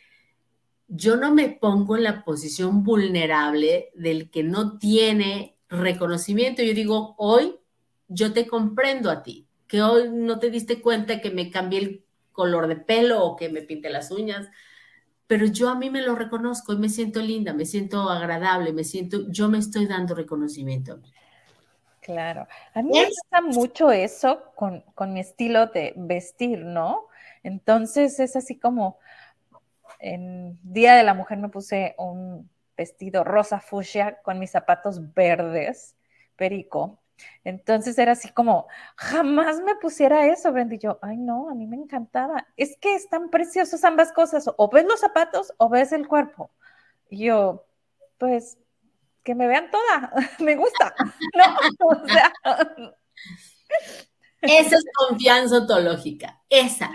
yo 0.87 1.15
no 1.17 1.33
me 1.33 1.49
pongo 1.49 1.95
en 1.95 2.03
la 2.03 2.23
posición 2.23 2.83
vulnerable 2.83 3.91
del 3.93 4.29
que 4.29 4.43
no 4.43 4.77
tiene 4.77 5.55
reconocimiento. 5.71 6.61
Yo 6.61 6.73
digo, 6.73 7.15
hoy 7.17 7.55
yo 8.07 8.33
te 8.33 8.45
comprendo 8.45 9.09
a 9.09 9.23
ti, 9.23 9.47
que 9.67 9.81
hoy 9.81 10.09
no 10.11 10.37
te 10.37 10.51
diste 10.51 10.81
cuenta 10.81 11.21
que 11.21 11.31
me 11.31 11.49
cambié 11.49 11.79
el 11.79 12.05
color 12.31 12.67
de 12.67 12.75
pelo 12.75 13.23
o 13.25 13.35
que 13.35 13.49
me 13.49 13.61
pinté 13.61 13.89
las 13.89 14.11
uñas, 14.11 14.49
pero 15.27 15.45
yo 15.45 15.69
a 15.69 15.75
mí 15.75 15.89
me 15.89 16.01
lo 16.01 16.15
reconozco 16.15 16.73
y 16.73 16.77
me 16.77 16.89
siento 16.89 17.21
linda, 17.21 17.53
me 17.53 17.65
siento 17.65 18.09
agradable, 18.09 18.73
me 18.73 18.83
siento, 18.83 19.29
yo 19.29 19.47
me 19.47 19.59
estoy 19.59 19.87
dando 19.87 20.13
reconocimiento. 20.13 20.99
Claro, 22.01 22.47
a 22.73 22.81
mí 22.81 22.89
me 22.91 23.05
gusta 23.05 23.41
mucho 23.41 23.91
eso 23.91 24.41
con, 24.55 24.81
con 24.95 25.13
mi 25.13 25.19
estilo 25.19 25.67
de 25.67 25.93
vestir, 25.95 26.59
¿no? 26.59 27.05
Entonces 27.43 28.19
es 28.19 28.35
así 28.35 28.57
como 28.57 28.97
en 29.99 30.59
Día 30.63 30.95
de 30.95 31.03
la 31.03 31.13
Mujer 31.13 31.37
me 31.37 31.49
puse 31.49 31.95
un 31.97 32.49
vestido 32.77 33.23
rosa 33.23 33.59
fucsia 33.59 34.21
con 34.23 34.39
mis 34.39 34.51
zapatos 34.51 35.13
verdes, 35.13 35.95
perico. 36.35 36.99
Entonces 37.43 37.97
era 37.97 38.13
así 38.13 38.31
como, 38.31 38.67
jamás 38.95 39.61
me 39.61 39.75
pusiera 39.75 40.27
eso, 40.27 40.51
Brenda. 40.51 40.75
Y 40.75 40.79
yo, 40.79 40.99
ay, 41.01 41.17
no, 41.17 41.49
a 41.49 41.55
mí 41.55 41.67
me 41.67 41.77
encantaba. 41.77 42.47
Es 42.57 42.77
que 42.77 42.95
están 42.95 43.29
preciosos 43.29 43.83
ambas 43.83 44.11
cosas. 44.11 44.49
O 44.57 44.69
ves 44.69 44.85
los 44.85 44.99
zapatos 44.99 45.53
o 45.57 45.69
ves 45.69 45.91
el 45.91 46.07
cuerpo. 46.07 46.51
Y 47.09 47.25
yo, 47.25 47.65
pues, 48.17 48.57
que 49.23 49.35
me 49.35 49.47
vean 49.47 49.69
toda. 49.69 50.11
me 50.39 50.55
gusta. 50.55 50.95
No, 51.35 51.45
o 51.87 52.07
sea. 52.07 52.33
Esa 54.41 54.75
es 54.75 54.85
confianza 55.07 55.57
ontológica, 55.57 56.41
esa. 56.49 56.89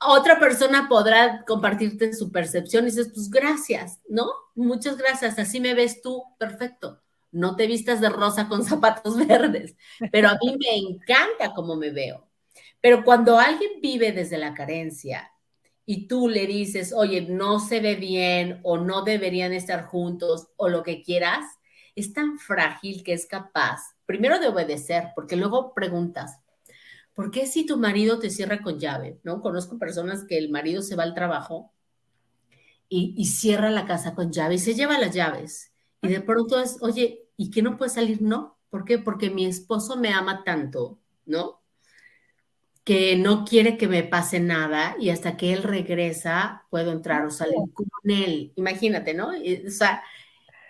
Otra 0.00 0.38
persona 0.38 0.88
podrá 0.88 1.44
compartirte 1.46 2.12
su 2.12 2.30
percepción 2.30 2.84
y 2.84 2.86
dices, 2.88 3.10
pues 3.14 3.30
gracias, 3.30 4.00
¿no? 4.08 4.26
Muchas 4.54 4.96
gracias, 4.98 5.38
así 5.38 5.58
me 5.58 5.74
ves 5.74 6.02
tú, 6.02 6.22
perfecto. 6.38 7.00
No 7.32 7.56
te 7.56 7.66
vistas 7.66 8.00
de 8.00 8.08
rosa 8.08 8.48
con 8.48 8.64
zapatos 8.64 9.16
verdes, 9.26 9.76
pero 10.12 10.28
a 10.28 10.38
mí 10.42 10.56
me 10.58 10.76
encanta 10.76 11.54
cómo 11.54 11.76
me 11.76 11.90
veo. 11.90 12.26
Pero 12.80 13.04
cuando 13.04 13.38
alguien 13.38 13.80
vive 13.80 14.12
desde 14.12 14.38
la 14.38 14.54
carencia 14.54 15.32
y 15.84 16.06
tú 16.08 16.28
le 16.28 16.46
dices, 16.46 16.92
oye, 16.92 17.22
no 17.22 17.58
se 17.58 17.80
ve 17.80 17.94
bien 17.94 18.60
o 18.64 18.76
no 18.78 19.02
deberían 19.02 19.52
estar 19.52 19.86
juntos 19.86 20.48
o 20.56 20.68
lo 20.68 20.82
que 20.82 21.02
quieras, 21.02 21.44
es 21.94 22.12
tan 22.12 22.38
frágil 22.38 23.02
que 23.02 23.14
es 23.14 23.26
capaz, 23.26 23.96
primero 24.04 24.38
de 24.38 24.48
obedecer, 24.48 25.08
porque 25.14 25.36
luego 25.36 25.72
preguntas, 25.74 26.38
¿por 27.16 27.32
qué 27.32 27.46
si 27.46 27.66
tu 27.66 27.76
marido 27.78 28.20
te 28.20 28.30
cierra 28.30 28.62
con 28.62 28.78
llave? 28.78 29.18
¿No? 29.24 29.42
Conozco 29.42 29.78
personas 29.78 30.24
que 30.24 30.38
el 30.38 30.50
marido 30.50 30.82
se 30.82 30.94
va 30.94 31.02
al 31.02 31.14
trabajo 31.14 31.72
y, 32.88 33.12
y 33.16 33.24
cierra 33.24 33.70
la 33.70 33.86
casa 33.86 34.14
con 34.14 34.30
llave 34.30 34.54
y 34.54 34.58
se 34.60 34.74
lleva 34.74 35.00
las 35.00 35.12
llaves. 35.12 35.72
Y 36.02 36.08
de 36.08 36.20
pronto 36.20 36.60
es, 36.60 36.78
oye, 36.80 37.28
¿y 37.36 37.50
qué 37.50 37.62
no 37.62 37.76
puede 37.76 37.90
salir? 37.90 38.22
No. 38.22 38.56
¿Por 38.70 38.84
qué? 38.84 38.98
Porque 38.98 39.30
mi 39.30 39.46
esposo 39.46 39.96
me 39.96 40.12
ama 40.12 40.44
tanto, 40.44 41.00
¿no? 41.24 41.60
que 42.86 43.16
no 43.16 43.44
quiere 43.44 43.76
que 43.76 43.88
me 43.88 44.04
pase 44.04 44.38
nada 44.38 44.94
y 45.00 45.10
hasta 45.10 45.36
que 45.36 45.52
él 45.52 45.64
regresa 45.64 46.66
puedo 46.70 46.92
entrar 46.92 47.26
o 47.26 47.32
salir 47.32 47.56
con 47.74 47.88
él. 48.04 48.52
Imagínate, 48.54 49.12
¿no? 49.12 49.30
O 49.30 49.70
sea, 49.70 50.04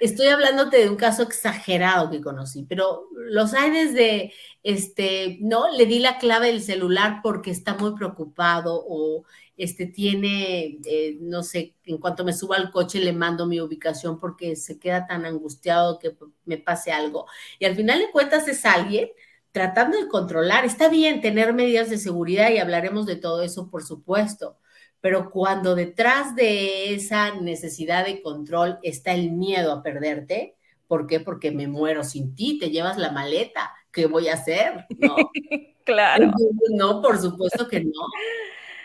estoy 0.00 0.28
hablándote 0.28 0.78
de 0.78 0.90
un 0.90 0.96
caso 0.96 1.22
exagerado 1.22 2.10
que 2.10 2.20
conocí, 2.20 2.64
pero 2.64 3.08
los 3.12 3.54
hay 3.54 3.70
desde, 3.70 4.32
este, 4.62 5.38
no, 5.40 5.70
le 5.70 5.86
di 5.86 5.98
la 5.98 6.18
clave 6.18 6.48
del 6.48 6.62
celular 6.62 7.20
porque 7.22 7.50
está 7.50 7.74
muy 7.74 7.94
preocupado 7.94 8.84
o 8.86 9.24
este 9.56 9.86
tiene, 9.86 10.78
eh, 10.84 11.16
no 11.20 11.42
sé, 11.42 11.74
en 11.84 11.98
cuanto 11.98 12.24
me 12.24 12.32
suba 12.32 12.56
al 12.56 12.70
coche 12.70 13.00
le 13.00 13.12
mando 13.12 13.46
mi 13.46 13.60
ubicación 13.60 14.20
porque 14.20 14.54
se 14.56 14.78
queda 14.78 15.06
tan 15.06 15.24
angustiado 15.24 15.98
que 15.98 16.16
me 16.44 16.58
pase 16.58 16.92
algo. 16.92 17.26
Y 17.58 17.64
al 17.64 17.74
final 17.74 17.98
de 18.00 18.10
cuentas 18.10 18.48
es 18.48 18.64
alguien 18.64 19.08
tratando 19.52 19.98
de 19.98 20.08
controlar. 20.08 20.66
Está 20.66 20.88
bien 20.90 21.22
tener 21.22 21.54
medidas 21.54 21.88
de 21.88 21.98
seguridad 21.98 22.50
y 22.50 22.58
hablaremos 22.58 23.06
de 23.06 23.16
todo 23.16 23.42
eso, 23.42 23.70
por 23.70 23.82
supuesto, 23.84 24.58
pero 25.06 25.30
cuando 25.30 25.76
detrás 25.76 26.34
de 26.34 26.92
esa 26.92 27.32
necesidad 27.36 28.04
de 28.04 28.20
control 28.22 28.80
está 28.82 29.12
el 29.12 29.30
miedo 29.30 29.70
a 29.70 29.80
perderte, 29.80 30.56
¿por 30.88 31.06
qué? 31.06 31.20
Porque 31.20 31.52
me 31.52 31.68
muero 31.68 32.02
sin 32.02 32.34
ti, 32.34 32.58
te 32.58 32.70
llevas 32.70 32.98
la 32.98 33.12
maleta, 33.12 33.72
¿qué 33.92 34.06
voy 34.06 34.26
a 34.26 34.34
hacer? 34.34 34.84
No, 34.98 35.14
claro. 35.84 36.32
no, 36.70 37.00
por 37.00 37.18
supuesto 37.18 37.68
que 37.68 37.84
no. 37.84 37.92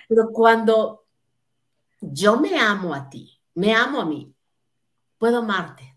Pero 0.08 0.30
cuando 0.32 1.06
yo 2.00 2.40
me 2.40 2.60
amo 2.60 2.94
a 2.94 3.10
ti, 3.10 3.42
me 3.56 3.74
amo 3.74 4.00
a 4.00 4.06
mí, 4.06 4.32
puedo 5.18 5.40
amarte 5.40 5.96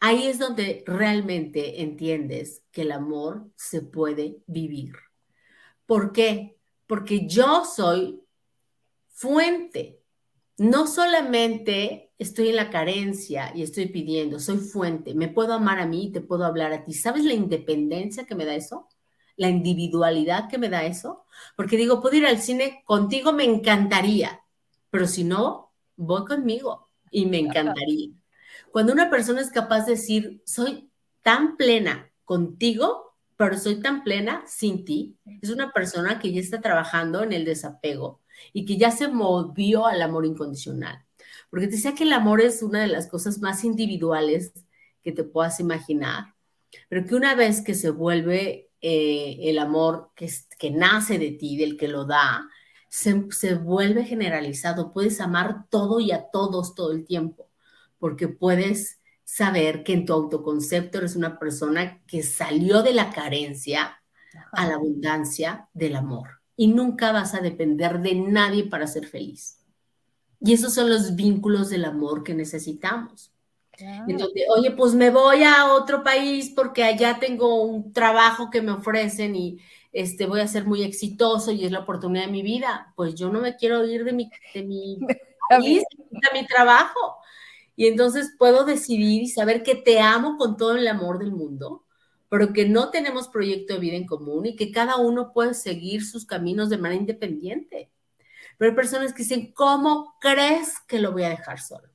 Ahí 0.00 0.28
es 0.28 0.38
donde 0.38 0.82
realmente 0.86 1.82
entiendes 1.82 2.64
que 2.72 2.82
el 2.82 2.92
amor 2.92 3.50
se 3.54 3.82
puede 3.82 4.38
vivir. 4.46 4.94
¿Por 5.84 6.10
qué? 6.12 6.56
Porque 6.86 7.26
yo 7.26 7.66
soy 7.66 8.22
fuente. 9.22 10.02
No 10.58 10.88
solamente 10.88 12.12
estoy 12.18 12.48
en 12.48 12.56
la 12.56 12.70
carencia 12.70 13.52
y 13.54 13.62
estoy 13.62 13.86
pidiendo, 13.86 14.40
soy 14.40 14.58
fuente. 14.58 15.14
Me 15.14 15.28
puedo 15.28 15.54
amar 15.54 15.78
a 15.78 15.86
mí 15.86 16.06
y 16.06 16.12
te 16.12 16.20
puedo 16.20 16.44
hablar 16.44 16.72
a 16.72 16.82
ti. 16.82 16.92
¿Sabes 16.92 17.24
la 17.24 17.32
independencia 17.32 18.26
que 18.26 18.34
me 18.34 18.44
da 18.44 18.56
eso? 18.56 18.88
La 19.36 19.48
individualidad 19.48 20.48
que 20.48 20.58
me 20.58 20.68
da 20.68 20.84
eso. 20.84 21.24
Porque 21.56 21.76
digo, 21.76 22.02
puedo 22.02 22.16
ir 22.16 22.26
al 22.26 22.40
cine 22.40 22.82
contigo, 22.84 23.32
me 23.32 23.44
encantaría. 23.44 24.42
Pero 24.90 25.06
si 25.06 25.22
no, 25.22 25.72
voy 25.96 26.24
conmigo 26.24 26.90
y 27.12 27.26
me 27.26 27.38
encantaría. 27.38 28.10
Cuando 28.72 28.92
una 28.92 29.08
persona 29.08 29.40
es 29.40 29.50
capaz 29.50 29.86
de 29.86 29.92
decir, 29.92 30.42
soy 30.44 30.90
tan 31.22 31.56
plena 31.56 32.10
contigo, 32.24 33.14
pero 33.36 33.56
soy 33.56 33.80
tan 33.80 34.02
plena 34.02 34.42
sin 34.46 34.84
ti, 34.84 35.16
es 35.40 35.50
una 35.50 35.72
persona 35.72 36.18
que 36.18 36.32
ya 36.32 36.40
está 36.40 36.60
trabajando 36.60 37.22
en 37.22 37.32
el 37.32 37.44
desapego 37.44 38.21
y 38.52 38.64
que 38.64 38.76
ya 38.76 38.90
se 38.90 39.08
movió 39.08 39.86
al 39.86 40.02
amor 40.02 40.26
incondicional. 40.26 41.04
Porque 41.50 41.66
te 41.66 41.76
decía 41.76 41.94
que 41.94 42.04
el 42.04 42.12
amor 42.12 42.40
es 42.40 42.62
una 42.62 42.80
de 42.80 42.88
las 42.88 43.08
cosas 43.08 43.40
más 43.40 43.64
individuales 43.64 44.52
que 45.02 45.12
te 45.12 45.24
puedas 45.24 45.60
imaginar, 45.60 46.34
pero 46.88 47.06
que 47.06 47.14
una 47.14 47.34
vez 47.34 47.62
que 47.62 47.74
se 47.74 47.90
vuelve 47.90 48.70
eh, 48.80 49.38
el 49.42 49.58
amor 49.58 50.10
que, 50.16 50.30
que 50.58 50.70
nace 50.70 51.18
de 51.18 51.32
ti, 51.32 51.56
del 51.56 51.76
que 51.76 51.88
lo 51.88 52.04
da, 52.04 52.48
se, 52.88 53.26
se 53.30 53.54
vuelve 53.54 54.04
generalizado. 54.04 54.92
Puedes 54.92 55.20
amar 55.20 55.66
todo 55.70 56.00
y 56.00 56.12
a 56.12 56.30
todos 56.30 56.74
todo 56.74 56.92
el 56.92 57.04
tiempo 57.04 57.48
porque 58.02 58.26
puedes 58.26 59.00
saber 59.22 59.84
que 59.84 59.92
en 59.92 60.06
tu 60.06 60.12
autoconcepto 60.12 60.98
eres 60.98 61.14
una 61.14 61.38
persona 61.38 62.02
que 62.04 62.24
salió 62.24 62.82
de 62.82 62.92
la 62.92 63.10
carencia 63.10 64.02
a 64.50 64.66
la 64.66 64.74
abundancia 64.74 65.68
del 65.72 65.94
amor 65.94 66.41
y 66.62 66.68
nunca 66.68 67.10
vas 67.10 67.34
a 67.34 67.40
depender 67.40 67.98
de 67.98 68.14
nadie 68.14 68.62
para 68.62 68.86
ser 68.86 69.08
feliz. 69.08 69.58
Y 70.38 70.52
esos 70.52 70.72
son 70.72 70.88
los 70.88 71.16
vínculos 71.16 71.70
del 71.70 71.84
amor 71.84 72.22
que 72.22 72.34
necesitamos. 72.34 73.32
Entonces, 74.06 74.44
oye, 74.48 74.70
pues 74.70 74.94
me 74.94 75.10
voy 75.10 75.42
a 75.42 75.72
otro 75.72 76.04
país 76.04 76.52
porque 76.54 76.84
allá 76.84 77.18
tengo 77.18 77.64
un 77.64 77.92
trabajo 77.92 78.48
que 78.48 78.62
me 78.62 78.70
ofrecen 78.70 79.34
y 79.34 79.58
este, 79.92 80.26
voy 80.26 80.38
a 80.38 80.46
ser 80.46 80.64
muy 80.64 80.84
exitoso 80.84 81.50
y 81.50 81.64
es 81.64 81.72
la 81.72 81.80
oportunidad 81.80 82.26
de 82.26 82.30
mi 82.30 82.42
vida. 82.42 82.92
Pues 82.94 83.16
yo 83.16 83.28
no 83.28 83.40
me 83.40 83.56
quiero 83.56 83.84
ir 83.84 84.04
de 84.04 84.12
mi, 84.12 84.30
de 84.54 84.62
mi 84.62 85.00
país, 85.50 85.82
de 86.10 86.40
mi 86.40 86.46
trabajo. 86.46 87.16
Y 87.74 87.88
entonces 87.88 88.36
puedo 88.38 88.64
decidir 88.64 89.20
y 89.22 89.26
saber 89.26 89.64
que 89.64 89.74
te 89.74 89.98
amo 89.98 90.36
con 90.36 90.56
todo 90.56 90.76
el 90.76 90.86
amor 90.86 91.18
del 91.18 91.32
mundo, 91.32 91.82
pero 92.32 92.54
que 92.54 92.66
no 92.66 92.88
tenemos 92.88 93.28
proyecto 93.28 93.74
de 93.74 93.80
vida 93.80 93.94
en 93.94 94.06
común 94.06 94.46
y 94.46 94.56
que 94.56 94.72
cada 94.72 94.96
uno 94.96 95.34
puede 95.34 95.52
seguir 95.52 96.02
sus 96.02 96.24
caminos 96.24 96.70
de 96.70 96.78
manera 96.78 96.98
independiente. 96.98 97.92
Pero 98.56 98.70
hay 98.70 98.74
personas 98.74 99.12
que 99.12 99.22
dicen, 99.22 99.52
¿cómo 99.52 100.14
crees 100.18 100.76
que 100.88 100.98
lo 100.98 101.12
voy 101.12 101.24
a 101.24 101.28
dejar 101.28 101.60
solo? 101.60 101.90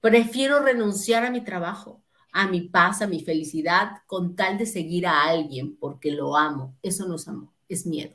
Prefiero 0.00 0.60
renunciar 0.60 1.24
a 1.24 1.32
mi 1.32 1.42
trabajo, 1.42 2.00
a 2.30 2.46
mi 2.46 2.68
paz, 2.68 3.02
a 3.02 3.08
mi 3.08 3.24
felicidad, 3.24 4.02
con 4.06 4.36
tal 4.36 4.56
de 4.56 4.66
seguir 4.66 5.04
a 5.04 5.24
alguien 5.24 5.76
porque 5.76 6.12
lo 6.12 6.36
amo. 6.36 6.76
Eso 6.80 7.08
no 7.08 7.16
es 7.16 7.26
amor, 7.26 7.50
es 7.68 7.86
miedo. 7.86 8.14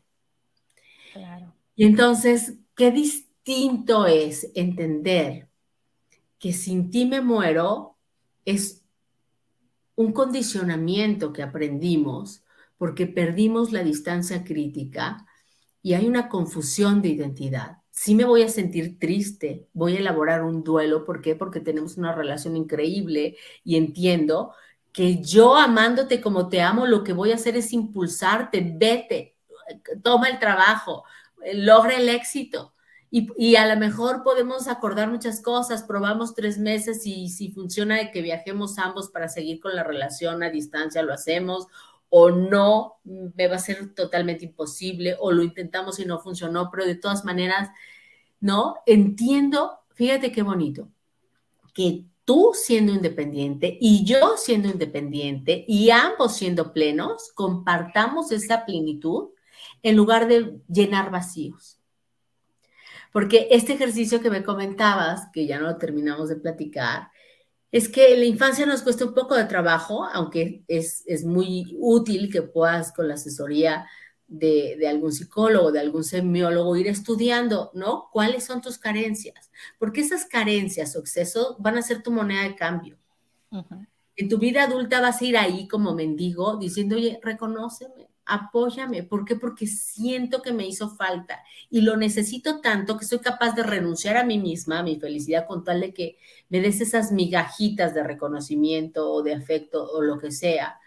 Claro. 1.12 1.54
Y 1.76 1.84
entonces, 1.84 2.54
qué 2.78 2.92
distinto 2.92 4.06
es 4.08 4.50
entender 4.56 5.50
que 6.40 6.54
sin 6.54 6.90
ti 6.90 7.06
me 7.06 7.20
muero 7.20 7.98
es 8.46 8.81
un 10.02 10.14
condicionamiento 10.14 11.34
que 11.34 11.44
aprendimos 11.44 12.44
porque 12.78 13.08
perdimos 13.08 13.72
la 13.72 13.84
distancia 13.84 14.44
crítica 14.44 15.26
y 15.82 15.94
hay 15.94 16.08
una 16.08 16.30
confusión 16.30 17.02
de 17.02 17.10
identidad. 17.10 17.78
Sí 17.92 18.16
me 18.16 18.26
voy 18.26 18.44
a 18.44 18.50
sentir 18.50 18.98
triste, 19.00 19.68
voy 19.74 19.96
a 19.96 20.00
elaborar 20.00 20.44
un 20.44 20.64
duelo, 20.64 21.06
¿por 21.06 21.22
qué? 21.22 21.36
Porque 21.36 21.60
tenemos 21.60 21.98
una 21.98 22.14
relación 22.14 22.56
increíble 22.56 23.38
y 23.64 23.76
entiendo 23.76 24.54
que 24.92 25.22
yo 25.22 25.56
amándote 25.56 26.22
como 26.22 26.50
te 26.50 26.62
amo, 26.62 26.86
lo 26.88 27.04
que 27.04 27.14
voy 27.14 27.32
a 27.32 27.36
hacer 27.36 27.56
es 27.56 27.72
impulsarte, 27.74 28.74
vete, 28.76 29.38
toma 30.04 30.30
el 30.30 30.40
trabajo, 30.40 31.04
logra 31.54 31.98
el 31.98 32.10
éxito. 32.10 32.71
Y, 33.14 33.58
a 33.58 33.68
lo 33.68 33.78
mejor 33.78 34.24
podemos 34.24 34.70
acordar 34.70 35.10
muchas 35.10 35.42
cosas, 35.42 35.84
probamos 35.84 36.34
tres 36.34 36.58
meses 36.58 37.06
y 37.06 37.28
si 37.28 37.52
funciona 37.52 37.98
de 37.98 38.10
que 38.10 38.22
viajemos 38.22 38.80
ambos 38.80 39.10
para 39.10 39.28
seguir 39.28 39.60
con 39.60 39.76
la 39.76 39.84
relación 39.84 40.44
a 40.44 40.50
distancia, 40.50 41.04
lo 41.04 41.14
hacemos 41.14 41.68
o 42.08 42.32
no, 42.32 43.00
me 43.04 43.48
va 43.50 43.58
a 43.58 43.60
ser 43.60 43.94
totalmente 43.94 44.46
imposible 44.46 45.18
o 45.20 45.34
lo 45.34 45.44
intentamos 45.44 46.00
y 46.00 46.06
no 46.06 46.20
funcionó, 46.20 46.70
pero 46.72 46.86
de 46.86 46.96
todas 46.96 47.26
maneras, 47.26 47.70
¿no? 48.40 48.76
Entiendo, 48.86 49.80
fíjate 49.94 50.32
qué 50.32 50.42
bonito, 50.42 50.88
que 51.74 52.06
tú 52.24 52.52
siendo 52.54 52.94
independiente 52.94 53.78
y 53.82 54.06
yo 54.06 54.38
siendo 54.38 54.70
independiente 54.70 55.66
y 55.68 55.90
ambos 55.90 56.38
siendo 56.38 56.72
plenos, 56.72 57.32
compartamos 57.34 58.32
esa 58.32 58.66
plenitud 58.66 59.32
en 59.84 59.98
lugar 59.98 60.30
de 60.30 60.62
llenar 60.70 61.12
vacíos. 61.12 61.81
Porque 63.12 63.48
este 63.52 63.74
ejercicio 63.74 64.22
que 64.22 64.30
me 64.30 64.44
comentabas, 64.44 65.28
que 65.34 65.46
ya 65.46 65.60
no 65.60 65.68
lo 65.68 65.78
terminamos 65.78 66.30
de 66.30 66.38
platicar, 66.38 67.10
es 67.72 67.88
que 67.88 68.14
en 68.14 68.20
la 68.20 68.26
infancia 68.26 68.66
nos 68.66 68.82
cuesta 68.82 69.06
un 69.06 69.14
poco 69.14 69.36
de 69.36 69.46
trabajo, 69.46 70.06
aunque 70.06 70.64
es, 70.68 71.06
muy 71.26 71.76
útil 71.80 72.32
que 72.32 72.42
puedas 72.42 72.92
con 72.92 73.08
la 73.08 73.14
asesoría 73.14 73.88
de, 74.28 74.76
de, 74.78 74.88
algún 74.88 75.12
psicólogo, 75.12 75.72
de 75.72 75.80
algún 75.80 76.04
semiólogo, 76.04 76.76
ir 76.76 76.88
estudiando, 76.88 77.72
¿no? 77.74 78.10
¿Cuáles 78.12 78.44
son 78.44 78.62
tus 78.62 78.78
carencias? 78.78 79.52
Porque 79.80 80.02
esas 80.02 80.26
carencias 80.26 80.96
o 80.96 81.00
excesos 81.00 81.56
van 81.60 81.78
a 81.78 81.82
ser 81.82 82.04
tu 82.04 82.12
moneda 82.12 82.44
de 82.44 82.56
cambio. 82.56 82.98
En 84.16 84.30
tu 84.30 84.38
vida 84.38 84.64
adulta 84.64 85.02
vas 85.02 85.22
a 85.22 85.26
ir 85.26 85.38
ahí 85.38 85.68
como 85.68 85.96
mendigo 85.96 86.58
diciendo, 86.58 86.96
oye, 86.96 87.20
reconóceme, 87.22 88.11
apóyame. 88.32 89.04
¿Por 89.04 89.26
qué? 89.26 89.36
Porque 89.36 89.68
siento 89.68 90.42
que 90.42 90.54
me 90.54 90.66
hizo 90.66 90.96
falta 90.96 91.44
y 91.70 91.82
lo 91.82 91.98
necesito 91.98 92.62
tanto 92.62 92.98
que 92.98 93.06
soy 93.06 93.20
capaz 93.20 93.54
de 93.56 93.64
renunciar 93.64 94.16
a 94.18 94.24
mí 94.24 94.40
misma, 94.40 94.80
a 94.80 94.84
mi 94.84 95.00
felicidad, 95.00 95.46
con 95.46 95.64
tal 95.64 95.82
de 95.82 95.94
que 95.94 96.18
me 96.50 96.62
des 96.62 96.80
esas 96.80 97.12
migajitas 97.12 97.94
de 97.94 98.04
reconocimiento 98.04 99.12
o 99.12 99.22
de 99.22 99.34
afecto 99.34 99.84
o 99.92 100.02
lo 100.02 100.18
que 100.18 100.32
sea. 100.32 100.80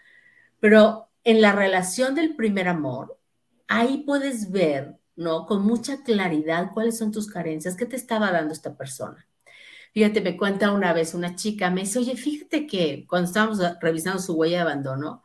Pero 0.59 1.09
en 1.23 1.41
la 1.41 1.51
relación 1.51 2.15
del 2.15 2.35
primer 2.35 2.67
amor, 2.67 3.19
ahí 3.67 4.03
puedes 4.05 4.51
ver, 4.51 4.97
¿no? 5.15 5.45
Con 5.45 5.63
mucha 5.63 6.03
claridad 6.03 6.71
cuáles 6.73 6.97
son 6.97 7.11
tus 7.11 7.27
carencias, 7.27 7.75
qué 7.75 7.85
te 7.85 7.95
estaba 7.95 8.31
dando 8.31 8.53
esta 8.53 8.75
persona. 8.75 9.27
Fíjate, 9.93 10.21
me 10.21 10.35
cuenta 10.35 10.71
una 10.71 10.93
vez 10.93 11.13
una 11.13 11.35
chica, 11.35 11.69
me 11.69 11.81
dice, 11.81 11.99
oye, 11.99 12.17
fíjate 12.17 12.67
que 12.67 13.05
cuando 13.07 13.27
estábamos 13.27 13.59
revisando 13.79 14.19
su 14.19 14.33
huella 14.33 14.57
de 14.57 14.61
abandono, 14.63 15.23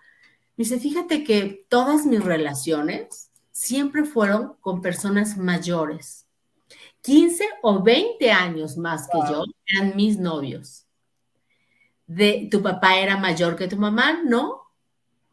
Dice, 0.61 0.79
fíjate 0.79 1.25
que 1.25 1.65
todas 1.71 2.05
mis 2.05 2.23
relaciones 2.23 3.31
siempre 3.51 4.05
fueron 4.05 4.57
con 4.61 4.83
personas 4.83 5.39
mayores. 5.39 6.27
15 7.01 7.49
o 7.63 7.83
20 7.83 8.31
años 8.31 8.77
más 8.77 9.09
que 9.09 9.19
yo 9.31 9.45
eran 9.67 9.97
mis 9.97 10.19
novios. 10.19 10.85
De, 12.07 12.47
¿Tu 12.51 12.63
papá 12.63 12.99
era 12.99 13.17
mayor 13.17 13.57
que 13.57 13.69
tu 13.69 13.79
mamá? 13.79 14.21
No. 14.23 14.65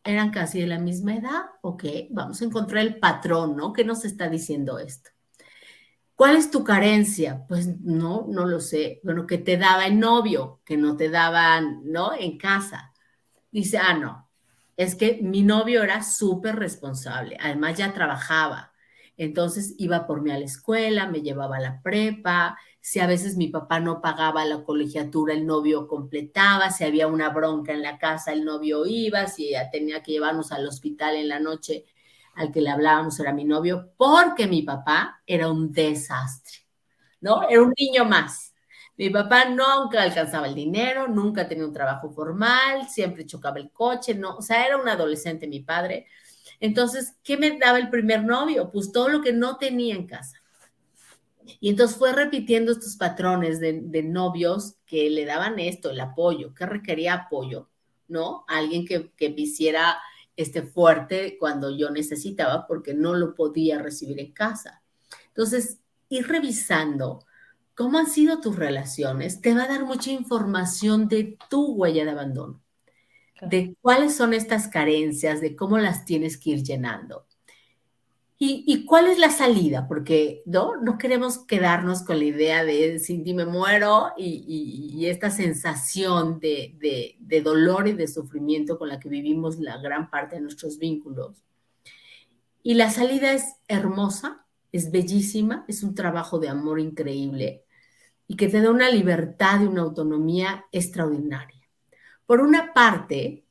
Eran 0.02 0.32
casi 0.32 0.62
de 0.62 0.68
la 0.68 0.80
misma 0.80 1.18
edad. 1.18 1.48
Ok, 1.60 1.84
vamos 2.10 2.42
a 2.42 2.46
encontrar 2.46 2.86
el 2.86 2.98
patrón, 2.98 3.58
¿no? 3.58 3.74
¿Qué 3.74 3.84
nos 3.84 4.06
está 4.06 4.30
diciendo 4.30 4.80
esto? 4.80 5.10
¿Cuál 6.16 6.38
es 6.38 6.50
tu 6.50 6.64
carencia? 6.64 7.46
Pues 7.50 7.68
no, 7.82 8.28
no 8.30 8.46
lo 8.46 8.62
sé. 8.62 9.02
Bueno, 9.04 9.28
que 9.28 9.40
te 9.40 9.58
daba 9.58 9.88
el 9.88 10.00
novio, 10.00 10.62
que 10.64 10.78
no 10.78 10.96
te 10.96 11.10
daban, 11.10 11.82
¿no? 11.84 12.14
En 12.14 12.38
casa. 12.38 12.94
Dice, 13.52 13.78
ah, 13.78 13.94
no, 13.94 14.27
es 14.78 14.96
que 14.96 15.20
mi 15.22 15.44
novio 15.44 15.84
era 15.84 16.04
súper 16.04 16.56
responsable, 16.58 17.38
además 17.40 17.78
ya 17.78 17.94
trabajaba, 17.94 18.74
entonces 19.18 19.74
iba 19.80 20.06
por 20.08 20.22
mí 20.22 20.32
a 20.32 20.38
la 20.40 20.46
escuela, 20.46 21.08
me 21.08 21.22
llevaba 21.22 21.58
a 21.58 21.60
la 21.60 21.82
prepa, 21.82 22.58
si 22.80 23.00
a 23.00 23.08
veces 23.08 23.36
mi 23.36 23.48
papá 23.48 23.80
no 23.80 24.02
pagaba 24.02 24.46
la 24.46 24.64
colegiatura, 24.64 25.34
el 25.34 25.46
novio 25.46 25.88
completaba, 25.88 26.70
si 26.72 26.84
había 26.86 27.08
una 27.08 27.30
bronca 27.30 27.74
en 27.74 27.82
la 27.82 27.98
casa, 27.98 28.32
el 28.32 28.46
novio 28.46 28.86
iba, 28.86 29.28
si 29.28 29.54
tenía 29.72 30.04
que 30.04 30.14
llevarnos 30.14 30.52
al 30.52 30.68
hospital 30.68 31.16
en 31.16 31.28
la 31.30 31.40
noche, 31.40 31.86
al 32.36 32.52
que 32.52 32.62
le 32.62 32.70
hablábamos 32.70 33.20
era 33.20 33.34
mi 33.34 33.44
novio, 33.46 33.92
porque 33.98 34.48
mi 34.48 34.62
papá 34.62 35.22
era 35.26 35.52
un 35.52 35.72
desastre, 35.74 36.60
¿no? 37.22 37.50
Era 37.50 37.62
un 37.64 37.74
niño 37.78 38.06
más. 38.06 38.47
Mi 38.98 39.12
papá 39.12 39.46
nunca 39.46 40.02
alcanzaba 40.02 40.48
el 40.48 40.56
dinero, 40.56 41.08
nunca 41.08 41.48
tenía 41.48 41.66
un 41.66 41.74
trabajo 41.74 42.10
formal, 42.10 42.90
siempre 42.90 43.28
chocaba 43.28 43.60
el 43.60 43.72
coche, 43.72 44.16
no, 44.16 44.38
o 44.38 44.42
sea, 44.42 44.66
era 44.66 44.78
un 44.78 44.90
adolescente 44.90 45.48
mi 45.48 45.60
padre. 45.60 46.08
Entonces, 46.60 47.16
¿qué 47.24 47.38
me 47.38 47.60
daba 47.60 47.78
el 47.78 47.92
primer 47.92 48.24
novio? 48.24 48.72
Pues 48.72 48.92
todo 48.92 49.10
lo 49.10 49.22
que 49.22 49.34
no 49.34 49.58
tenía 49.58 49.94
en 49.94 50.08
casa. 50.08 50.42
Y 51.60 51.70
entonces 51.70 51.96
fue 51.96 52.12
repitiendo 52.12 52.72
estos 52.72 52.96
patrones 52.98 53.60
de, 53.60 54.04
novios 54.04 54.76
que 54.88 55.10
le 55.12 55.26
daban 55.26 55.60
esto, 55.60 55.92
el 55.92 56.00
apoyo, 56.00 56.54
que 56.56 56.66
requería 56.66 57.14
apoyo, 57.14 57.70
¿no? 58.08 58.46
Alguien 58.48 58.86
que, 58.86 59.12
que 59.12 59.30
me 59.30 59.42
hiciera 59.42 60.00
este 60.36 60.64
fuerte 60.64 61.38
cuando 61.40 61.70
yo 61.70 61.92
necesitaba 61.92 62.66
porque 62.68 62.96
no 62.96 63.14
lo 63.14 63.36
podía 63.36 63.80
recibir 63.80 64.20
en 64.20 64.34
casa. 64.34 64.82
Entonces, 65.28 65.80
ir 66.10 66.28
revisando 66.28 67.27
cómo 67.78 68.00
han 68.00 68.08
sido 68.08 68.42
tus 68.42 68.56
relaciones, 68.56 69.40
te 69.40 69.54
va 69.54 69.64
a 69.64 69.68
dar 69.68 69.86
mucha 69.86 70.10
información 70.10 71.08
de 71.08 71.38
tu 71.48 71.74
huella 71.74 72.06
de 72.06 72.12
abandono, 72.12 72.60
de 73.40 73.76
cuáles 73.82 74.16
son 74.16 74.34
estas 74.34 74.68
carencias, 74.68 75.42
de 75.42 75.56
cómo 75.56 75.78
las 75.78 76.04
tienes 76.04 76.40
que 76.40 76.50
ir 76.50 76.64
llenando. 76.64 77.28
¿Y, 78.40 78.86
cuál 78.86 79.08
es 79.08 79.18
la 79.18 79.32
salida? 79.32 79.88
Porque 79.88 80.44
no, 80.46 80.78
no 80.78 81.00
queremos 81.00 81.40
quedarnos 81.40 82.04
con 82.04 82.20
la 82.20 82.26
idea 82.26 82.64
de 82.64 83.00
sin 83.00 83.24
ti 83.24 83.34
me 83.34 83.46
muero 83.46 84.12
y, 84.16 85.06
esta 85.08 85.32
sensación 85.32 86.40
de, 86.40 87.16
de 87.20 87.42
dolor 87.42 87.88
y 87.88 87.94
de 87.94 88.08
sufrimiento 88.08 88.78
con 88.78 88.90
la 88.90 89.00
que 89.00 89.10
vivimos 89.10 89.60
la 89.60 89.78
gran 89.78 90.10
parte 90.10 90.36
de 90.36 90.42
nuestros 90.42 90.78
vínculos. 90.78 91.44
Y 92.64 92.74
la 92.76 92.92
salida 92.92 93.34
es 93.34 93.56
hermosa, 93.68 94.46
es 94.72 94.92
bellísima, 94.92 95.66
es 95.68 95.84
un 95.84 95.96
trabajo 95.96 96.38
de 96.38 96.50
amor 96.50 96.80
increíble, 96.80 97.66
y 98.28 98.36
que 98.36 98.50
te 98.50 98.62
da 98.62 98.72
una 98.72 98.90
libertad 98.90 99.62
y 99.62 99.66
una 99.66 99.84
autonomía 99.84 100.66
extraordinaria. 100.72 101.68
Por 102.26 102.42
una 102.42 102.74
parte, 102.74 103.46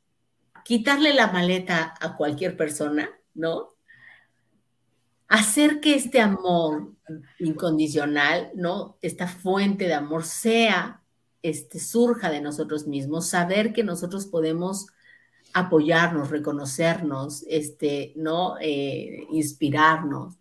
quitarle 0.63 1.13
la 1.13 1.31
maleta 1.31 1.95
a 1.99 2.15
cualquier 2.15 2.55
persona, 2.55 3.09
¿no? 3.33 3.69
Hacer 5.27 5.79
que 5.79 5.95
este 5.95 6.21
amor 6.21 6.93
incondicional, 7.39 8.51
¿no? 8.53 8.97
Esta 9.01 9.27
fuente 9.27 9.85
de 9.85 9.95
amor 9.95 10.25
sea, 10.25 11.01
este, 11.41 11.79
surja 11.79 12.29
de 12.29 12.41
nosotros 12.41 12.85
mismos, 12.85 13.27
saber 13.27 13.73
que 13.73 13.83
nosotros 13.83 14.27
podemos 14.27 14.87
apoyarnos, 15.53 16.29
reconocernos, 16.29 17.43
este, 17.47 18.13
¿no? 18.15 18.57
Eh, 18.59 19.25
inspirarnos. 19.31 20.35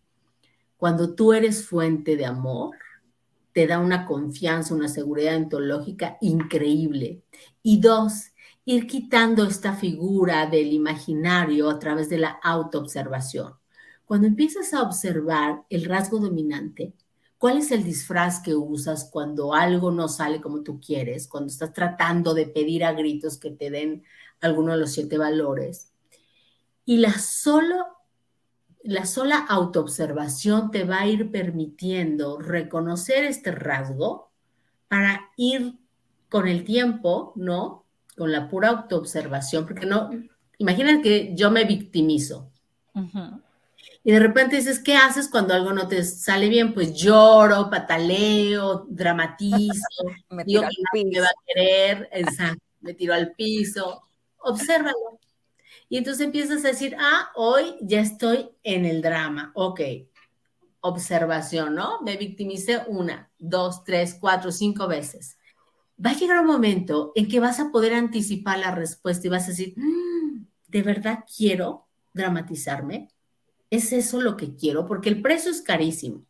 Cuando 0.77 1.15
tú 1.15 1.33
eres 1.33 1.67
fuente 1.67 2.17
de 2.17 2.27
amor, 2.27 2.77
te 3.57 3.67
da 3.67 3.79
una 3.79 4.05
confianza, 4.05 4.75
una 4.75 4.87
seguridad 4.87 5.35
ontológica 5.35 6.19
increíble. 6.21 7.23
Y 7.63 7.81
dos, 7.81 8.33
ir 8.67 8.87
quitando 8.87 9.45
esta 9.45 9.73
figura 9.73 10.45
del 10.45 10.75
imaginario 10.75 11.71
a 11.71 11.79
través 11.79 12.11
de 12.11 12.19
la 12.19 12.39
autoobservación. 12.43 13.55
Cuando 14.05 14.27
empiezas 14.27 14.75
a 14.75 14.83
observar 14.83 15.65
el 15.71 15.87
rasgo 15.87 16.19
dominante, 16.19 16.93
¿cuál 17.39 17.57
es 17.57 17.71
el 17.71 17.83
disfraz 17.83 18.43
que 18.43 18.55
usas 18.55 19.09
cuando 19.11 19.55
algo 19.55 19.91
no 19.91 20.07
sale 20.07 20.43
como 20.43 20.63
tú 20.63 20.79
quieres, 20.79 21.27
cuando 21.27 21.51
estás 21.51 21.73
tratando 21.73 22.35
de 22.35 22.49
pedir 22.49 22.85
a 22.85 22.93
gritos 22.93 23.39
que 23.39 23.53
te 23.53 23.71
den 23.71 24.05
alguno 24.43 24.73
de 24.73 24.81
los 24.81 24.93
siete 24.93 25.17
valores? 25.17 25.95
Y 26.85 26.99
la 26.99 27.15
solo 27.15 27.87
la 28.87 29.07
sola 29.07 29.45
autoobservación 29.49 30.71
te 30.71 30.85
va 30.85 31.01
a 31.01 31.07
ir 31.07 31.31
permitiendo 31.31 32.39
reconocer 32.39 33.25
este 33.25 33.51
rasgo 33.51 34.31
para 34.89 35.31
ir 35.37 35.79
con 36.29 36.49
el 36.49 36.65
tiempo, 36.65 37.33
¿no? 37.37 37.85
Con 38.17 38.33
la 38.33 38.49
pura 38.49 38.69
autoobservación, 38.71 39.67
porque 39.67 39.87
no, 39.87 40.11
imagina 40.59 41.03
que 41.03 41.35
yo 41.35 41.51
me 41.51 41.65
victimizo. 41.65 42.51
Y 44.03 44.13
de 44.13 44.21
repente 44.21 44.57
dices, 44.57 44.79
¿qué 44.79 44.97
haces 44.97 45.29
cuando 45.29 45.53
algo 45.53 45.73
no 45.73 45.89
te 45.89 46.03
sale 46.05 46.49
bien? 46.49 46.73
Pues 46.73 46.95
lloro, 46.95 47.69
pataleo, 47.69 48.87
dramatizo, 48.89 50.05
me 50.31 50.45
digo 50.45 50.63
que 50.93 51.05
me 51.05 51.21
va 51.21 51.27
a 51.27 51.45
querer, 51.47 52.09
exacto, 52.13 52.63
me 52.81 52.95
tiro 52.95 53.15
al 53.15 53.33
piso. 53.33 54.03
Obsérvalo. 54.39 55.19
Y 55.89 55.99
entonces 55.99 56.25
empiezas 56.25 56.65
a 56.65 56.69
decir, 56.69 56.97
ah, 56.99 57.31
hoy 57.35 57.77
ya 57.81 58.01
estoy 58.01 58.51
en 58.63 58.85
el 58.85 59.03
drama. 59.03 59.53
Ok, 59.55 59.81
observación, 60.81 61.75
¿no? 61.75 62.01
Me 62.03 62.17
victimicé 62.17 62.83
una, 62.89 63.31
dos, 63.39 63.85
tres, 63.85 64.17
cuatro, 64.21 64.53
cinco 64.53 64.89
veces. 64.89 65.39
Va 66.05 66.11
a 66.11 66.17
llegar 66.17 66.41
un 66.41 66.47
momento 66.47 67.13
en 67.15 67.29
que 67.29 67.41
vas 67.41 67.61
a 67.61 67.71
poder 67.71 67.95
anticipar 67.95 68.59
la 68.59 68.75
respuesta 68.75 69.27
y 69.27 69.31
vas 69.31 69.45
a 69.45 69.51
decir, 69.51 69.75
mm, 69.77 70.47
¿de 70.69 70.83
verdad 70.83 71.25
quiero 71.37 71.87
dramatizarme? 72.13 73.09
¿Es 73.71 73.93
eso 73.93 74.21
lo 74.21 74.37
que 74.37 74.55
quiero? 74.55 74.87
Porque 74.87 75.09
el 75.09 75.23
precio 75.23 75.51
es 75.51 75.63
carísimo. 75.63 76.25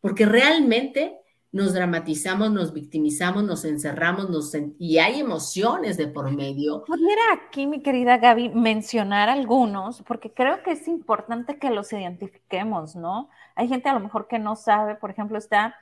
Porque 0.00 0.26
realmente 0.26 1.19
nos 1.52 1.74
dramatizamos, 1.74 2.52
nos 2.52 2.72
victimizamos, 2.72 3.42
nos 3.42 3.64
encerramos 3.64 4.30
nos 4.30 4.54
y 4.78 4.98
hay 4.98 5.20
emociones 5.20 5.96
de 5.96 6.06
por 6.06 6.30
medio. 6.30 6.84
Pudiera 6.84 7.22
aquí, 7.32 7.66
mi 7.66 7.82
querida 7.82 8.18
Gaby, 8.18 8.50
mencionar 8.50 9.28
algunos, 9.28 10.02
porque 10.02 10.32
creo 10.32 10.62
que 10.62 10.72
es 10.72 10.86
importante 10.86 11.58
que 11.58 11.70
los 11.70 11.92
identifiquemos, 11.92 12.94
¿no? 12.94 13.28
Hay 13.56 13.68
gente 13.68 13.88
a 13.88 13.94
lo 13.94 14.00
mejor 14.00 14.28
que 14.28 14.38
no 14.38 14.54
sabe, 14.54 14.94
por 14.94 15.10
ejemplo, 15.10 15.38
está 15.38 15.74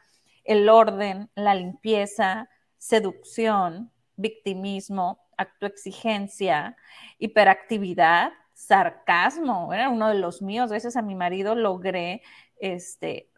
el 0.45 0.69
orden, 0.71 1.31
la 1.35 1.55
limpieza, 1.55 2.49
seducción, 2.79 3.93
victimismo, 4.17 5.21
actoexigencia, 5.37 6.77
hiperactividad, 7.19 8.33
sarcasmo, 8.55 9.73
era 9.73 9.91
uno 9.91 10.09
de 10.09 10.19
los 10.19 10.43
míos, 10.43 10.71
a 10.71 10.75
veces 10.75 10.97
a 10.97 11.03
mi 11.03 11.15
marido 11.15 11.55
logré 11.55 12.23
este, 12.59 13.31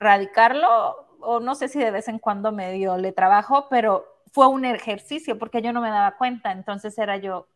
radicarlo 0.00 1.07
o 1.20 1.40
no 1.40 1.54
sé 1.54 1.68
si 1.68 1.78
de 1.78 1.90
vez 1.90 2.08
en 2.08 2.18
cuando 2.18 2.52
medio 2.52 2.96
le 2.96 3.12
trabajo, 3.12 3.66
pero 3.68 4.06
fue 4.32 4.46
un 4.46 4.64
ejercicio 4.64 5.38
porque 5.38 5.62
yo 5.62 5.72
no 5.72 5.80
me 5.80 5.90
daba 5.90 6.16
cuenta. 6.16 6.52
Entonces 6.52 6.96
era 6.98 7.16
yo, 7.16 7.48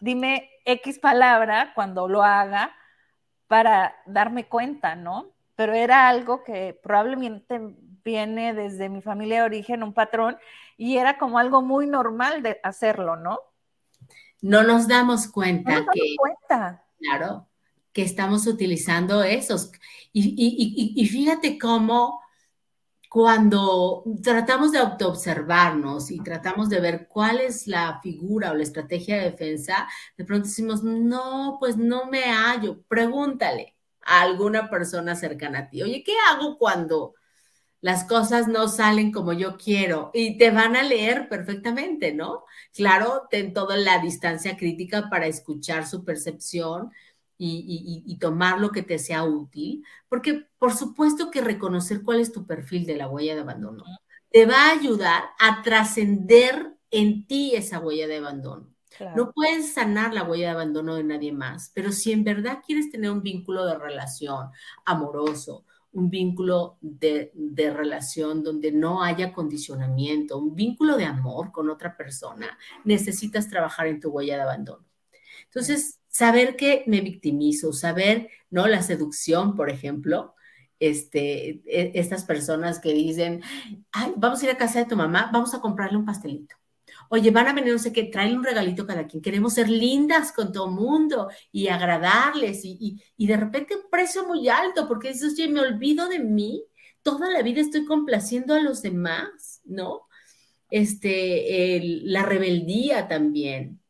dime 0.00 0.50
X 0.64 0.98
palabra 0.98 1.72
cuando 1.74 2.08
lo 2.08 2.22
haga 2.22 2.72
para 3.46 3.96
darme 4.06 4.46
cuenta, 4.46 4.94
¿no? 4.94 5.32
Pero 5.56 5.72
era 5.74 6.08
algo 6.08 6.44
que 6.44 6.78
probablemente 6.82 7.60
viene 8.04 8.54
desde 8.54 8.88
mi 8.88 9.02
familia 9.02 9.40
de 9.40 9.46
origen, 9.46 9.82
un 9.82 9.92
patrón, 9.92 10.38
y 10.76 10.96
era 10.96 11.18
como 11.18 11.38
algo 11.38 11.62
muy 11.62 11.86
normal 11.86 12.42
de 12.42 12.60
hacerlo, 12.62 13.16
¿no? 13.16 13.40
No 14.40 14.62
nos 14.62 14.86
damos 14.86 15.26
cuenta 15.26 15.72
no 15.72 15.86
nos 15.86 15.94
que... 15.94 16.16
cuenta 16.16 16.84
Claro, 16.98 17.46
que 17.92 18.02
estamos 18.02 18.46
utilizando 18.46 19.22
esos. 19.22 19.72
Y, 20.12 21.06
fíjate 21.06 21.58
cómo 21.58 22.20
cuando 23.08 24.04
tratamos 24.22 24.72
de 24.72 24.80
observarnos 24.80 26.10
y 26.10 26.20
tratamos 26.20 26.68
de 26.68 26.80
ver 26.80 27.08
cuál 27.08 27.40
es 27.40 27.66
la 27.66 28.00
figura 28.02 28.50
o 28.50 28.54
la 28.54 28.62
estrategia 28.62 29.16
de 29.16 29.30
defensa, 29.30 29.88
de 30.16 30.24
pronto 30.24 30.46
decimos, 30.48 30.82
no, 30.82 31.56
pues 31.58 31.76
no 31.76 32.06
me 32.06 32.24
hallo. 32.24 32.82
Pregúntale 32.88 33.76
a 34.02 34.22
alguna 34.22 34.68
persona 34.70 35.14
cercana 35.16 35.60
a 35.60 35.70
ti, 35.70 35.82
oye, 35.82 36.02
¿qué 36.04 36.12
hago 36.30 36.56
cuando 36.58 37.14
las 37.80 38.04
cosas 38.04 38.48
no 38.48 38.68
salen 38.68 39.12
como 39.12 39.32
yo 39.32 39.56
quiero 39.56 40.10
y 40.12 40.36
te 40.36 40.50
van 40.50 40.76
a 40.76 40.82
leer 40.82 41.28
perfectamente, 41.28 42.12
¿no? 42.12 42.44
Claro, 42.74 43.28
ten 43.30 43.52
toda 43.52 43.76
la 43.76 43.98
distancia 44.00 44.56
crítica 44.56 45.08
para 45.10 45.26
escuchar 45.26 45.86
su 45.86 46.04
percepción 46.04 46.90
y, 47.38 48.18
tomar 48.20 48.60
lo 48.60 48.70
que 48.70 48.82
te 48.82 48.98
sea 48.98 49.24
útil, 49.24 49.84
porque 50.08 50.46
por 50.58 50.74
supuesto 50.74 51.30
que 51.30 51.40
reconocer 51.40 52.02
cuál 52.02 52.20
es 52.20 52.32
tu 52.32 52.46
perfil 52.46 52.84
de 52.84 52.96
la 52.96 53.08
huella 53.08 53.34
de 53.34 53.42
abandono 53.42 53.84
te 54.30 54.44
va 54.44 54.68
a 54.68 54.72
ayudar 54.72 55.24
a 55.38 55.62
trascender 55.62 56.74
en 56.90 57.26
ti 57.26 57.54
esa 57.54 57.78
huella 57.78 58.06
de 58.06 58.16
abandono. 58.16 58.68
No 59.14 59.32
puedes 59.32 59.74
sanar 59.74 60.12
la 60.12 60.24
huella 60.24 60.46
de 60.46 60.52
abandono 60.54 60.96
de 60.96 61.04
nadie 61.04 61.32
más, 61.32 61.70
pero 61.72 61.92
si 61.92 62.10
en 62.10 62.24
verdad 62.24 62.62
quieres 62.66 62.90
tener 62.90 63.10
un 63.10 63.22
vínculo 63.22 63.64
de 63.64 63.78
relación 63.78 64.48
amoroso, 64.84 65.64
un 65.92 66.10
vínculo 66.10 66.78
de, 66.80 67.30
de, 67.34 67.70
relación 67.70 68.42
donde 68.42 68.72
no 68.72 69.02
haya 69.02 69.32
condicionamiento, 69.32 70.38
un 70.38 70.54
vínculo 70.54 70.96
de 70.96 71.04
amor 71.04 71.52
con 71.52 71.70
otra 71.70 71.96
persona, 71.96 72.58
necesitas 72.84 73.48
trabajar 73.48 73.86
en 73.86 74.00
tu 74.00 74.10
huella 74.10 74.36
de 74.36 74.42
abandono. 74.42 74.84
Entonces, 75.44 75.97
saber 76.18 76.56
que 76.56 76.82
me 76.88 77.00
victimizo, 77.00 77.72
saber, 77.72 78.28
¿no? 78.50 78.66
La 78.66 78.82
seducción, 78.82 79.54
por 79.54 79.70
ejemplo, 79.70 80.34
este, 80.80 81.62
e, 81.64 81.92
estas 81.94 82.24
personas 82.24 82.80
que 82.80 82.92
dicen, 82.92 83.40
Ay, 83.92 84.14
vamos 84.16 84.42
a 84.42 84.46
ir 84.46 84.50
a 84.50 84.56
casa 84.56 84.80
de 84.80 84.86
tu 84.86 84.96
mamá, 84.96 85.30
vamos 85.32 85.54
a 85.54 85.60
comprarle 85.60 85.96
un 85.96 86.04
pastelito. 86.04 86.56
Oye, 87.08 87.30
van 87.30 87.46
a 87.46 87.52
venir, 87.52 87.72
no 87.72 87.78
sé 87.78 87.92
qué, 87.92 88.02
traen 88.04 88.36
un 88.36 88.42
regalito 88.42 88.84
cada 88.84 89.06
quien. 89.06 89.22
Queremos 89.22 89.54
ser 89.54 89.68
lindas 89.68 90.32
con 90.32 90.52
todo 90.52 90.68
mundo 90.68 91.28
y 91.52 91.68
agradarles 91.68 92.62
y, 92.64 93.00
de 93.16 93.36
repente 93.36 93.76
un 93.76 93.88
precio 93.88 94.26
muy 94.26 94.48
alto 94.48 94.88
porque 94.88 95.12
dices, 95.12 95.34
oye, 95.34 95.48
me 95.48 95.60
olvido 95.60 96.08
de 96.08 96.18
mí. 96.18 96.64
Toda 97.02 97.30
la 97.30 97.42
vida 97.42 97.60
estoy 97.60 97.84
complaciendo 97.84 98.54
a 98.54 98.60
los 98.60 98.82
demás, 98.82 99.60
¿no? 99.64 100.08
Este, 100.68 101.80
la 102.04 102.24
rebeldía 102.24 103.06
también 103.06 103.80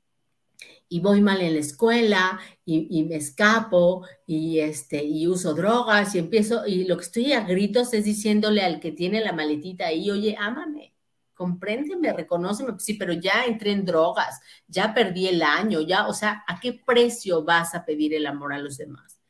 y 0.89 1.01
voy 1.01 1.21
mal 1.21 1.41
en 1.41 1.55
la 1.55 1.61
escuela 1.61 2.41
y, 2.65 3.05
me 3.05 3.17
escapo 3.17 4.07
y, 4.27 4.61
este, 4.61 5.03
y 5.05 5.27
uso 5.27 5.55
drogas 5.55 6.15
y 6.15 6.19
empiezo, 6.19 6.67
y 6.67 6.85
lo 6.85 6.97
que 6.97 7.05
estoy 7.05 7.33
a 7.33 7.43
gritos 7.43 7.93
es 7.95 8.05
diciéndole 8.05 8.63
al 8.63 8.81
que 8.81 8.93
tiene 8.93 9.21
la 9.21 9.33
maletita 9.33 9.87
ahí, 9.87 10.11
oye, 10.11 10.37
ámame, 10.39 10.95
compréndeme, 11.35 12.13
reconóceme, 12.13 12.75
sí, 12.79 12.95
pero 12.95 13.13
ya 13.13 13.45
entré 13.47 13.73
en 13.73 13.85
drogas, 13.85 14.41
ya 14.67 14.95
perdí 14.95 15.29
el 15.29 15.43
año, 15.43 15.81
ya, 15.81 16.09
o 16.09 16.15
sea, 16.15 16.45
¿a 16.47 16.59
qué 16.59 16.73
precio 16.73 17.45
vas 17.45 17.75
a 17.75 17.85
pedir 17.85 18.15
el 18.15 18.27
amor 18.27 18.53
a 18.53 18.59
los 18.59 18.77
demás? 18.77 19.21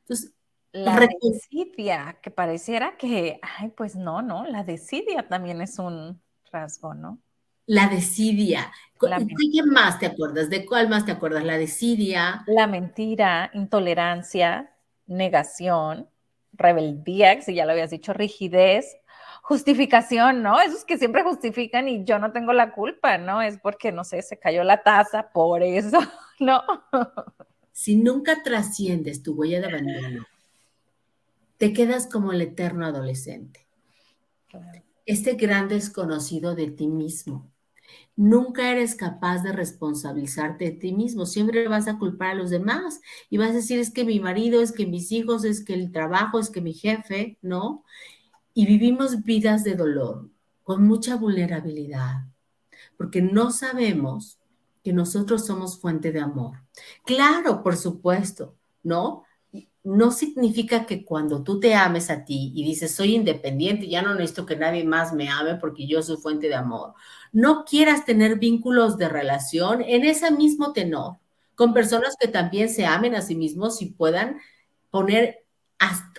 Entonces, 0.00 0.32
la 0.72 1.08
desidia, 1.20 2.18
que 2.22 2.30
pareciera 2.30 2.96
que, 2.96 3.40
ay, 3.42 3.70
pues 3.76 3.96
no, 3.96 4.22
no, 4.22 4.46
la 4.46 4.62
desidia 4.62 5.28
también 5.28 5.60
es 5.60 5.80
un 5.80 6.22
rasgo, 6.52 6.94
¿no? 6.94 7.20
La 7.66 7.88
desidia. 7.88 8.72
¿De 9.00 9.50
qué 9.52 9.62
más 9.62 9.98
te 9.98 10.06
acuerdas? 10.06 10.50
¿De 10.50 10.66
cuál 10.66 10.88
más 10.88 11.06
te 11.06 11.12
acuerdas? 11.12 11.44
La 11.44 11.56
desidia. 11.56 12.44
La 12.46 12.66
mentira, 12.66 13.50
intolerancia, 13.54 14.74
negación, 15.06 16.08
rebeldía, 16.52 17.40
si 17.40 17.54
ya 17.54 17.64
lo 17.64 17.72
habías 17.72 17.90
dicho, 17.90 18.12
rigidez, 18.12 18.96
justificación, 19.42 20.42
¿no? 20.42 20.60
Esos 20.60 20.84
que 20.84 20.98
siempre 20.98 21.22
justifican 21.22 21.88
y 21.88 22.04
yo 22.04 22.18
no 22.18 22.32
tengo 22.32 22.52
la 22.52 22.72
culpa, 22.72 23.16
¿no? 23.16 23.40
Es 23.40 23.58
porque, 23.58 23.90
no 23.90 24.04
sé, 24.04 24.20
se 24.22 24.38
cayó 24.38 24.64
la 24.64 24.82
taza, 24.82 25.30
por 25.32 25.62
eso, 25.62 25.98
¿no? 26.38 26.62
Si 27.72 27.96
nunca 27.96 28.42
trasciendes 28.42 29.22
tu 29.22 29.32
huella 29.32 29.60
de 29.60 29.66
abandono, 29.66 30.26
te 31.56 31.72
quedas 31.72 32.06
como 32.06 32.32
el 32.32 32.42
eterno 32.42 32.86
adolescente. 32.86 33.66
Este 35.06 35.34
gran 35.34 35.68
desconocido 35.68 36.54
de 36.54 36.70
ti 36.70 36.86
mismo. 36.86 37.50
Nunca 38.16 38.70
eres 38.70 38.94
capaz 38.94 39.42
de 39.42 39.52
responsabilizarte 39.52 40.66
de 40.66 40.70
ti 40.72 40.92
mismo. 40.92 41.26
Siempre 41.26 41.68
vas 41.68 41.88
a 41.88 41.98
culpar 41.98 42.30
a 42.30 42.34
los 42.34 42.50
demás 42.50 43.00
y 43.30 43.38
vas 43.38 43.50
a 43.50 43.54
decir 43.54 43.78
es 43.78 43.90
que 43.90 44.04
mi 44.04 44.20
marido, 44.20 44.60
es 44.60 44.72
que 44.72 44.86
mis 44.86 45.10
hijos, 45.12 45.44
es 45.44 45.64
que 45.64 45.74
el 45.74 45.92
trabajo, 45.92 46.38
es 46.38 46.50
que 46.50 46.60
mi 46.60 46.74
jefe, 46.74 47.38
¿no? 47.40 47.84
y 48.54 48.66
vivimos 48.66 49.22
vidas 49.22 49.64
de 49.64 49.74
dolor 49.74 50.28
con 50.62 50.86
mucha 50.86 51.16
vulnerabilidad, 51.16 52.26
porque 52.96 53.22
no 53.22 53.50
sabemos 53.50 54.38
que 54.82 54.92
nosotros 54.92 55.46
somos 55.46 55.80
fuente 55.80 56.12
de 56.12 56.20
amor. 56.20 56.62
Claro, 57.04 57.62
por 57.62 57.76
supuesto, 57.76 58.56
¿no? 58.82 59.24
No 59.90 60.12
significa 60.12 60.86
que 60.86 61.04
cuando 61.04 61.42
tú 61.42 61.58
te 61.58 61.74
ames 61.74 62.10
a 62.10 62.24
ti 62.24 62.52
y 62.54 62.64
dices, 62.64 62.94
soy 62.94 63.16
independiente, 63.16 63.88
ya 63.88 64.02
no 64.02 64.14
necesito 64.14 64.46
que 64.46 64.56
nadie 64.56 64.84
más 64.84 65.12
me 65.12 65.28
ame 65.28 65.56
porque 65.56 65.86
yo 65.86 66.00
soy 66.02 66.16
fuente 66.16 66.48
de 66.48 66.54
amor, 66.54 66.94
no 67.32 67.64
quieras 67.64 68.04
tener 68.04 68.38
vínculos 68.38 68.98
de 68.98 69.08
relación 69.08 69.82
en 69.82 70.04
ese 70.04 70.30
mismo 70.30 70.72
tenor, 70.72 71.16
con 71.56 71.74
personas 71.74 72.14
que 72.20 72.28
también 72.28 72.68
se 72.68 72.86
amen 72.86 73.16
a 73.16 73.22
sí 73.22 73.34
mismos 73.34 73.82
y 73.82 73.86
puedan 73.86 74.38
poner 74.90 75.44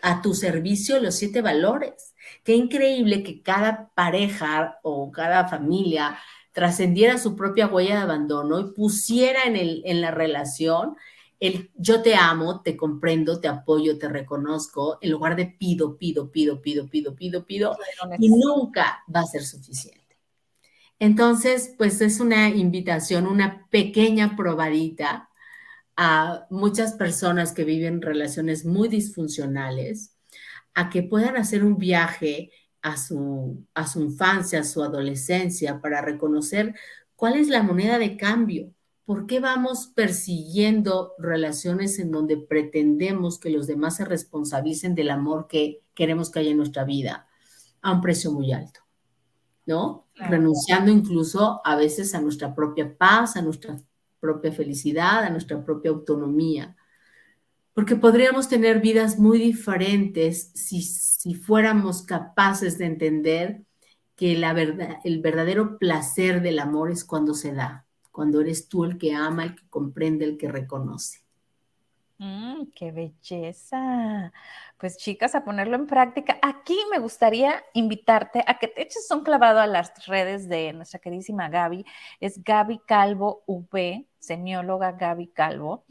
a, 0.02 0.22
tu 0.22 0.34
servicio 0.34 1.00
los 1.00 1.16
siete 1.16 1.42
valores. 1.42 2.14
Qué 2.44 2.56
increíble 2.56 3.24
que 3.24 3.42
cada 3.42 3.90
pareja 3.96 4.80
o 4.84 5.12
cada 5.12 5.48
familia 5.48 6.18
trascendiera 6.52 7.18
su 7.18 7.36
propia 7.36 7.68
huella 7.68 7.96
de 7.96 8.02
abandono 8.02 8.60
y 8.60 8.74
pusiera 8.74 9.44
en, 9.44 9.56
el, 9.56 9.82
en 9.86 10.02
la 10.02 10.12
relación 10.12 10.98
el 11.42 11.72
yo 11.76 12.04
te 12.04 12.16
amo, 12.16 12.62
te 12.62 12.78
comprendo, 12.78 13.42
te 13.42 13.48
apoyo, 13.48 13.98
te 13.98 14.08
reconozco, 14.08 15.00
en 15.02 15.10
lugar 15.10 15.36
de 15.36 15.48
pido, 15.48 15.98
pido, 15.98 16.32
pido, 16.32 16.62
pido, 16.62 16.88
pido, 16.88 17.16
pido, 17.16 17.46
pido, 17.46 17.78
y 18.20 18.30
nunca 18.30 19.04
va 19.14 19.22
a 19.22 19.26
ser 19.26 19.44
suficiente. 19.44 20.18
Entonces, 21.00 21.74
pues 21.80 22.00
es 22.02 22.20
una 22.20 22.50
invitación, 22.50 23.26
una 23.26 23.68
pequeña 23.72 24.36
probadita 24.36 25.30
a 25.98 26.46
muchas 26.52 26.94
personas 26.94 27.54
que 27.54 27.64
viven 27.64 28.04
relaciones 28.04 28.64
muy 28.64 28.88
disfuncionales 28.88 30.16
a 30.76 30.92
que 30.92 31.02
puedan 31.02 31.38
hacer 31.38 31.64
un 31.64 31.80
viaje 31.80 32.52
a 32.84 32.98
su, 32.98 33.66
a 33.74 33.88
su 33.88 34.02
infancia, 34.02 34.60
a 34.60 34.64
su 34.64 34.84
adolescencia, 34.84 35.82
para 35.82 36.02
reconocer 36.02 36.76
cuál 37.16 37.34
es 37.34 37.48
la 37.48 37.64
moneda 37.64 37.98
de 37.98 38.16
cambio. 38.16 38.72
¿Por 39.06 39.26
qué 39.26 39.40
vamos 39.40 39.88
persiguiendo 39.88 41.14
relaciones 41.18 42.00
en 42.00 42.12
donde 42.12 42.38
pretendemos 42.38 43.40
que 43.40 43.50
los 43.50 43.68
demás 43.68 43.98
se 43.98 44.06
responsabilicen 44.06 44.96
del 44.96 45.10
amor 45.10 45.48
que 45.48 45.82
queremos 45.94 46.30
que 46.30 46.40
haya 46.40 46.52
en 46.52 46.58
nuestra 46.58 46.84
vida 46.86 47.28
a 47.82 47.92
un 47.92 48.02
precio 48.02 48.32
muy 48.32 48.52
alto? 48.52 48.82
¿No? 49.66 50.08
Renunciando 50.16 50.92
incluso 50.92 51.62
a 51.64 51.76
veces 51.76 52.14
a 52.16 52.22
nuestra 52.22 52.54
propia 52.56 52.98
paz, 52.98 53.36
a 53.36 53.42
nuestra 53.42 53.78
propia 54.20 54.52
felicidad, 54.52 55.24
a 55.24 55.30
nuestra 55.30 55.64
propia 55.64 55.92
autonomía. 55.92 56.76
Porque 57.74 57.96
podríamos 57.96 58.50
tener 58.50 58.82
vidas 58.82 59.18
muy 59.18 59.40
diferentes 59.40 60.52
si, 60.54 60.82
si 60.82 61.34
fuéramos 61.34 62.04
capaces 62.04 62.78
de 62.78 62.86
entender 62.86 63.64
que 64.16 64.38
la 64.38 64.54
verdad, 64.54 64.98
el 65.04 65.20
verdadero 65.22 65.80
placer 65.80 66.42
del 66.42 66.60
amor 66.60 66.92
es 66.92 67.04
cuando 67.04 67.34
se 67.34 67.54
da, 67.54 67.88
cuando 68.12 68.42
eres 68.42 68.68
tú 68.68 68.84
el 68.86 68.98
que 68.98 69.14
ama, 69.14 69.44
el 69.44 69.56
que 69.56 69.68
comprende, 69.70 70.26
el 70.26 70.38
que 70.38 70.50
reconoce. 70.52 71.22
Mm, 72.18 72.68
¡Qué 72.76 72.92
belleza! 72.92 74.32
Pues 74.78 74.98
chicas, 74.98 75.34
a 75.34 75.44
ponerlo 75.44 75.76
en 75.76 75.88
práctica. 75.88 76.38
Aquí 76.44 76.78
me 76.92 77.00
gustaría 77.00 77.64
invitarte 77.74 78.44
a 78.46 78.60
que 78.60 78.68
te 78.68 78.84
eches 78.84 79.10
un 79.10 79.24
clavado 79.24 79.60
a 79.60 79.66
las 79.66 80.06
redes 80.06 80.48
de 80.48 80.72
nuestra 80.74 81.00
queridísima 81.00 81.50
Gaby. 81.50 81.84
Es 82.20 82.44
Gaby 82.44 82.80
Calvo 82.86 83.44
V, 83.48 84.06
semióloga 84.20 84.92
Gaby 84.92 85.30
Calvo. 85.30 85.84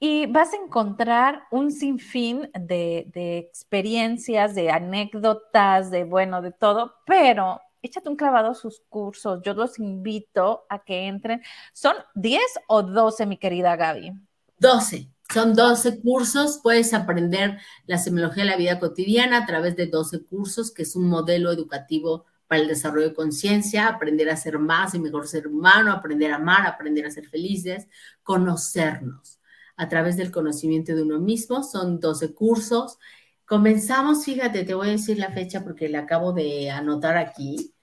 Y 0.00 0.26
vas 0.26 0.54
a 0.54 0.56
encontrar 0.56 1.44
un 1.52 1.70
sinfín 1.70 2.50
de, 2.52 3.06
de 3.14 3.38
experiencias, 3.38 4.56
de 4.56 4.70
anécdotas, 4.70 5.90
de 5.92 6.04
bueno, 6.04 6.42
de 6.42 6.50
todo, 6.52 6.96
pero 7.06 7.60
échate 7.82 8.08
un 8.08 8.16
clavado 8.16 8.50
a 8.50 8.54
sus 8.54 8.82
cursos. 8.88 9.40
Yo 9.44 9.54
los 9.54 9.78
invito 9.78 10.64
a 10.68 10.82
que 10.84 11.06
entren. 11.06 11.42
¿Son 11.72 11.94
10 12.14 12.42
o 12.68 12.82
12, 12.82 13.26
mi 13.26 13.38
querida 13.38 13.76
Gaby? 13.76 14.12
12. 14.58 15.10
Son 15.32 15.54
12 15.54 16.00
cursos, 16.00 16.58
puedes 16.62 16.92
aprender 16.92 17.58
la 17.86 17.98
semiología 17.98 18.42
de 18.44 18.50
la 18.50 18.56
vida 18.56 18.80
cotidiana 18.80 19.38
a 19.38 19.46
través 19.46 19.76
de 19.76 19.86
12 19.86 20.24
cursos, 20.24 20.72
que 20.72 20.82
es 20.82 20.96
un 20.96 21.08
modelo 21.08 21.52
educativo 21.52 22.26
para 22.48 22.62
el 22.62 22.68
desarrollo 22.68 23.08
de 23.10 23.14
conciencia, 23.14 23.86
aprender 23.86 24.28
a 24.28 24.36
ser 24.36 24.58
más 24.58 24.94
y 24.94 24.98
mejor 24.98 25.28
ser 25.28 25.46
humano, 25.46 25.92
aprender 25.92 26.32
a 26.32 26.36
amar, 26.36 26.66
aprender 26.66 27.06
a 27.06 27.10
ser 27.12 27.28
felices, 27.28 27.86
conocernos. 28.24 29.38
a 29.76 29.88
través 29.88 30.16
del 30.18 30.30
conocimiento 30.30 30.94
de 30.94 31.02
uno 31.02 31.20
mismo. 31.20 31.62
Son 31.62 32.00
12 32.00 32.34
cursos. 32.34 32.98
Comenzamos, 33.50 34.24
fíjate, 34.24 34.62
te 34.62 34.74
voy 34.74 34.86
a 34.86 34.92
decir 34.92 35.18
la 35.18 35.32
fecha 35.32 35.64
porque 35.64 35.88
la 35.88 36.02
acabo 36.02 36.32
de 36.32 36.70
anotar 36.70 37.16
aquí. 37.16 37.74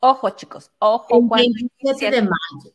Ojo, 0.00 0.30
chicos, 0.30 0.72
ojo. 0.80 1.20
El 1.36 1.52
27 1.54 2.16
de 2.16 2.22
mayo. 2.22 2.74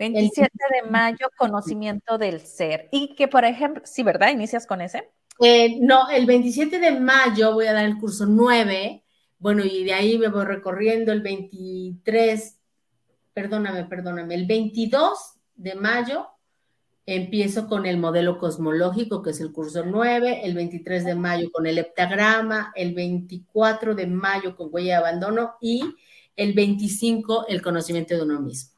27 0.00 0.50
de 0.50 0.90
mayo, 0.90 1.28
conocimiento 1.38 2.18
del 2.18 2.40
ser. 2.40 2.88
Y 2.90 3.14
que, 3.14 3.28
por 3.28 3.44
ejemplo, 3.44 3.84
sí, 3.86 4.02
¿verdad? 4.02 4.30
¿Inicias 4.30 4.66
con 4.66 4.80
ese? 4.80 5.08
Eh, 5.38 5.78
no, 5.80 6.10
el 6.10 6.26
27 6.26 6.80
de 6.80 6.98
mayo 6.98 7.54
voy 7.54 7.68
a 7.68 7.74
dar 7.74 7.84
el 7.84 7.96
curso 7.96 8.26
9. 8.26 9.04
Bueno, 9.38 9.64
y 9.64 9.84
de 9.84 9.94
ahí 9.94 10.18
me 10.18 10.30
voy 10.30 10.44
recorriendo 10.44 11.12
el 11.12 11.22
23, 11.22 12.58
perdóname, 13.32 13.84
perdóname, 13.84 14.34
el 14.34 14.46
22 14.46 15.34
de 15.54 15.76
mayo 15.76 16.31
empiezo 17.06 17.66
con 17.66 17.86
el 17.86 17.98
modelo 17.98 18.38
cosmológico, 18.38 19.22
que 19.22 19.30
es 19.30 19.40
el 19.40 19.52
curso 19.52 19.84
9, 19.84 20.42
el 20.44 20.54
23 20.54 21.04
de 21.04 21.14
mayo 21.14 21.50
con 21.50 21.66
el 21.66 21.78
heptagrama, 21.78 22.72
el 22.74 22.94
24 22.94 23.94
de 23.94 24.06
mayo 24.06 24.56
con 24.56 24.68
huella 24.70 25.00
de 25.00 25.06
abandono 25.06 25.54
y 25.60 25.82
el 26.36 26.52
25 26.54 27.46
el 27.48 27.62
conocimiento 27.62 28.14
de 28.14 28.22
uno 28.22 28.40
mismo. 28.40 28.72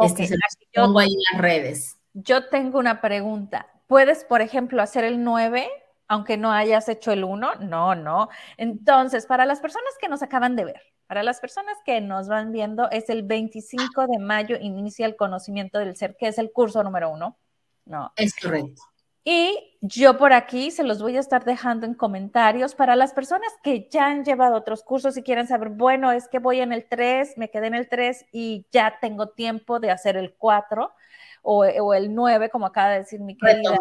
este 0.00 0.24
es 0.24 0.30
el 0.32 0.38
que 0.58 0.80
pongo 0.80 0.98
ahí 0.98 1.08
en 1.12 1.32
las 1.32 1.42
redes. 1.42 1.96
Yo 2.12 2.48
tengo 2.48 2.78
una 2.78 3.00
pregunta. 3.00 3.66
¿Puedes, 3.86 4.24
por 4.24 4.42
ejemplo, 4.42 4.82
hacer 4.82 5.04
el 5.04 5.22
9 5.24 5.68
aunque 6.10 6.38
no 6.38 6.50
hayas 6.50 6.88
hecho 6.88 7.12
el 7.12 7.22
1? 7.22 7.56
No, 7.60 7.94
no. 7.94 8.28
Entonces, 8.56 9.26
para 9.26 9.44
las 9.44 9.60
personas 9.60 9.92
que 10.00 10.08
nos 10.08 10.22
acaban 10.22 10.56
de 10.56 10.64
ver, 10.64 10.82
para 11.08 11.22
las 11.22 11.40
personas 11.40 11.78
que 11.86 12.02
nos 12.02 12.28
van 12.28 12.52
viendo, 12.52 12.90
es 12.90 13.08
el 13.08 13.22
25 13.22 14.06
de 14.06 14.18
mayo 14.18 14.56
inicia 14.60 15.06
el 15.06 15.16
conocimiento 15.16 15.78
del 15.78 15.96
ser, 15.96 16.16
que 16.16 16.28
es 16.28 16.36
el 16.36 16.52
curso 16.52 16.84
número 16.84 17.10
uno. 17.10 17.38
No. 17.86 18.12
Es 18.14 18.34
correcto. 18.36 18.82
Y 19.24 19.78
yo 19.80 20.18
por 20.18 20.34
aquí 20.34 20.70
se 20.70 20.84
los 20.84 21.00
voy 21.00 21.16
a 21.16 21.20
estar 21.20 21.46
dejando 21.46 21.86
en 21.86 21.94
comentarios 21.94 22.74
para 22.74 22.94
las 22.94 23.14
personas 23.14 23.50
que 23.62 23.88
ya 23.90 24.06
han 24.06 24.22
llevado 24.22 24.54
otros 24.54 24.82
cursos 24.82 25.16
y 25.16 25.22
quieren 25.22 25.46
saber, 25.46 25.70
bueno, 25.70 26.12
es 26.12 26.28
que 26.28 26.38
voy 26.38 26.60
en 26.60 26.74
el 26.74 26.86
3, 26.86 27.38
me 27.38 27.50
quedé 27.50 27.68
en 27.68 27.74
el 27.74 27.88
3 27.88 28.26
y 28.30 28.66
ya 28.70 28.98
tengo 29.00 29.30
tiempo 29.30 29.80
de 29.80 29.90
hacer 29.90 30.18
el 30.18 30.34
4 30.34 30.92
o, 31.42 31.94
el 31.94 32.14
9, 32.14 32.50
como 32.50 32.66
acaba 32.66 32.90
de 32.90 32.98
decir 32.98 33.20
mi 33.20 33.34
querida. 33.36 33.78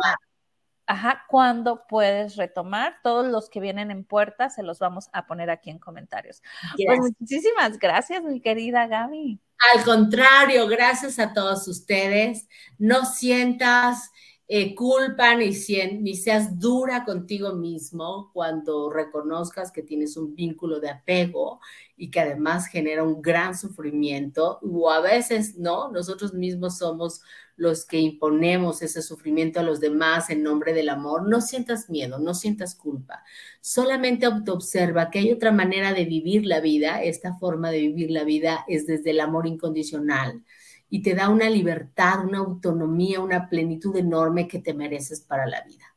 Ajá, 0.88 1.26
¿cuándo 1.28 1.86
puedes 1.88 2.38
retomar? 2.38 2.96
Todos 3.04 3.28
los 3.28 3.50
que 3.50 3.60
vienen 3.60 3.92
en 3.92 4.06
puerta 4.06 4.50
se 4.50 4.64
los 4.64 4.80
vamos 4.80 5.10
a 5.12 5.28
poner 5.28 5.50
aquí 5.50 5.70
en 5.70 5.80
comentarios. 5.80 6.42
Pues 6.84 7.00
muchísimas 7.20 7.78
gracias, 7.78 8.24
mi 8.24 8.40
querida 8.40 8.88
Gaby. 8.88 9.40
Al 9.76 9.84
contrario, 9.84 10.66
gracias 10.68 11.20
a 11.20 11.34
todos 11.34 11.68
ustedes. 11.68 12.48
No 12.78 13.06
sientas 13.06 14.12
eh, 14.48 14.76
culpa 14.76 15.36
ni, 15.36 15.52
ni 16.00 16.16
seas 16.16 16.58
dura 16.58 17.04
contigo 17.04 17.54
mismo 17.54 18.32
cuando 18.34 18.90
reconozcas 18.90 19.74
que 19.74 19.84
tienes 19.84 20.16
un 20.16 20.36
vínculo 20.36 20.80
de 20.80 20.90
apego 20.90 21.60
y 21.98 22.10
que 22.12 22.22
además 22.22 22.68
genera 22.68 23.04
un 23.04 23.22
gran 23.22 23.58
sufrimiento, 23.58 24.60
o 24.62 24.90
a 24.90 25.02
veces, 25.02 25.58
¿no? 25.58 25.92
Nosotros 25.92 26.34
mismos 26.34 26.78
somos 26.78 27.22
los 27.58 27.86
que 27.86 28.00
imponemos 28.00 28.82
ese 28.82 29.02
sufrimiento 29.02 29.60
a 29.60 29.64
los 29.64 29.82
demás 29.82 30.30
en 30.30 30.44
nombre 30.44 30.74
del 30.74 30.90
amor. 30.90 31.28
No 31.28 31.42
sientas 31.42 31.90
miedo, 31.90 32.20
no 32.20 32.34
sientas 32.34 32.76
culpa. 32.76 33.24
Solamente 33.60 34.26
autoobserva 34.26 35.10
que 35.10 35.20
hay 35.20 35.32
otra 35.32 35.52
manera 35.52 35.94
de 35.94 36.06
vivir 36.06 36.46
la 36.46 36.62
vida. 36.62 37.04
Esta 37.04 37.34
forma 37.34 37.72
de 37.72 37.80
vivir 37.80 38.12
la 38.12 38.24
vida 38.24 38.64
es 38.68 38.88
desde 38.88 39.10
el 39.10 39.20
amor 39.20 39.48
incondicional 39.48 40.44
y 40.90 41.02
te 41.02 41.16
da 41.16 41.30
una 41.30 41.50
libertad, 41.50 42.26
una 42.26 42.38
autonomía, 42.38 43.20
una 43.20 43.50
plenitud 43.50 43.96
enorme 43.98 44.48
que 44.48 44.60
te 44.60 44.74
mereces 44.74 45.22
para 45.22 45.46
la 45.48 45.64
vida. 45.64 45.97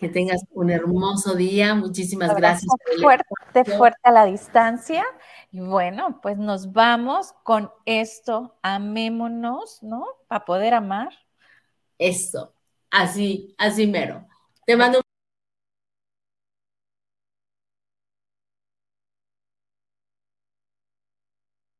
Que 0.00 0.08
tengas 0.08 0.42
un 0.52 0.70
hermoso 0.70 1.34
día. 1.34 1.74
Muchísimas 1.74 2.34
gracias. 2.34 2.72
Fuerte, 3.02 3.64
fuerte 3.76 4.00
a 4.02 4.10
la 4.10 4.24
distancia. 4.24 5.04
Y 5.52 5.60
bueno, 5.60 6.20
pues 6.22 6.38
nos 6.38 6.72
vamos 6.72 7.34
con 7.42 7.70
esto. 7.84 8.56
Amémonos, 8.62 9.82
¿no? 9.82 10.06
Para 10.26 10.46
poder 10.46 10.72
amar. 10.72 11.10
Eso. 11.98 12.54
Así, 12.90 13.54
así 13.58 13.86
mero. 13.86 14.26
Te 14.64 14.74
mando 14.74 15.02